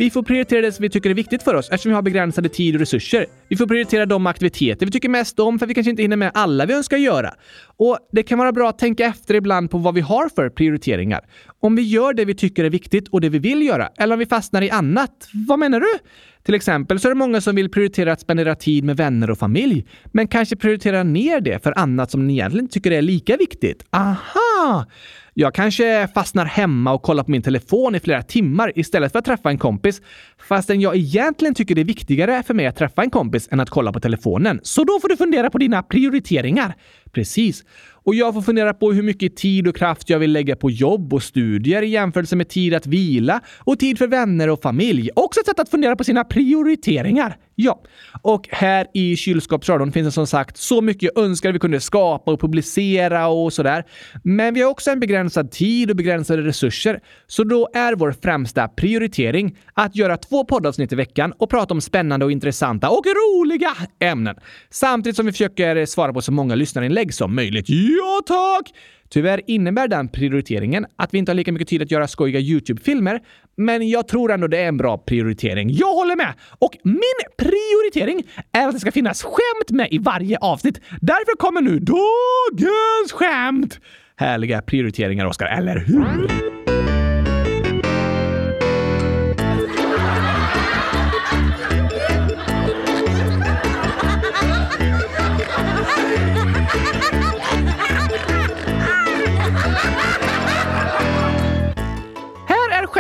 Vi 0.02 0.10
får 0.10 0.24
prioritera 0.24 0.62
det 0.62 0.72
som 0.72 0.84
vi 0.84 0.90
tycker 0.90 1.10
är 1.10 1.14
viktigt 1.14 1.44
för 1.44 1.56
oss 1.56 1.70
eftersom 1.70 1.90
vi 1.90 1.96
har 1.96 2.02
begränsade 2.02 2.50
tid 2.50 2.76
och 2.76 2.80
resurser. 2.80 3.26
Vi 3.48 3.58
får 3.58 3.68
prioritera 3.68 4.06
de 4.06 4.28
aktiviteter 4.28 4.86
vi 4.86 4.92
tycker 4.92 5.10
mest 5.10 5.40
om 5.40 5.60
för 5.60 5.66
vi 5.66 5.74
kanske 5.74 5.90
inte 5.90 6.02
hinner 6.02 6.18
med 6.18 6.32
alla 6.34 6.66
vi 6.66 6.74
önskar 6.74 6.98
göra. 6.98 7.34
Och 7.78 7.98
det 8.12 8.24
kan 8.24 8.40
vara 8.40 8.52
bra 8.52 8.70
att 8.70 8.78
tänka 8.78 9.06
efter 9.06 9.34
ibland 9.34 9.72
på 9.72 9.78
vad 9.78 9.94
vi 9.94 10.02
har 10.02 10.30
för 10.30 10.50
prioriteringar. 10.50 11.22
Om 11.60 11.76
vi 11.76 11.82
gör 11.82 12.14
det 12.14 12.26
vi 12.26 12.36
tycker 12.36 12.64
är 12.64 12.70
viktigt 12.70 13.08
och 13.08 13.22
det 13.22 13.30
vi 13.30 13.40
vill 13.40 13.62
göra, 13.62 13.90
eller 13.98 14.14
om 14.14 14.20
vi 14.20 14.26
fastnar 14.26 14.62
i 14.62 14.70
annat. 14.70 15.28
Vad 15.48 15.60
menar 15.60 15.80
du? 15.80 15.98
Till 16.44 16.56
exempel 16.56 17.00
så 17.00 17.08
är 17.08 17.10
det 17.10 17.20
många 17.20 17.42
som 17.42 17.56
vill 17.56 17.70
prioritera 17.70 18.12
att 18.12 18.22
spendera 18.22 18.56
tid 18.56 18.84
med 18.84 18.98
vänner 18.98 19.30
och 19.30 19.38
familj, 19.38 19.88
men 20.06 20.28
kanske 20.28 20.56
prioritera 20.56 21.04
ner 21.04 21.42
det 21.42 21.64
för 21.64 21.80
annat 21.80 22.12
som 22.12 22.28
ni 22.28 22.34
egentligen 22.34 22.68
tycker 22.68 22.92
är 22.92 23.02
lika 23.02 23.38
viktigt. 23.38 23.86
Aha! 23.90 24.86
Jag 25.34 25.56
kanske 25.56 26.08
fastnar 26.14 26.46
hemma 26.46 26.94
och 26.94 27.02
kollar 27.02 27.24
på 27.24 27.32
min 27.32 27.42
telefon 27.42 27.96
i 27.96 28.00
flera 28.00 28.24
timmar 28.24 28.72
istället 28.76 29.12
för 29.12 29.20
att 29.20 29.26
träffa 29.26 29.50
en 29.50 29.58
kompis, 29.58 30.02
fastän 30.48 30.82
jag 30.82 30.96
egentligen 30.96 31.56
tycker 31.56 31.76
det 31.76 31.82
är 31.82 31.86
viktigare 31.86 32.44
för 32.44 32.54
mig 32.54 32.68
att 32.68 32.76
träffa 32.76 33.02
en 33.02 33.10
kompis 33.10 33.48
än 33.52 33.60
att 33.60 33.70
kolla 33.70 33.94
på 33.94 34.00
telefonen. 34.00 34.60
Så 34.64 34.84
då 34.84 35.00
får 35.00 35.10
du 35.10 35.18
fundera 35.18 35.50
på 35.50 35.58
dina 35.58 35.84
prioriteringar. 35.84 36.76
Precis. 37.12 37.64
Och 38.04 38.16
jag 38.16 38.34
får 38.34 38.42
fundera 38.42 38.74
på 38.74 38.92
hur 38.92 39.04
mycket 39.04 39.36
tid 39.36 39.68
och 39.68 39.76
kraft 39.76 40.10
jag 40.10 40.20
vill 40.20 40.32
lägga 40.32 40.56
på 40.56 40.72
jobb 40.72 41.14
och 41.14 41.24
studier 41.24 41.82
i 41.82 41.88
jämförelse 41.88 42.36
med 42.36 42.50
tid 42.50 42.74
att 42.74 42.88
vila 42.88 43.42
och 43.60 43.80
tid 43.80 43.98
för 43.98 44.08
vänner 44.08 44.50
och 44.50 44.62
familj. 44.62 45.10
Också 45.16 45.40
ett 45.40 45.46
sätt 45.46 45.60
att 45.60 45.70
fundera 45.70 45.96
på 45.96 46.04
sina 46.04 46.24
prioriteringar. 46.24 47.38
Ja, 47.64 47.82
och 48.22 48.48
här 48.52 48.88
i 48.94 49.16
kylskåpsradion 49.16 49.92
finns 49.92 50.08
det 50.08 50.12
som 50.12 50.28
sagt 50.28 50.58
så 50.58 50.82
mycket 50.82 51.12
jag 51.16 51.26
önskar 51.26 51.52
vi 51.52 51.60
kunde 51.60 51.80
skapa 51.80 52.32
och 52.32 52.42
publicera 52.42 53.28
och 53.28 53.54
sådär. 53.54 53.84
Men 54.24 54.54
vi 54.54 54.62
har 54.62 54.70
också 54.70 54.92
en 54.92 55.00
begränsad 55.00 55.52
tid 55.52 55.90
och 55.90 55.96
begränsade 55.96 56.42
resurser. 56.42 57.00
Så 57.28 57.44
då 57.44 57.70
är 57.74 57.96
vår 57.96 58.12
främsta 58.12 58.68
prioritering 58.68 59.58
att 59.74 59.96
göra 59.96 60.18
två 60.18 60.46
poddavsnitt 60.46 60.92
i 60.92 60.96
veckan 60.96 61.34
och 61.38 61.50
prata 61.50 61.74
om 61.74 61.82
spännande 61.82 62.26
och 62.26 62.32
intressanta 62.32 62.90
och 62.90 63.06
roliga 63.06 63.76
ämnen. 64.00 64.36
Samtidigt 64.70 65.16
som 65.16 65.26
vi 65.26 65.32
försöker 65.32 65.86
svara 65.86 66.14
på 66.14 66.22
så 66.22 66.32
många 66.32 66.56
lyssnarinlägg 66.56 67.14
som 67.14 67.36
möjligt. 67.36 67.66
Ja, 67.70 68.22
tack! 68.28 68.72
Tyvärr 69.14 69.42
innebär 69.48 69.88
den 69.88 70.08
prioriteringen 70.08 70.86
att 70.96 71.14
vi 71.14 71.18
inte 71.18 71.32
har 71.32 71.36
lika 71.36 71.52
mycket 71.52 71.68
tid 71.68 71.82
att 71.82 71.92
göra 71.92 72.08
skojiga 72.08 72.40
YouTube-filmer, 72.40 73.20
men 73.58 73.90
jag 73.90 74.08
tror 74.08 74.32
ändå 74.32 74.48
det 74.48 74.58
är 74.58 74.68
en 74.68 74.78
bra 74.78 74.98
prioritering. 74.98 75.70
Jag 75.74 75.94
håller 75.94 76.16
med! 76.16 76.34
Och 76.60 76.78
min 76.84 76.98
prioritering 77.38 78.24
är 78.52 78.68
att 78.68 78.74
det 78.74 78.80
ska 78.80 78.92
finnas 78.92 79.24
skämt 79.24 79.70
med 79.70 79.88
i 79.92 79.98
varje 79.98 80.38
avsnitt. 80.38 80.82
Därför 81.02 81.38
kommer 81.38 81.62
nu 81.62 81.80
dagens 81.80 83.12
skämt! 83.12 83.80
Härliga 84.16 84.62
prioriteringar, 84.62 85.26
Oskar, 85.26 85.48
eller 85.48 85.80
hur? 85.80 86.91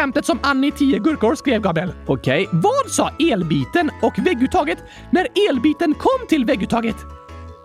Skämtet 0.01 0.25
som 0.25 0.39
Annie 0.43 0.71
10 0.71 0.99
gurkor 0.99 1.35
skrev, 1.35 1.61
Gabriel. 1.61 1.93
Okej. 2.05 2.47
Okay. 2.47 2.59
Vad 2.61 2.91
sa 2.91 3.09
elbiten 3.19 3.91
och 4.01 4.13
vägguttaget 4.19 4.77
när 5.11 5.27
elbiten 5.49 5.93
kom 5.93 6.27
till 6.29 6.45
vägguttaget? 6.45 6.95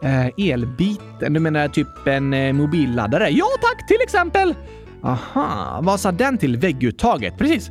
Uh, 0.04 0.50
elbiten? 0.50 1.32
Du 1.32 1.40
menar 1.40 1.68
typ 1.68 2.06
en 2.06 2.34
uh, 2.34 2.52
mobilladdare? 2.52 3.28
Ja 3.30 3.46
tack, 3.60 3.88
till 3.88 4.00
exempel! 4.02 4.54
Aha, 5.02 5.80
vad 5.82 6.00
sa 6.00 6.12
den 6.12 6.38
till 6.38 6.56
vägguttaget? 6.56 7.38
Precis. 7.38 7.70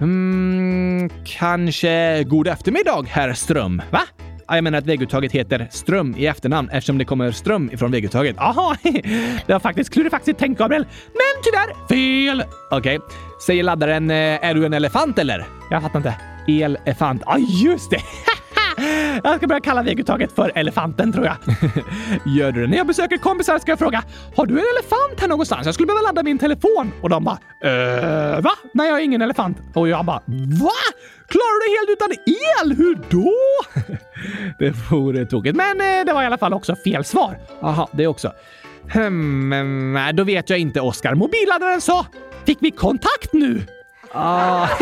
Mm, 0.00 1.10
kanske 1.24 2.24
god 2.24 2.48
eftermiddag, 2.48 3.02
herr 3.08 3.32
Ström. 3.32 3.82
Va? 3.90 4.00
Jag 4.48 4.64
menar 4.64 4.78
att 4.78 4.86
vägguttaget 4.86 5.32
heter 5.32 5.68
Ström 5.70 6.14
i 6.16 6.26
efternamn 6.26 6.70
eftersom 6.70 6.98
det 6.98 7.04
kommer 7.04 7.30
ström 7.30 7.70
ifrån 7.72 7.90
vägguttaget. 7.90 8.36
Jaha, 8.38 8.76
det 9.46 9.52
var 9.52 9.60
faktiskt 9.60 9.92
klurifaxigt 9.92 10.38
tänkt 10.38 10.58
Gabriel. 10.58 10.86
Men 11.12 11.42
tyvärr 11.44 11.88
fel! 11.88 12.44
Okej. 12.70 12.98
Okay. 12.98 13.08
Säger 13.46 13.62
laddaren 13.62 14.10
eh, 14.10 14.16
“Är 14.16 14.54
du 14.54 14.66
en 14.66 14.74
elefant 14.74 15.18
eller?” 15.18 15.44
Jag 15.70 15.82
fattar 15.82 15.98
inte. 15.98 16.14
Elefant. 16.48 17.22
Ja, 17.26 17.32
ah, 17.32 17.38
just 17.38 17.90
det! 17.90 18.00
Jag 19.24 19.36
ska 19.36 19.46
börja 19.46 19.60
kalla 19.60 19.82
vägguttaget 19.82 20.32
för 20.32 20.52
elefanten 20.54 21.12
tror 21.12 21.26
jag. 21.26 21.36
Gör 22.36 22.52
du 22.52 22.60
det? 22.60 22.66
När 22.66 22.76
jag 22.76 22.86
besöker 22.86 23.16
kompisar 23.16 23.58
ska 23.58 23.72
jag 23.72 23.78
fråga 23.78 24.02
“Har 24.36 24.46
du 24.46 24.52
en 24.52 24.64
elefant 24.76 25.20
här 25.20 25.28
någonstans? 25.28 25.66
Jag 25.66 25.74
skulle 25.74 25.86
behöva 25.86 26.02
ladda 26.02 26.22
min 26.22 26.38
telefon.” 26.38 26.92
Och 27.00 27.10
de 27.10 27.24
bara 27.24 27.38
“Äh, 27.62 28.42
va? 28.42 28.50
Nej, 28.74 28.86
jag 28.86 28.94
har 28.94 29.00
ingen 29.00 29.22
elefant.” 29.22 29.58
Och 29.74 29.88
jag 29.88 30.04
bara 30.04 30.22
“Va? 30.60 30.70
Klarar 31.28 31.54
du 31.54 31.66
dig 31.66 31.76
helt 31.78 31.90
utan 31.90 32.10
el? 32.34 32.76
Hur 32.76 32.94
då?” 33.10 33.32
Det 34.58 34.70
vore 34.90 35.26
tokigt, 35.26 35.56
men 35.56 35.80
eh, 35.80 36.04
det 36.06 36.12
var 36.12 36.22
i 36.22 36.26
alla 36.26 36.38
fall 36.38 36.54
också 36.54 36.76
fel 36.76 37.04
svar. 37.04 37.38
Jaha, 37.60 37.88
det 37.92 38.06
också. 38.06 38.32
Hmm, 38.92 39.92
Nej, 39.92 40.12
då 40.12 40.24
vet 40.24 40.50
jag 40.50 40.58
inte, 40.58 40.80
Oskar. 40.80 41.14
Mobilladdaren 41.14 41.80
sa 41.80 42.06
Fick 42.46 42.58
vi 42.60 42.70
kontakt 42.70 43.32
nu? 43.32 43.62
Ah. 44.12 44.66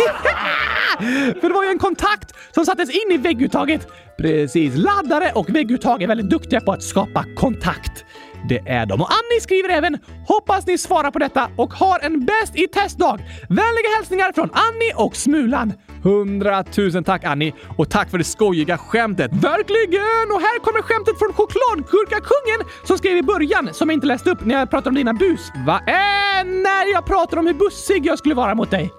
För 1.41 1.49
det 1.49 1.55
var 1.55 1.65
ju 1.65 1.71
en 1.71 1.79
kontakt 1.79 2.35
som 2.51 2.67
sattes 2.67 2.91
in 2.91 3.13
i 3.13 3.17
vägguttaget. 3.17 3.89
Precis. 4.19 4.77
Laddare 4.77 5.33
och 5.35 5.51
vägguttag 5.51 6.03
är 6.03 6.07
väldigt 6.07 6.31
duktiga 6.31 6.61
på 6.61 6.73
att 6.73 6.83
skapa 6.83 7.25
kontakt. 7.37 8.05
Det 8.49 8.59
är 8.59 8.87
de. 8.87 9.01
Och 9.01 9.09
Annie 9.11 9.41
skriver 9.41 9.69
även 9.69 9.99
“Hoppas 10.29 10.67
ni 10.67 10.79
svarar 10.79 11.11
på 11.11 11.19
detta 11.19 11.51
och 11.57 11.73
har 11.73 11.99
en 11.99 12.25
bäst 12.25 12.57
i 12.57 12.69
testdag. 12.69 13.19
Vänliga 13.49 13.97
hälsningar 13.97 14.33
från 14.33 14.51
Annie 14.53 14.95
och 14.97 15.17
Smulan.” 15.17 15.73
Hundratusen 16.03 17.05
tack 17.05 17.25
Annie 17.25 17.53
och 17.77 17.91
tack 17.91 18.11
för 18.11 18.19
det 18.19 18.25
skojiga 18.25 18.79
skämtet. 18.79 19.31
Verkligen! 19.33 20.27
Och 20.35 20.41
här 20.41 20.59
kommer 20.59 20.83
skämtet 20.83 21.19
från 21.19 21.33
chokladgurkakungen 21.33 22.61
som 22.85 22.99
skrev 22.99 23.17
i 23.17 23.23
början 23.23 23.69
som 23.73 23.89
jag 23.91 23.97
inte 23.97 24.07
läste 24.07 24.31
upp 24.31 24.45
när 24.45 24.59
jag 24.59 24.71
pratade 24.71 24.89
om 24.89 24.95
dina 24.95 25.13
bus. 25.13 25.51
Va? 25.67 25.81
Äh, 25.87 26.45
när 26.45 26.93
jag 26.93 27.07
pratade 27.07 27.41
om 27.41 27.47
hur 27.47 27.55
bussig 27.55 28.07
jag 28.07 28.19
skulle 28.19 28.35
vara 28.35 28.55
mot 28.55 28.71
dig. 28.71 28.93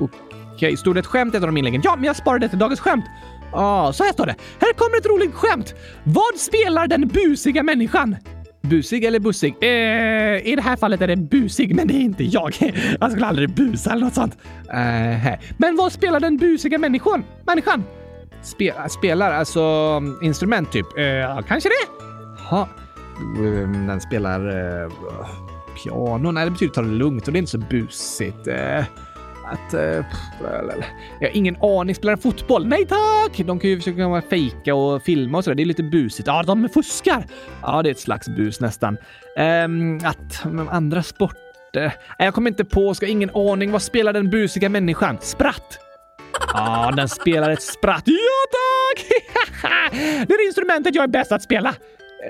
Okej, 0.00 0.08
okay, 0.54 0.76
stod 0.76 0.96
det 0.96 1.00
ett 1.00 1.06
skämt 1.06 1.34
i 1.34 1.36
ett 1.36 1.42
av 1.42 1.48
de 1.48 1.56
inläggen? 1.56 1.80
Ja, 1.84 1.96
men 1.96 2.04
jag 2.04 2.16
sparade 2.16 2.46
det 2.46 2.48
till 2.48 2.58
dagens 2.58 2.80
skämt. 2.80 3.04
Ah, 3.52 3.92
så 3.92 4.04
här 4.04 4.12
står 4.12 4.26
det. 4.26 4.36
Här 4.60 4.72
kommer 4.72 4.96
ett 4.98 5.06
roligt 5.06 5.34
skämt. 5.34 5.74
Vad 6.04 6.36
spelar 6.36 6.86
den 6.86 7.08
busiga 7.08 7.62
människan? 7.62 8.16
Busig 8.68 9.04
eller 9.04 9.18
bussig? 9.18 9.56
Eh, 9.60 10.46
I 10.46 10.52
det 10.56 10.62
här 10.62 10.76
fallet 10.76 11.00
är 11.00 11.06
det 11.06 11.16
busig, 11.16 11.74
men 11.74 11.88
det 11.88 11.94
är 11.94 12.00
inte 12.00 12.24
jag. 12.24 12.54
Jag 13.00 13.10
skulle 13.10 13.26
aldrig 13.26 13.50
busa 13.50 13.92
eller 13.92 14.04
något 14.04 14.14
sånt. 14.14 14.38
Eh, 14.68 15.38
men 15.56 15.76
vad 15.76 15.92
spelar 15.92 16.20
den 16.20 16.36
busiga 16.36 16.78
människan? 16.78 17.24
Människan? 17.46 17.84
Spe 18.42 18.72
spelar 18.88 19.32
alltså 19.32 19.60
mm, 19.60 20.18
instrument 20.22 20.72
typ? 20.72 20.86
Eh, 20.98 21.40
kanske 21.48 21.68
det. 21.68 22.04
Ha. 22.50 22.68
Mm, 23.38 23.86
den 23.86 24.00
spelar 24.00 24.48
eh, 24.48 24.92
piano. 25.84 26.30
Nej, 26.30 26.44
det 26.44 26.50
betyder 26.50 26.72
ta 26.72 26.82
det 26.82 26.88
lugnt 26.88 27.26
och 27.26 27.32
det 27.32 27.36
är 27.36 27.40
inte 27.40 27.50
så 27.50 27.58
busigt. 27.58 28.46
Eh 28.46 28.84
att... 29.46 29.74
Uh, 29.74 30.04
jag 31.20 31.28
har 31.28 31.36
ingen 31.36 31.56
aning. 31.62 31.94
Spelar 31.94 32.16
fotboll? 32.16 32.66
Nej 32.66 32.86
tack! 32.86 33.46
De 33.46 33.58
kan 33.58 33.70
ju 33.70 33.76
försöka 33.76 34.22
fejka 34.30 34.74
och 34.74 35.02
filma 35.02 35.38
och 35.38 35.44
sådär. 35.44 35.54
Det 35.54 35.62
är 35.62 35.66
lite 35.66 35.82
busigt. 35.82 36.26
Ja, 36.26 36.42
de 36.42 36.68
fuskar. 36.68 37.26
Ja, 37.62 37.82
det 37.82 37.88
är 37.88 37.90
ett 37.90 38.00
slags 38.00 38.28
bus 38.28 38.60
nästan. 38.60 38.96
Um, 39.64 40.00
att 40.04 40.46
andra 40.70 41.02
sporter... 41.02 41.84
Eh, 41.84 41.92
jag 42.18 42.34
kommer 42.34 42.50
inte 42.50 42.64
på. 42.64 42.94
Ska 42.94 43.06
ingen 43.06 43.30
aning. 43.34 43.70
Vad 43.70 43.82
spelar 43.82 44.12
den 44.12 44.30
busiga 44.30 44.68
människan? 44.68 45.18
Spratt! 45.20 45.78
Ja, 46.52 46.92
den 46.96 47.08
spelar 47.08 47.50
ett 47.50 47.62
spratt. 47.62 48.02
Ja 48.06 48.14
tack! 48.50 49.06
det 50.28 50.34
är 50.34 50.46
instrumentet 50.46 50.94
jag 50.94 51.04
är 51.04 51.08
bäst 51.08 51.32
att 51.32 51.42
spela. 51.42 51.74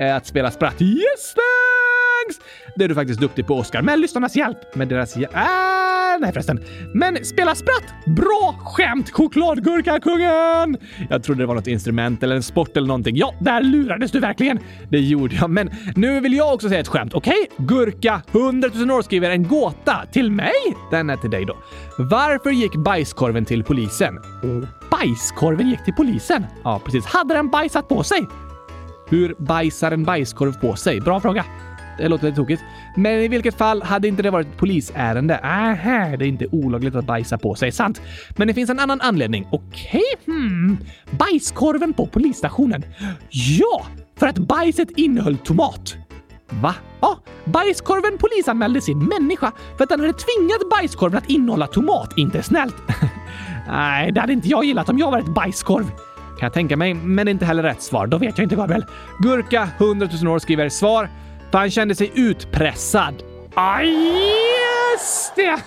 Eh, 0.00 0.16
att 0.16 0.26
spela 0.26 0.50
spratt? 0.50 0.82
Yes 0.82 1.34
thanks! 1.34 2.50
Det 2.76 2.84
är 2.84 2.88
du 2.88 2.94
faktiskt 2.94 3.20
duktig 3.20 3.46
på 3.46 3.54
Oskar. 3.54 3.82
Med 3.82 3.98
lyssnarnas 3.98 4.36
hjälp. 4.36 4.74
Med 4.74 4.88
deras 4.88 5.16
hjälp? 5.16 5.32
Ah! 5.34 5.83
Äh, 6.14 6.20
nej 6.20 6.32
förresten. 6.32 6.60
Men 6.94 7.24
spela 7.24 7.54
spratt! 7.54 7.94
Bra 8.06 8.54
skämt, 8.64 9.10
chokladgurkakungen! 9.10 10.76
Jag 11.10 11.22
trodde 11.22 11.42
det 11.42 11.46
var 11.46 11.54
något 11.54 11.66
instrument 11.66 12.22
eller 12.22 12.36
en 12.36 12.42
sport 12.42 12.76
eller 12.76 12.88
någonting. 12.88 13.16
Ja, 13.16 13.34
där 13.40 13.60
lurades 13.62 14.10
du 14.10 14.20
verkligen. 14.20 14.58
Det 14.88 14.98
gjorde 14.98 15.34
jag, 15.34 15.50
men 15.50 15.70
nu 15.96 16.20
vill 16.20 16.34
jag 16.34 16.54
också 16.54 16.68
säga 16.68 16.80
ett 16.80 16.88
skämt, 16.88 17.14
okej? 17.14 17.46
Okay? 17.58 17.66
Gurka 17.66 18.22
100 18.32 18.70
000 18.74 18.90
år 18.90 19.02
skriver 19.02 19.30
en 19.30 19.48
gåta. 19.48 20.06
Till 20.12 20.30
mig? 20.30 20.52
Den 20.90 21.10
är 21.10 21.16
till 21.16 21.30
dig 21.30 21.44
då. 21.44 21.56
Varför 21.98 22.50
gick 22.50 22.76
bajskorven 22.76 23.44
till 23.44 23.64
polisen? 23.64 24.18
Bajskorven 24.90 25.70
gick 25.70 25.84
till 25.84 25.94
polisen? 25.94 26.46
Ja, 26.64 26.80
precis. 26.84 27.06
Hade 27.06 27.34
den 27.34 27.48
bajsat 27.48 27.88
på 27.88 28.02
sig? 28.02 28.26
Hur 29.08 29.34
bajsar 29.38 29.92
en 29.92 30.04
bajskorv 30.04 30.60
på 30.60 30.76
sig? 30.76 31.00
Bra 31.00 31.20
fråga. 31.20 31.44
Det 31.98 32.08
låter 32.08 32.26
lite 32.26 32.36
tokigt. 32.36 32.62
Men 32.96 33.12
i 33.12 33.28
vilket 33.28 33.54
fall 33.54 33.82
hade 33.82 34.08
inte 34.08 34.22
det 34.22 34.30
varit 34.30 34.46
ett 34.46 34.56
polisärende. 34.56 35.38
Aha, 35.38 36.16
det 36.16 36.24
är 36.24 36.28
inte 36.28 36.46
olagligt 36.52 36.94
att 36.94 37.04
bajsa 37.04 37.38
på 37.38 37.54
sig, 37.54 37.72
sant? 37.72 38.00
Men 38.36 38.48
det 38.48 38.54
finns 38.54 38.70
en 38.70 38.80
annan 38.80 39.00
anledning. 39.00 39.46
Okej, 39.50 40.02
hmm. 40.26 40.78
Bajskorven 41.10 41.92
på 41.92 42.06
polisstationen. 42.06 42.84
Ja, 43.30 43.86
för 44.16 44.26
att 44.26 44.38
bajset 44.38 44.90
innehöll 44.96 45.36
tomat. 45.36 45.96
Va? 46.50 46.74
Ja, 47.00 47.18
bajskorven 47.44 48.18
polisanmälde 48.18 48.80
sin 48.80 48.98
människa 49.04 49.52
för 49.76 49.84
att 49.84 49.90
den 49.90 50.00
hade 50.00 50.12
tvingat 50.12 50.70
bajskorven 50.70 51.18
att 51.18 51.30
innehålla 51.30 51.66
tomat. 51.66 52.18
Inte 52.18 52.42
snällt. 52.42 52.76
Nej, 53.68 54.12
det 54.12 54.20
hade 54.20 54.32
inte 54.32 54.48
jag 54.48 54.64
gillat 54.64 54.88
om 54.88 54.98
jag 54.98 55.10
var 55.10 55.18
ett 55.18 55.34
bajskorv. 55.34 55.86
Kan 56.38 56.46
jag 56.46 56.52
tänka 56.52 56.76
mig, 56.76 56.94
men 56.94 57.26
det 57.26 57.30
är 57.30 57.32
inte 57.32 57.44
heller 57.44 57.62
rätt 57.62 57.82
svar. 57.82 58.06
Då 58.06 58.18
vet 58.18 58.38
jag 58.38 58.44
inte, 58.44 58.56
Gabriel. 58.56 58.84
Gurka, 59.18 59.68
100 59.78 60.08
000 60.22 60.34
år, 60.34 60.38
skriver 60.38 60.68
svar. 60.68 61.08
För 61.50 61.58
han 61.58 61.70
kände 61.70 61.94
sig 61.94 62.12
utpressad. 62.14 63.22
Aj, 63.54 63.88
just 64.94 65.36
det! 65.36 65.58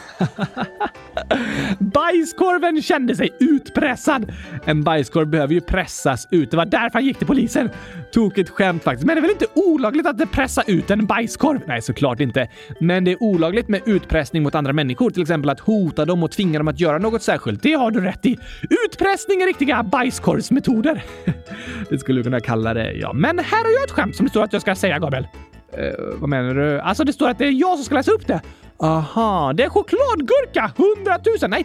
Bajskorven 1.80 2.82
kände 2.82 3.16
sig 3.16 3.30
utpressad. 3.40 4.32
En 4.66 4.84
bajskorv 4.84 5.28
behöver 5.28 5.54
ju 5.54 5.62
pressas 5.62 6.28
ut. 6.32 6.52
Det 6.52 6.58
var 6.58 6.66
därför 6.66 6.94
han 6.94 7.06
gick 7.06 7.18
till 7.18 7.28
polisen. 7.28 7.70
Tokigt 8.12 8.50
skämt 8.50 8.84
faktiskt. 8.84 9.06
Men 9.06 9.16
det 9.16 9.20
är 9.20 9.22
väl 9.22 9.32
inte 9.32 9.46
olagligt 9.56 10.08
att 10.08 10.32
pressa 10.32 10.64
ut 10.68 10.92
en 10.92 11.06
bajskorv? 11.06 11.60
Nej, 11.66 11.82
såklart 11.82 12.20
inte. 12.20 12.48
Men 12.80 13.04
det 13.04 13.12
är 13.12 13.24
olagligt 13.24 13.68
med 13.68 13.82
utpressning 13.86 14.44
mot 14.44 14.56
andra 14.56 14.74
människor. 14.74 15.10
Till 15.10 15.22
exempel 15.22 15.50
att 15.50 15.60
hota 15.60 16.06
dem 16.06 16.24
och 16.24 16.32
tvinga 16.32 16.60
dem 16.60 16.68
att 16.68 16.80
göra 16.80 16.98
något 16.98 17.24
särskilt. 17.24 17.64
Det 17.64 17.74
har 17.74 17.92
du 17.92 18.02
rätt 18.02 18.26
i. 18.26 18.38
Utpressning 18.86 19.42
är 19.42 19.46
riktiga 19.46 19.84
bajskorvsmetoder. 19.84 21.04
det 21.90 22.00
skulle 22.00 22.20
du 22.20 22.24
kunna 22.24 22.40
kalla 22.40 22.74
det, 22.74 22.92
ja. 22.92 23.14
Men 23.14 23.40
här 23.40 23.64
har 23.64 23.72
jag 23.72 23.84
ett 23.84 23.92
skämt 23.92 24.16
som 24.16 24.26
det 24.26 24.30
står 24.30 24.44
att 24.44 24.54
jag 24.54 24.62
ska 24.62 24.76
säga, 24.76 25.00
Gabriel. 25.00 25.28
Eh, 25.74 25.94
vad 26.16 26.30
menar 26.30 26.54
du? 26.54 26.80
Alltså, 26.80 27.04
det 27.04 27.14
står 27.14 27.30
att 27.30 27.38
det 27.38 27.46
är 27.46 27.52
jag 27.52 27.76
som 27.76 27.86
ska 27.86 27.96
läsa 27.96 28.12
upp 28.12 28.28
det. 28.28 28.42
Aha, 28.80 29.54
det 29.54 29.64
är 29.64 29.70
chokladgurka 29.70 30.72
100 30.78 31.18
000, 31.42 31.50
nej 31.50 31.64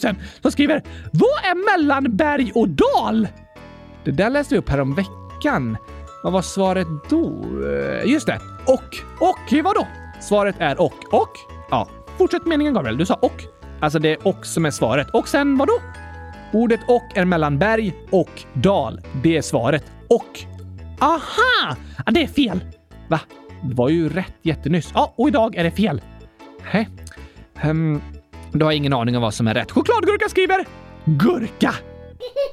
10 0.00 0.08
000 0.10 0.16
som 0.42 0.50
skriver 0.50 0.82
“Vad 1.12 1.30
är 1.30 1.76
mellan 1.78 2.16
berg 2.16 2.52
och 2.54 2.68
dal?” 2.68 3.28
Det 4.04 4.10
där 4.10 4.30
läste 4.30 4.54
vi 4.54 4.58
upp 4.58 4.68
här 4.68 4.80
om 4.80 4.94
veckan. 4.94 5.76
Vad 6.22 6.32
var 6.32 6.42
svaret 6.42 6.86
då? 7.10 7.42
Eh, 7.68 8.10
just 8.12 8.26
det. 8.26 8.40
Och. 8.66 8.96
Och 9.20 9.64
vadå? 9.64 9.86
Svaret 10.20 10.56
är 10.58 10.80
och. 10.80 11.14
Och? 11.14 11.30
Ja. 11.70 11.88
Fortsätt 12.18 12.46
meningen 12.46 12.74
Gabriel. 12.74 12.98
Du 12.98 13.06
sa 13.06 13.14
och. 13.14 13.42
Alltså 13.80 13.98
det 13.98 14.08
är 14.12 14.26
och 14.26 14.46
som 14.46 14.64
är 14.66 14.70
svaret. 14.70 15.10
Och 15.12 15.28
sen 15.28 15.58
vadå? 15.58 15.72
Ordet 16.52 16.80
och 16.88 17.02
är 17.14 17.24
mellan 17.24 17.58
berg 17.58 17.94
och 18.10 18.42
dal. 18.52 19.00
Det 19.22 19.36
är 19.36 19.42
svaret. 19.42 19.84
Och. 20.08 20.40
Aha! 21.00 21.76
Ja, 22.06 22.12
det 22.12 22.22
är 22.22 22.26
fel. 22.26 22.60
Va? 23.08 23.20
Det 23.62 23.74
var 23.74 23.88
ju 23.88 24.08
rätt 24.08 24.34
jättenyss. 24.42 24.90
Ja, 24.94 25.14
och 25.16 25.28
idag 25.28 25.56
är 25.56 25.64
det 25.64 25.70
fel. 25.70 26.00
Hä? 26.62 26.86
Um, 27.64 28.02
du 28.52 28.64
har 28.64 28.72
ingen 28.72 28.92
aning 28.92 29.16
om 29.16 29.22
vad 29.22 29.34
som 29.34 29.46
är 29.48 29.54
rätt. 29.54 29.70
Chokladgurka 29.70 30.28
skriver 30.28 30.64
gurka. 31.04 31.74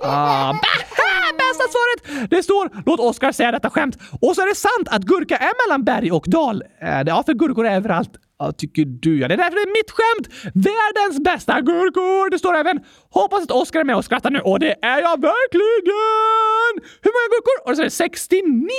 Ah, 0.04 0.54
bästa 1.38 1.64
svaret! 1.72 2.30
Det 2.30 2.44
står 2.44 2.70
“Låt 2.86 3.00
Oskar 3.00 3.32
säga 3.32 3.52
detta 3.52 3.70
skämt” 3.70 3.98
och 4.22 4.36
så 4.36 4.42
är 4.42 4.50
det 4.50 4.56
sant 4.56 4.88
att 4.92 5.04
gurka 5.04 5.38
är 5.38 5.68
mellan 5.68 5.84
berg 5.84 6.12
och 6.12 6.26
dal. 6.28 6.64
Eh, 6.82 7.02
ja, 7.06 7.24
för 7.26 7.34
gurkor 7.34 7.66
är 7.66 7.76
överallt. 7.76 8.12
Ja, 8.42 8.52
tycker 8.52 8.86
du 8.86 9.20
ja. 9.20 9.28
Det 9.28 9.34
är 9.34 9.38
därför 9.38 9.56
det 9.56 9.62
är 9.62 9.80
mitt 9.82 9.92
skämt! 9.92 10.54
Världens 10.54 11.24
bästa 11.24 11.62
gurkor! 11.62 12.30
Det 12.30 12.40
står 12.40 12.56
även 12.56 12.80
“Hoppas 13.10 13.44
att 13.44 13.52
Oskar 13.52 13.80
är 13.80 13.84
med 13.84 13.96
och 13.96 14.06
skrattar 14.06 14.30
nu” 14.30 14.40
och 14.40 14.60
det 14.60 14.76
är 14.82 15.02
jag 15.02 15.22
verkligen! 15.22 16.74
Hur 17.02 17.12
många 17.16 17.28
gurkor? 17.34 17.70
Och 17.70 17.76
så 17.76 17.82
är 17.82 17.86
det 17.86 17.92
69 17.92 18.70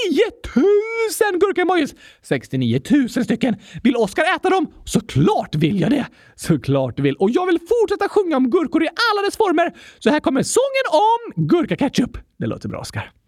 000 1.31 1.41
gurkemojis! 1.41 1.95
69 2.23 2.81
000 2.91 3.09
stycken! 3.09 3.57
Vill 3.83 3.97
Oskar 3.97 4.25
äta 4.37 4.51
dem? 4.51 4.73
Såklart 4.85 5.55
vill 5.55 5.81
jag 5.81 5.91
det! 5.91 6.07
Såklart 6.37 6.99
vill. 7.01 7.17
Och 7.17 7.31
jag 7.31 7.47
vill 7.47 7.59
fortsätta 7.59 8.09
sjunga 8.09 8.37
om 8.37 8.51
gurkor 8.51 8.83
i 8.85 8.89
alla 8.89 9.23
dess 9.27 9.37
former. 9.37 9.73
Så 9.99 10.11
här 10.11 10.21
kommer 10.21 10.43
sången 10.43 10.87
om 10.93 11.47
gurkaketchup. 11.47 12.19
Det 12.39 12.47
låter 12.47 12.69
bra, 12.69 12.81
Oskar. 12.81 13.22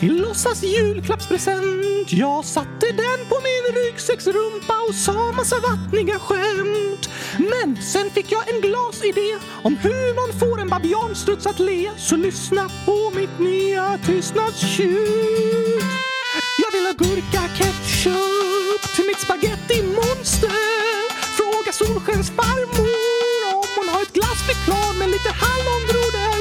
I 0.00 0.08
låtsas 0.08 0.62
julklappspresent. 0.62 2.12
Jag 2.12 2.44
satte 2.44 2.86
den 2.86 3.18
på 3.28 3.36
min 3.46 3.82
ryggsäcksrumpa 3.82 4.74
och 4.88 4.94
sa 4.94 5.32
massa 5.32 5.56
vattniga 5.60 6.18
skämt. 6.18 7.08
Men 7.38 7.76
sen 7.76 8.10
fick 8.10 8.32
jag 8.32 8.48
en 8.48 8.60
glasidé 8.60 9.36
om 9.62 9.76
hur 9.76 10.14
man 10.14 10.38
får 10.40 10.60
en 10.60 10.68
babianstruts 10.68 11.46
att 11.46 11.58
le. 11.58 11.90
Så 11.96 12.16
lyssna 12.16 12.70
på 12.86 13.12
mitt 13.14 13.38
nya 13.38 13.98
tystnadstjut. 14.06 15.82
Jag 16.62 16.70
vill 16.72 16.86
ha 16.86 16.92
gurka-ketchup 16.92 18.96
till 18.96 19.06
mitt 19.06 19.20
spaghetti-monster. 19.20 20.50
Fråga 21.36 21.72
Solskensfarmor 21.72 23.54
om 23.54 23.64
hon 23.76 23.88
har 23.88 24.02
ett 24.02 24.12
glassflygplan 24.12 24.98
med 24.98 25.10
lite 25.10 25.30
hallongrodor 25.30 25.95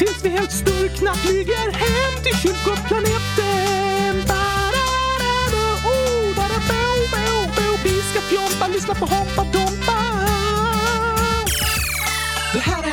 tills 0.00 0.24
vi 0.24 0.28
helt 0.28 0.52
sturkna 0.52 1.14
flyger 1.14 1.72
hem 1.72 2.22
till 2.22 2.36
kylskåpsplaneten. 2.36 4.16
Vi 7.84 8.02
ska 8.02 8.20
fjompa, 8.20 8.66
lyssna 8.74 8.94
på 8.94 9.06
Hoppa 9.06 9.44
Dompa. 9.44 9.89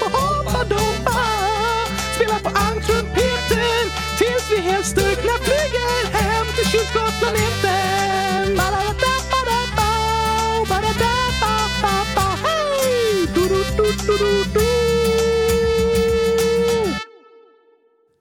på 0.00 0.06
Hoppa 0.16 0.60
Dompa. 0.72 1.20
Spela 2.14 2.38
på 2.46 2.48
ankrumpeten 2.68 3.84
tills 4.18 4.44
vi 4.52 4.58
helt 4.70 4.86
stökna 4.86 5.32
flyger 5.46 6.06
hem 6.18 6.46
till 6.56 6.66
kylskåpsplaneten. 6.72 8.56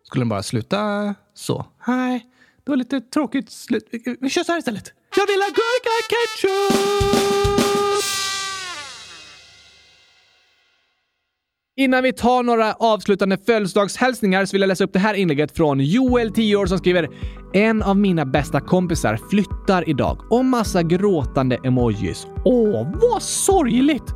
Skulle 0.03 0.21
den 0.21 0.30
bara 0.30 0.43
sluta 0.43 1.15
så? 1.34 1.65
Nej, 1.88 2.26
det 2.63 2.71
var 2.71 2.76
lite 2.78 3.01
tråkigt 3.01 3.51
slut. 3.51 3.88
Vi- 3.91 4.17
Vi 4.21 4.30
kör 4.30 4.43
så 4.43 4.51
här 4.51 4.59
istället. 4.59 4.93
Jag 5.15 5.28
vill 5.28 5.41
ha 5.41 5.47
gurka 5.49 5.95
ketchup! 6.09 6.76
Innan 11.78 12.03
vi 12.03 12.13
tar 12.13 12.43
några 12.43 12.73
avslutande 12.73 13.38
födelsedagshälsningar 13.38 14.45
så 14.45 14.51
vill 14.51 14.61
jag 14.61 14.67
läsa 14.67 14.84
upp 14.84 14.93
det 14.93 14.99
här 14.99 15.13
inlägget 15.13 15.51
från 15.51 15.80
Joel, 15.80 16.32
10 16.32 16.55
år, 16.55 16.65
som 16.65 16.78
skriver 16.78 17.09
En 17.53 17.84
av 17.84 17.97
mina 17.97 18.26
bästa 18.26 18.59
kompisar 18.59 19.19
flyttar 19.30 19.89
idag 19.89 20.17
och 20.30 20.45
massa 20.45 20.84
gråtande 20.84 21.57
emojis. 21.63 22.28
Åh, 22.45 22.88
vad 23.01 23.21
sorgligt! 23.21 24.13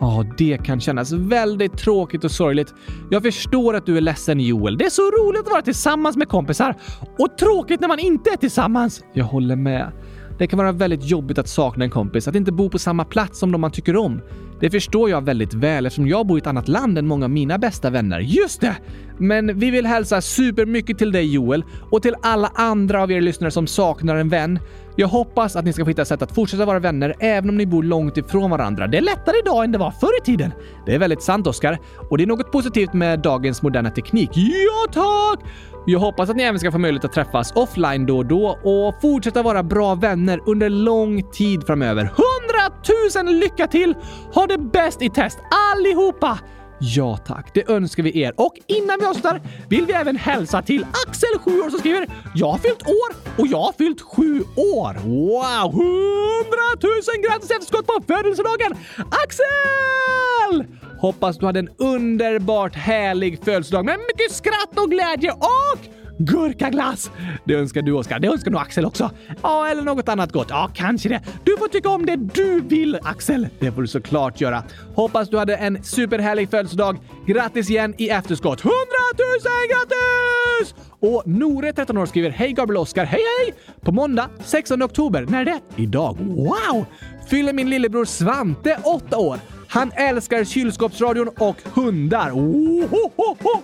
Ja, 0.00 0.24
det 0.38 0.58
kan 0.64 0.80
kännas 0.80 1.12
väldigt 1.12 1.78
tråkigt 1.78 2.24
och 2.24 2.30
sorgligt. 2.30 2.74
Jag 3.10 3.22
förstår 3.22 3.74
att 3.76 3.86
du 3.86 3.96
är 3.96 4.00
ledsen 4.00 4.40
Joel. 4.40 4.78
Det 4.78 4.84
är 4.84 4.90
så 4.90 5.02
roligt 5.02 5.40
att 5.40 5.52
vara 5.52 5.62
tillsammans 5.62 6.16
med 6.16 6.28
kompisar 6.28 6.76
och 7.18 7.38
tråkigt 7.38 7.80
när 7.80 7.88
man 7.88 7.98
inte 7.98 8.30
är 8.30 8.36
tillsammans. 8.36 9.04
Jag 9.12 9.24
håller 9.24 9.56
med. 9.56 9.92
Det 10.38 10.46
kan 10.46 10.58
vara 10.58 10.72
väldigt 10.72 11.04
jobbigt 11.04 11.38
att 11.38 11.48
sakna 11.48 11.84
en 11.84 11.90
kompis, 11.90 12.28
att 12.28 12.34
inte 12.34 12.52
bo 12.52 12.70
på 12.70 12.78
samma 12.78 13.04
plats 13.04 13.38
som 13.38 13.52
de 13.52 13.60
man 13.60 13.70
tycker 13.70 13.96
om. 13.96 14.20
Det 14.62 14.70
förstår 14.70 15.10
jag 15.10 15.24
väldigt 15.24 15.54
väl 15.54 15.86
eftersom 15.86 16.08
jag 16.08 16.26
bor 16.26 16.38
i 16.38 16.40
ett 16.40 16.46
annat 16.46 16.68
land 16.68 16.98
än 16.98 17.06
många 17.06 17.24
av 17.24 17.30
mina 17.30 17.58
bästa 17.58 17.90
vänner. 17.90 18.20
Just 18.20 18.60
det! 18.60 18.76
Men 19.18 19.58
vi 19.58 19.70
vill 19.70 19.86
hälsa 19.86 20.20
supermycket 20.20 20.98
till 20.98 21.12
dig 21.12 21.34
Joel 21.34 21.64
och 21.90 22.02
till 22.02 22.14
alla 22.22 22.52
andra 22.54 23.02
av 23.02 23.12
er 23.12 23.20
lyssnare 23.20 23.50
som 23.50 23.66
saknar 23.66 24.16
en 24.16 24.28
vän. 24.28 24.58
Jag 24.96 25.08
hoppas 25.08 25.56
att 25.56 25.64
ni 25.64 25.72
ska 25.72 25.84
hitta 25.84 26.04
sätt 26.04 26.22
att 26.22 26.34
fortsätta 26.34 26.64
vara 26.64 26.78
vänner 26.78 27.14
även 27.20 27.50
om 27.50 27.56
ni 27.56 27.66
bor 27.66 27.82
långt 27.82 28.16
ifrån 28.16 28.50
varandra. 28.50 28.86
Det 28.86 28.96
är 28.96 29.02
lättare 29.02 29.38
idag 29.38 29.64
än 29.64 29.72
det 29.72 29.78
var 29.78 29.90
förr 29.90 30.18
i 30.22 30.24
tiden. 30.24 30.52
Det 30.86 30.94
är 30.94 30.98
väldigt 30.98 31.22
sant 31.22 31.46
Oskar. 31.46 31.78
Och 32.10 32.18
det 32.18 32.24
är 32.24 32.26
något 32.26 32.52
positivt 32.52 32.92
med 32.92 33.20
dagens 33.20 33.62
moderna 33.62 33.90
teknik. 33.90 34.30
Ja 34.34 34.92
tack! 34.92 35.48
Jag 35.86 36.00
hoppas 36.00 36.30
att 36.30 36.36
ni 36.36 36.42
även 36.42 36.60
ska 36.60 36.72
få 36.72 36.78
möjlighet 36.78 37.04
att 37.04 37.12
träffas 37.12 37.52
offline 37.52 38.06
då 38.06 38.18
och 38.18 38.26
då 38.26 38.46
och 38.62 39.00
fortsätta 39.00 39.42
vara 39.42 39.62
bra 39.62 39.94
vänner 39.94 40.40
under 40.46 40.68
lång 40.68 41.30
tid 41.30 41.66
framöver. 41.66 42.12
Hundratusen 42.16 43.40
lycka 43.40 43.66
till! 43.66 43.94
Ha 44.34 44.46
det 44.46 44.58
bäst 44.58 45.02
i 45.02 45.10
test 45.10 45.38
allihopa! 45.72 46.38
Ja 46.78 47.16
tack, 47.16 47.50
det 47.54 47.70
önskar 47.70 48.02
vi 48.02 48.20
er. 48.20 48.32
Och 48.36 48.54
innan 48.66 48.98
vi 49.00 49.06
avslutar 49.06 49.40
vill 49.68 49.86
vi 49.86 49.92
även 49.92 50.16
hälsa 50.16 50.62
till 50.62 50.86
Axel, 51.06 51.38
7 51.44 51.50
år, 51.60 51.70
som 51.70 51.78
skriver 51.78 52.06
“Jag 52.34 52.46
har 52.46 52.58
fyllt 52.58 52.82
år 52.82 53.40
och 53.40 53.46
jag 53.46 53.58
har 53.58 53.72
fyllt 53.72 54.00
sju 54.00 54.40
år”. 54.56 54.94
Wow! 55.04 55.72
Hundratusen 55.72 57.22
grattis 57.22 57.50
i 57.50 57.54
efterskott 57.54 57.86
på 57.86 58.02
födelsedagen! 58.06 58.72
Axel! 58.96 60.81
Hoppas 61.02 61.38
du 61.38 61.46
hade 61.46 61.58
en 61.58 61.68
underbart 61.78 62.74
härlig 62.74 63.44
födelsedag 63.44 63.84
med 63.84 63.98
Mycket 63.98 64.32
skratt 64.32 64.78
och 64.78 64.90
glädje 64.90 65.32
och 65.32 65.78
gurkaglass! 66.18 67.10
Det 67.44 67.54
önskar 67.54 67.82
du 67.82 67.92
Oskar. 67.92 68.18
Det 68.18 68.28
önskar 68.28 68.50
nog 68.50 68.60
Axel 68.60 68.84
också. 68.86 69.10
Ja, 69.42 69.68
eller 69.68 69.82
något 69.82 70.08
annat 70.08 70.32
gott. 70.32 70.46
Ja, 70.50 70.70
kanske 70.74 71.08
det. 71.08 71.20
Du 71.44 71.56
får 71.58 71.68
tycka 71.68 71.88
om 71.88 72.06
det 72.06 72.16
du 72.16 72.60
vill, 72.60 72.98
Axel. 73.02 73.48
Det 73.58 73.72
får 73.72 73.82
du 73.82 73.88
såklart 73.88 74.40
göra. 74.40 74.62
Hoppas 74.94 75.28
du 75.28 75.38
hade 75.38 75.56
en 75.56 75.84
superhärlig 75.84 76.50
födelsedag. 76.50 76.98
Grattis 77.26 77.70
igen 77.70 77.94
i 77.98 78.08
efterskott. 78.08 78.60
100 78.60 78.74
000 79.18 79.28
grattis! 79.68 80.74
Och 81.00 81.22
Nore, 81.26 81.72
13 81.72 81.98
år, 81.98 82.06
skriver 82.06 82.30
Hej 82.30 82.52
Gabriel 82.52 82.76
och 82.76 82.82
Oskar. 82.82 83.04
Hej 83.04 83.20
hej! 83.40 83.54
På 83.80 83.92
måndag 83.92 84.28
16 84.44 84.82
oktober, 84.82 85.26
när 85.28 85.40
är 85.40 85.44
det? 85.44 85.60
Idag. 85.76 86.16
Wow! 86.20 86.86
Fyller 87.30 87.52
min 87.52 87.70
lillebror 87.70 88.04
Svante 88.04 88.78
8 88.84 89.18
år. 89.18 89.38
Han 89.72 89.92
älskar 89.92 90.44
kylskåpsradion 90.44 91.28
och 91.28 91.56
hundar. 91.74 92.30
Ohohoho! 92.30 93.62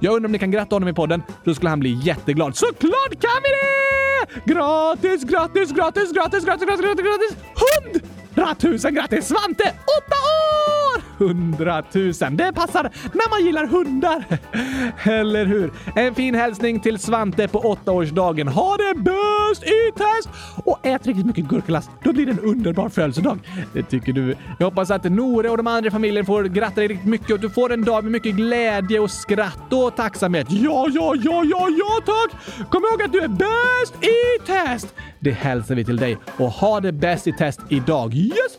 Jag 0.00 0.14
undrar 0.14 0.28
om 0.28 0.32
ni 0.32 0.38
kan 0.38 0.50
gratta 0.50 0.76
honom 0.76 0.88
i 0.88 0.92
podden. 0.92 1.22
Då 1.44 1.54
skulle 1.54 1.70
han 1.70 1.80
bli 1.80 2.00
jätteglad. 2.02 2.56
Såklart 2.56 3.10
kan 3.20 3.40
vi 3.42 3.50
det! 3.50 4.54
Gratis, 4.54 5.24
gratis, 5.24 5.72
gratis, 5.72 6.12
gratis, 6.12 6.44
gratis, 6.44 6.66
gratis, 6.66 6.80
gratis, 6.80 7.04
gratis! 7.04 7.36
Hundratusen 8.34 8.94
grattis 8.94 9.28
Svante! 9.28 9.74
Åtta 9.98 10.16
år! 10.16 10.79
Hundratusen, 11.20 12.36
det 12.36 12.52
passar 12.52 12.82
när 13.12 13.30
man 13.30 13.46
gillar 13.46 13.66
hundar. 13.66 14.24
Eller 15.20 15.44
hur? 15.46 15.72
En 15.96 16.14
fin 16.14 16.34
hälsning 16.34 16.80
till 16.80 16.98
Svante 16.98 17.48
på 17.48 17.58
åttaårsdagen. 17.58 18.48
Ha 18.48 18.76
det 18.76 18.94
bäst 18.94 19.62
i 19.62 19.92
test! 19.96 20.28
Och 20.64 20.86
ät 20.86 21.06
riktigt 21.06 21.26
mycket 21.26 21.44
gurkaglass, 21.44 21.90
då 22.04 22.12
blir 22.12 22.26
det 22.26 22.32
en 22.32 22.40
underbar 22.40 22.88
födelsedag. 22.88 23.38
Det 23.72 23.82
tycker 23.82 24.12
du. 24.12 24.34
Jag 24.58 24.66
hoppas 24.66 24.90
att 24.90 25.04
Nore 25.04 25.50
och 25.50 25.56
de 25.56 25.66
andra 25.66 25.88
i 25.88 25.90
familjen 25.90 26.26
får 26.26 26.44
gratta 26.44 26.74
dig 26.74 26.88
riktigt 26.88 27.08
mycket 27.08 27.30
och 27.30 27.34
att 27.34 27.40
du 27.40 27.50
får 27.50 27.72
en 27.72 27.84
dag 27.84 28.04
med 28.04 28.12
mycket 28.12 28.34
glädje 28.34 29.00
och 29.00 29.10
skratt 29.10 29.72
och 29.72 29.96
tacksamhet. 29.96 30.46
Ja, 30.50 30.86
ja, 30.90 31.14
ja, 31.22 31.44
ja, 31.44 31.68
ja 31.78 32.00
tack! 32.06 32.40
Kom 32.70 32.82
ihåg 32.84 33.02
att 33.02 33.12
du 33.12 33.20
är 33.20 33.28
bäst 33.28 34.04
i 34.04 34.46
test! 34.46 34.94
Det 35.18 35.30
hälsar 35.30 35.74
vi 35.74 35.84
till 35.84 35.96
dig 35.96 36.18
och 36.36 36.50
ha 36.50 36.80
det 36.80 36.92
bäst 36.92 37.26
i 37.26 37.32
test 37.32 37.60
idag. 37.68 38.14
Yes, 38.14 38.58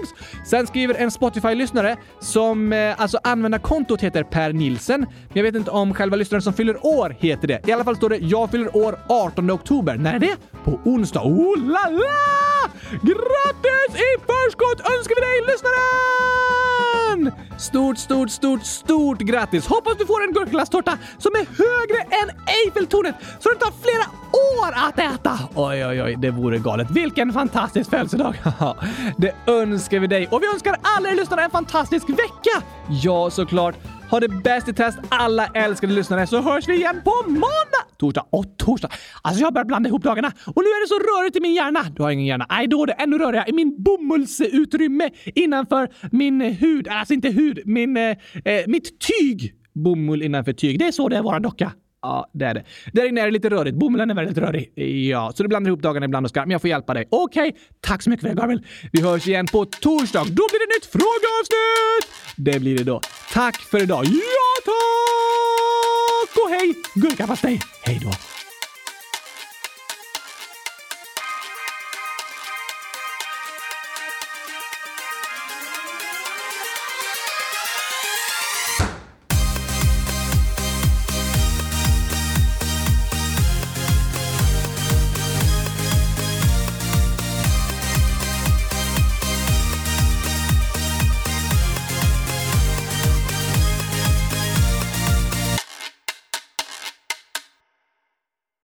thanks! 0.00 0.48
Sen 0.50 0.66
skriver 0.66 0.94
en 0.94 1.10
Spotify-lyssnare 1.10 1.96
som 2.20 2.72
eh, 2.72 3.00
alltså 3.00 3.18
användarkontot 3.22 4.00
heter 4.00 4.22
Per 4.22 4.52
Nilsen. 4.52 5.00
Men 5.00 5.36
jag 5.36 5.42
vet 5.42 5.54
inte 5.54 5.70
om 5.70 5.94
själva 5.94 6.16
lyssnaren 6.16 6.42
som 6.42 6.52
fyller 6.52 6.86
år 6.86 7.16
heter 7.18 7.48
det. 7.48 7.68
I 7.68 7.72
alla 7.72 7.84
fall 7.84 7.96
står 7.96 8.08
det 8.08 8.16
“Jag 8.16 8.50
fyller 8.50 8.76
år 8.76 8.98
18 9.08 9.50
oktober”. 9.50 9.96
När 9.96 10.14
är 10.14 10.18
det? 10.18 10.36
På 10.64 10.80
onsdag. 10.84 11.20
Oh 11.24 11.58
la 11.58 11.90
la! 11.90 12.49
Grattis 12.90 13.94
i 13.94 14.20
förskott 14.26 14.80
önskar 14.80 15.14
vi 15.14 15.20
dig 15.20 15.36
lyssnaren! 15.52 17.32
Stort, 17.58 17.98
stort, 17.98 18.30
stort, 18.30 18.64
stort 18.64 19.18
grattis! 19.18 19.66
Hoppas 19.66 19.96
du 19.98 20.06
får 20.06 20.22
en 20.22 20.32
gurkaglasstårta 20.32 20.98
som 21.18 21.32
är 21.32 21.38
högre 21.38 22.00
än 22.02 22.30
Eiffeltornet 22.46 23.14
så 23.40 23.48
det 23.48 23.54
tar 23.54 23.72
flera 23.82 24.06
år 24.32 24.88
att 24.88 24.98
äta! 24.98 25.38
Oj, 25.54 25.86
oj, 25.86 26.02
oj, 26.02 26.16
det 26.18 26.30
vore 26.30 26.58
galet. 26.58 26.90
Vilken 26.90 27.32
fantastisk 27.32 27.90
födelsedag! 27.90 28.42
det 29.16 29.34
önskar 29.46 29.98
vi 29.98 30.06
dig 30.06 30.28
Och 30.30 30.42
vi 30.42 30.46
önskar 30.46 30.76
alla 30.82 31.10
er 31.10 31.14
lyssnare 31.14 31.44
en 31.44 31.50
fantastisk 31.50 32.08
vecka! 32.08 32.62
Ja, 32.88 33.30
såklart. 33.30 33.74
Ha 34.10 34.20
det 34.20 34.28
bäst 34.28 34.68
i 34.68 34.72
test 34.72 34.98
alla 35.08 35.46
älskade 35.46 35.92
lyssnare 35.92 36.26
så 36.26 36.40
hörs 36.40 36.68
vi 36.68 36.74
igen 36.74 37.00
på 37.04 37.30
måndag, 37.30 37.82
torsdag 37.98 38.26
och 38.30 38.44
torsdag. 38.58 38.88
Alltså 39.22 39.40
jag 39.40 39.46
har 39.46 39.52
börjat 39.52 39.66
blanda 39.66 39.88
ihop 39.88 40.02
dagarna 40.02 40.32
och 40.46 40.62
nu 40.62 40.68
är 40.68 40.84
det 40.84 40.88
så 40.88 40.94
rörigt 40.94 41.36
i 41.36 41.40
min 41.40 41.54
hjärna. 41.54 41.80
Du 41.96 42.02
har 42.02 42.10
ingen 42.10 42.26
hjärna. 42.26 42.46
Nej, 42.50 42.66
då 42.66 42.82
är 42.82 42.86
det 42.86 42.92
ännu 42.92 43.18
rörigare 43.18 43.44
i 43.48 43.52
min 43.52 43.82
bomullsutrymme 43.82 45.10
innanför 45.34 45.88
min 46.10 46.40
hud. 46.40 46.88
Alltså 46.88 47.14
inte 47.14 47.28
hud, 47.28 47.60
min, 47.64 47.96
eh, 47.96 48.10
eh 48.44 48.64
mitt 48.66 48.90
tyg. 49.00 49.54
Bomull 49.74 50.22
innanför 50.22 50.52
tyg. 50.52 50.78
Det 50.78 50.86
är 50.86 50.92
så 50.92 51.08
det 51.08 51.16
är 51.16 51.18
att 51.18 51.24
vara 51.24 51.40
docka. 51.40 51.72
Ja, 52.02 52.30
det 52.32 52.44
är 52.44 52.54
det. 52.54 52.64
Där 52.92 53.04
inne 53.08 53.20
är 53.20 53.24
det 53.24 53.30
lite 53.30 53.48
rörigt. 53.50 53.76
Bomullen 53.76 54.10
är 54.10 54.14
väldigt 54.14 54.38
rörig. 54.38 54.72
Ja, 55.10 55.32
så 55.34 55.42
du 55.42 55.48
blandar 55.48 55.68
ihop 55.68 55.82
dagarna 55.82 56.06
ibland, 56.06 56.26
Oskar. 56.26 56.40
Men 56.40 56.50
jag 56.50 56.60
får 56.60 56.70
hjälpa 56.70 56.94
dig. 56.94 57.08
Okej, 57.10 57.56
tack 57.80 58.02
så 58.02 58.10
mycket 58.10 58.22
för 58.22 58.28
det, 58.28 58.40
Gabriel. 58.40 58.66
Vi 58.92 59.02
hörs 59.02 59.28
igen 59.28 59.46
på 59.46 59.64
torsdag. 59.64 60.20
Då 60.24 60.46
blir 60.50 60.66
det 60.68 60.74
nytt 60.76 60.86
frågeavsnitt! 60.86 62.36
Det 62.36 62.60
blir 62.60 62.78
det 62.78 62.84
då. 62.84 63.00
Tack 63.32 63.56
för 63.56 63.82
idag. 63.82 64.04
Ja, 64.04 64.62
tack! 64.64 66.44
Och 66.44 66.50
hej, 66.50 66.74
gurkapastej. 66.94 67.60
Hej 67.82 68.00
då. 68.02 68.10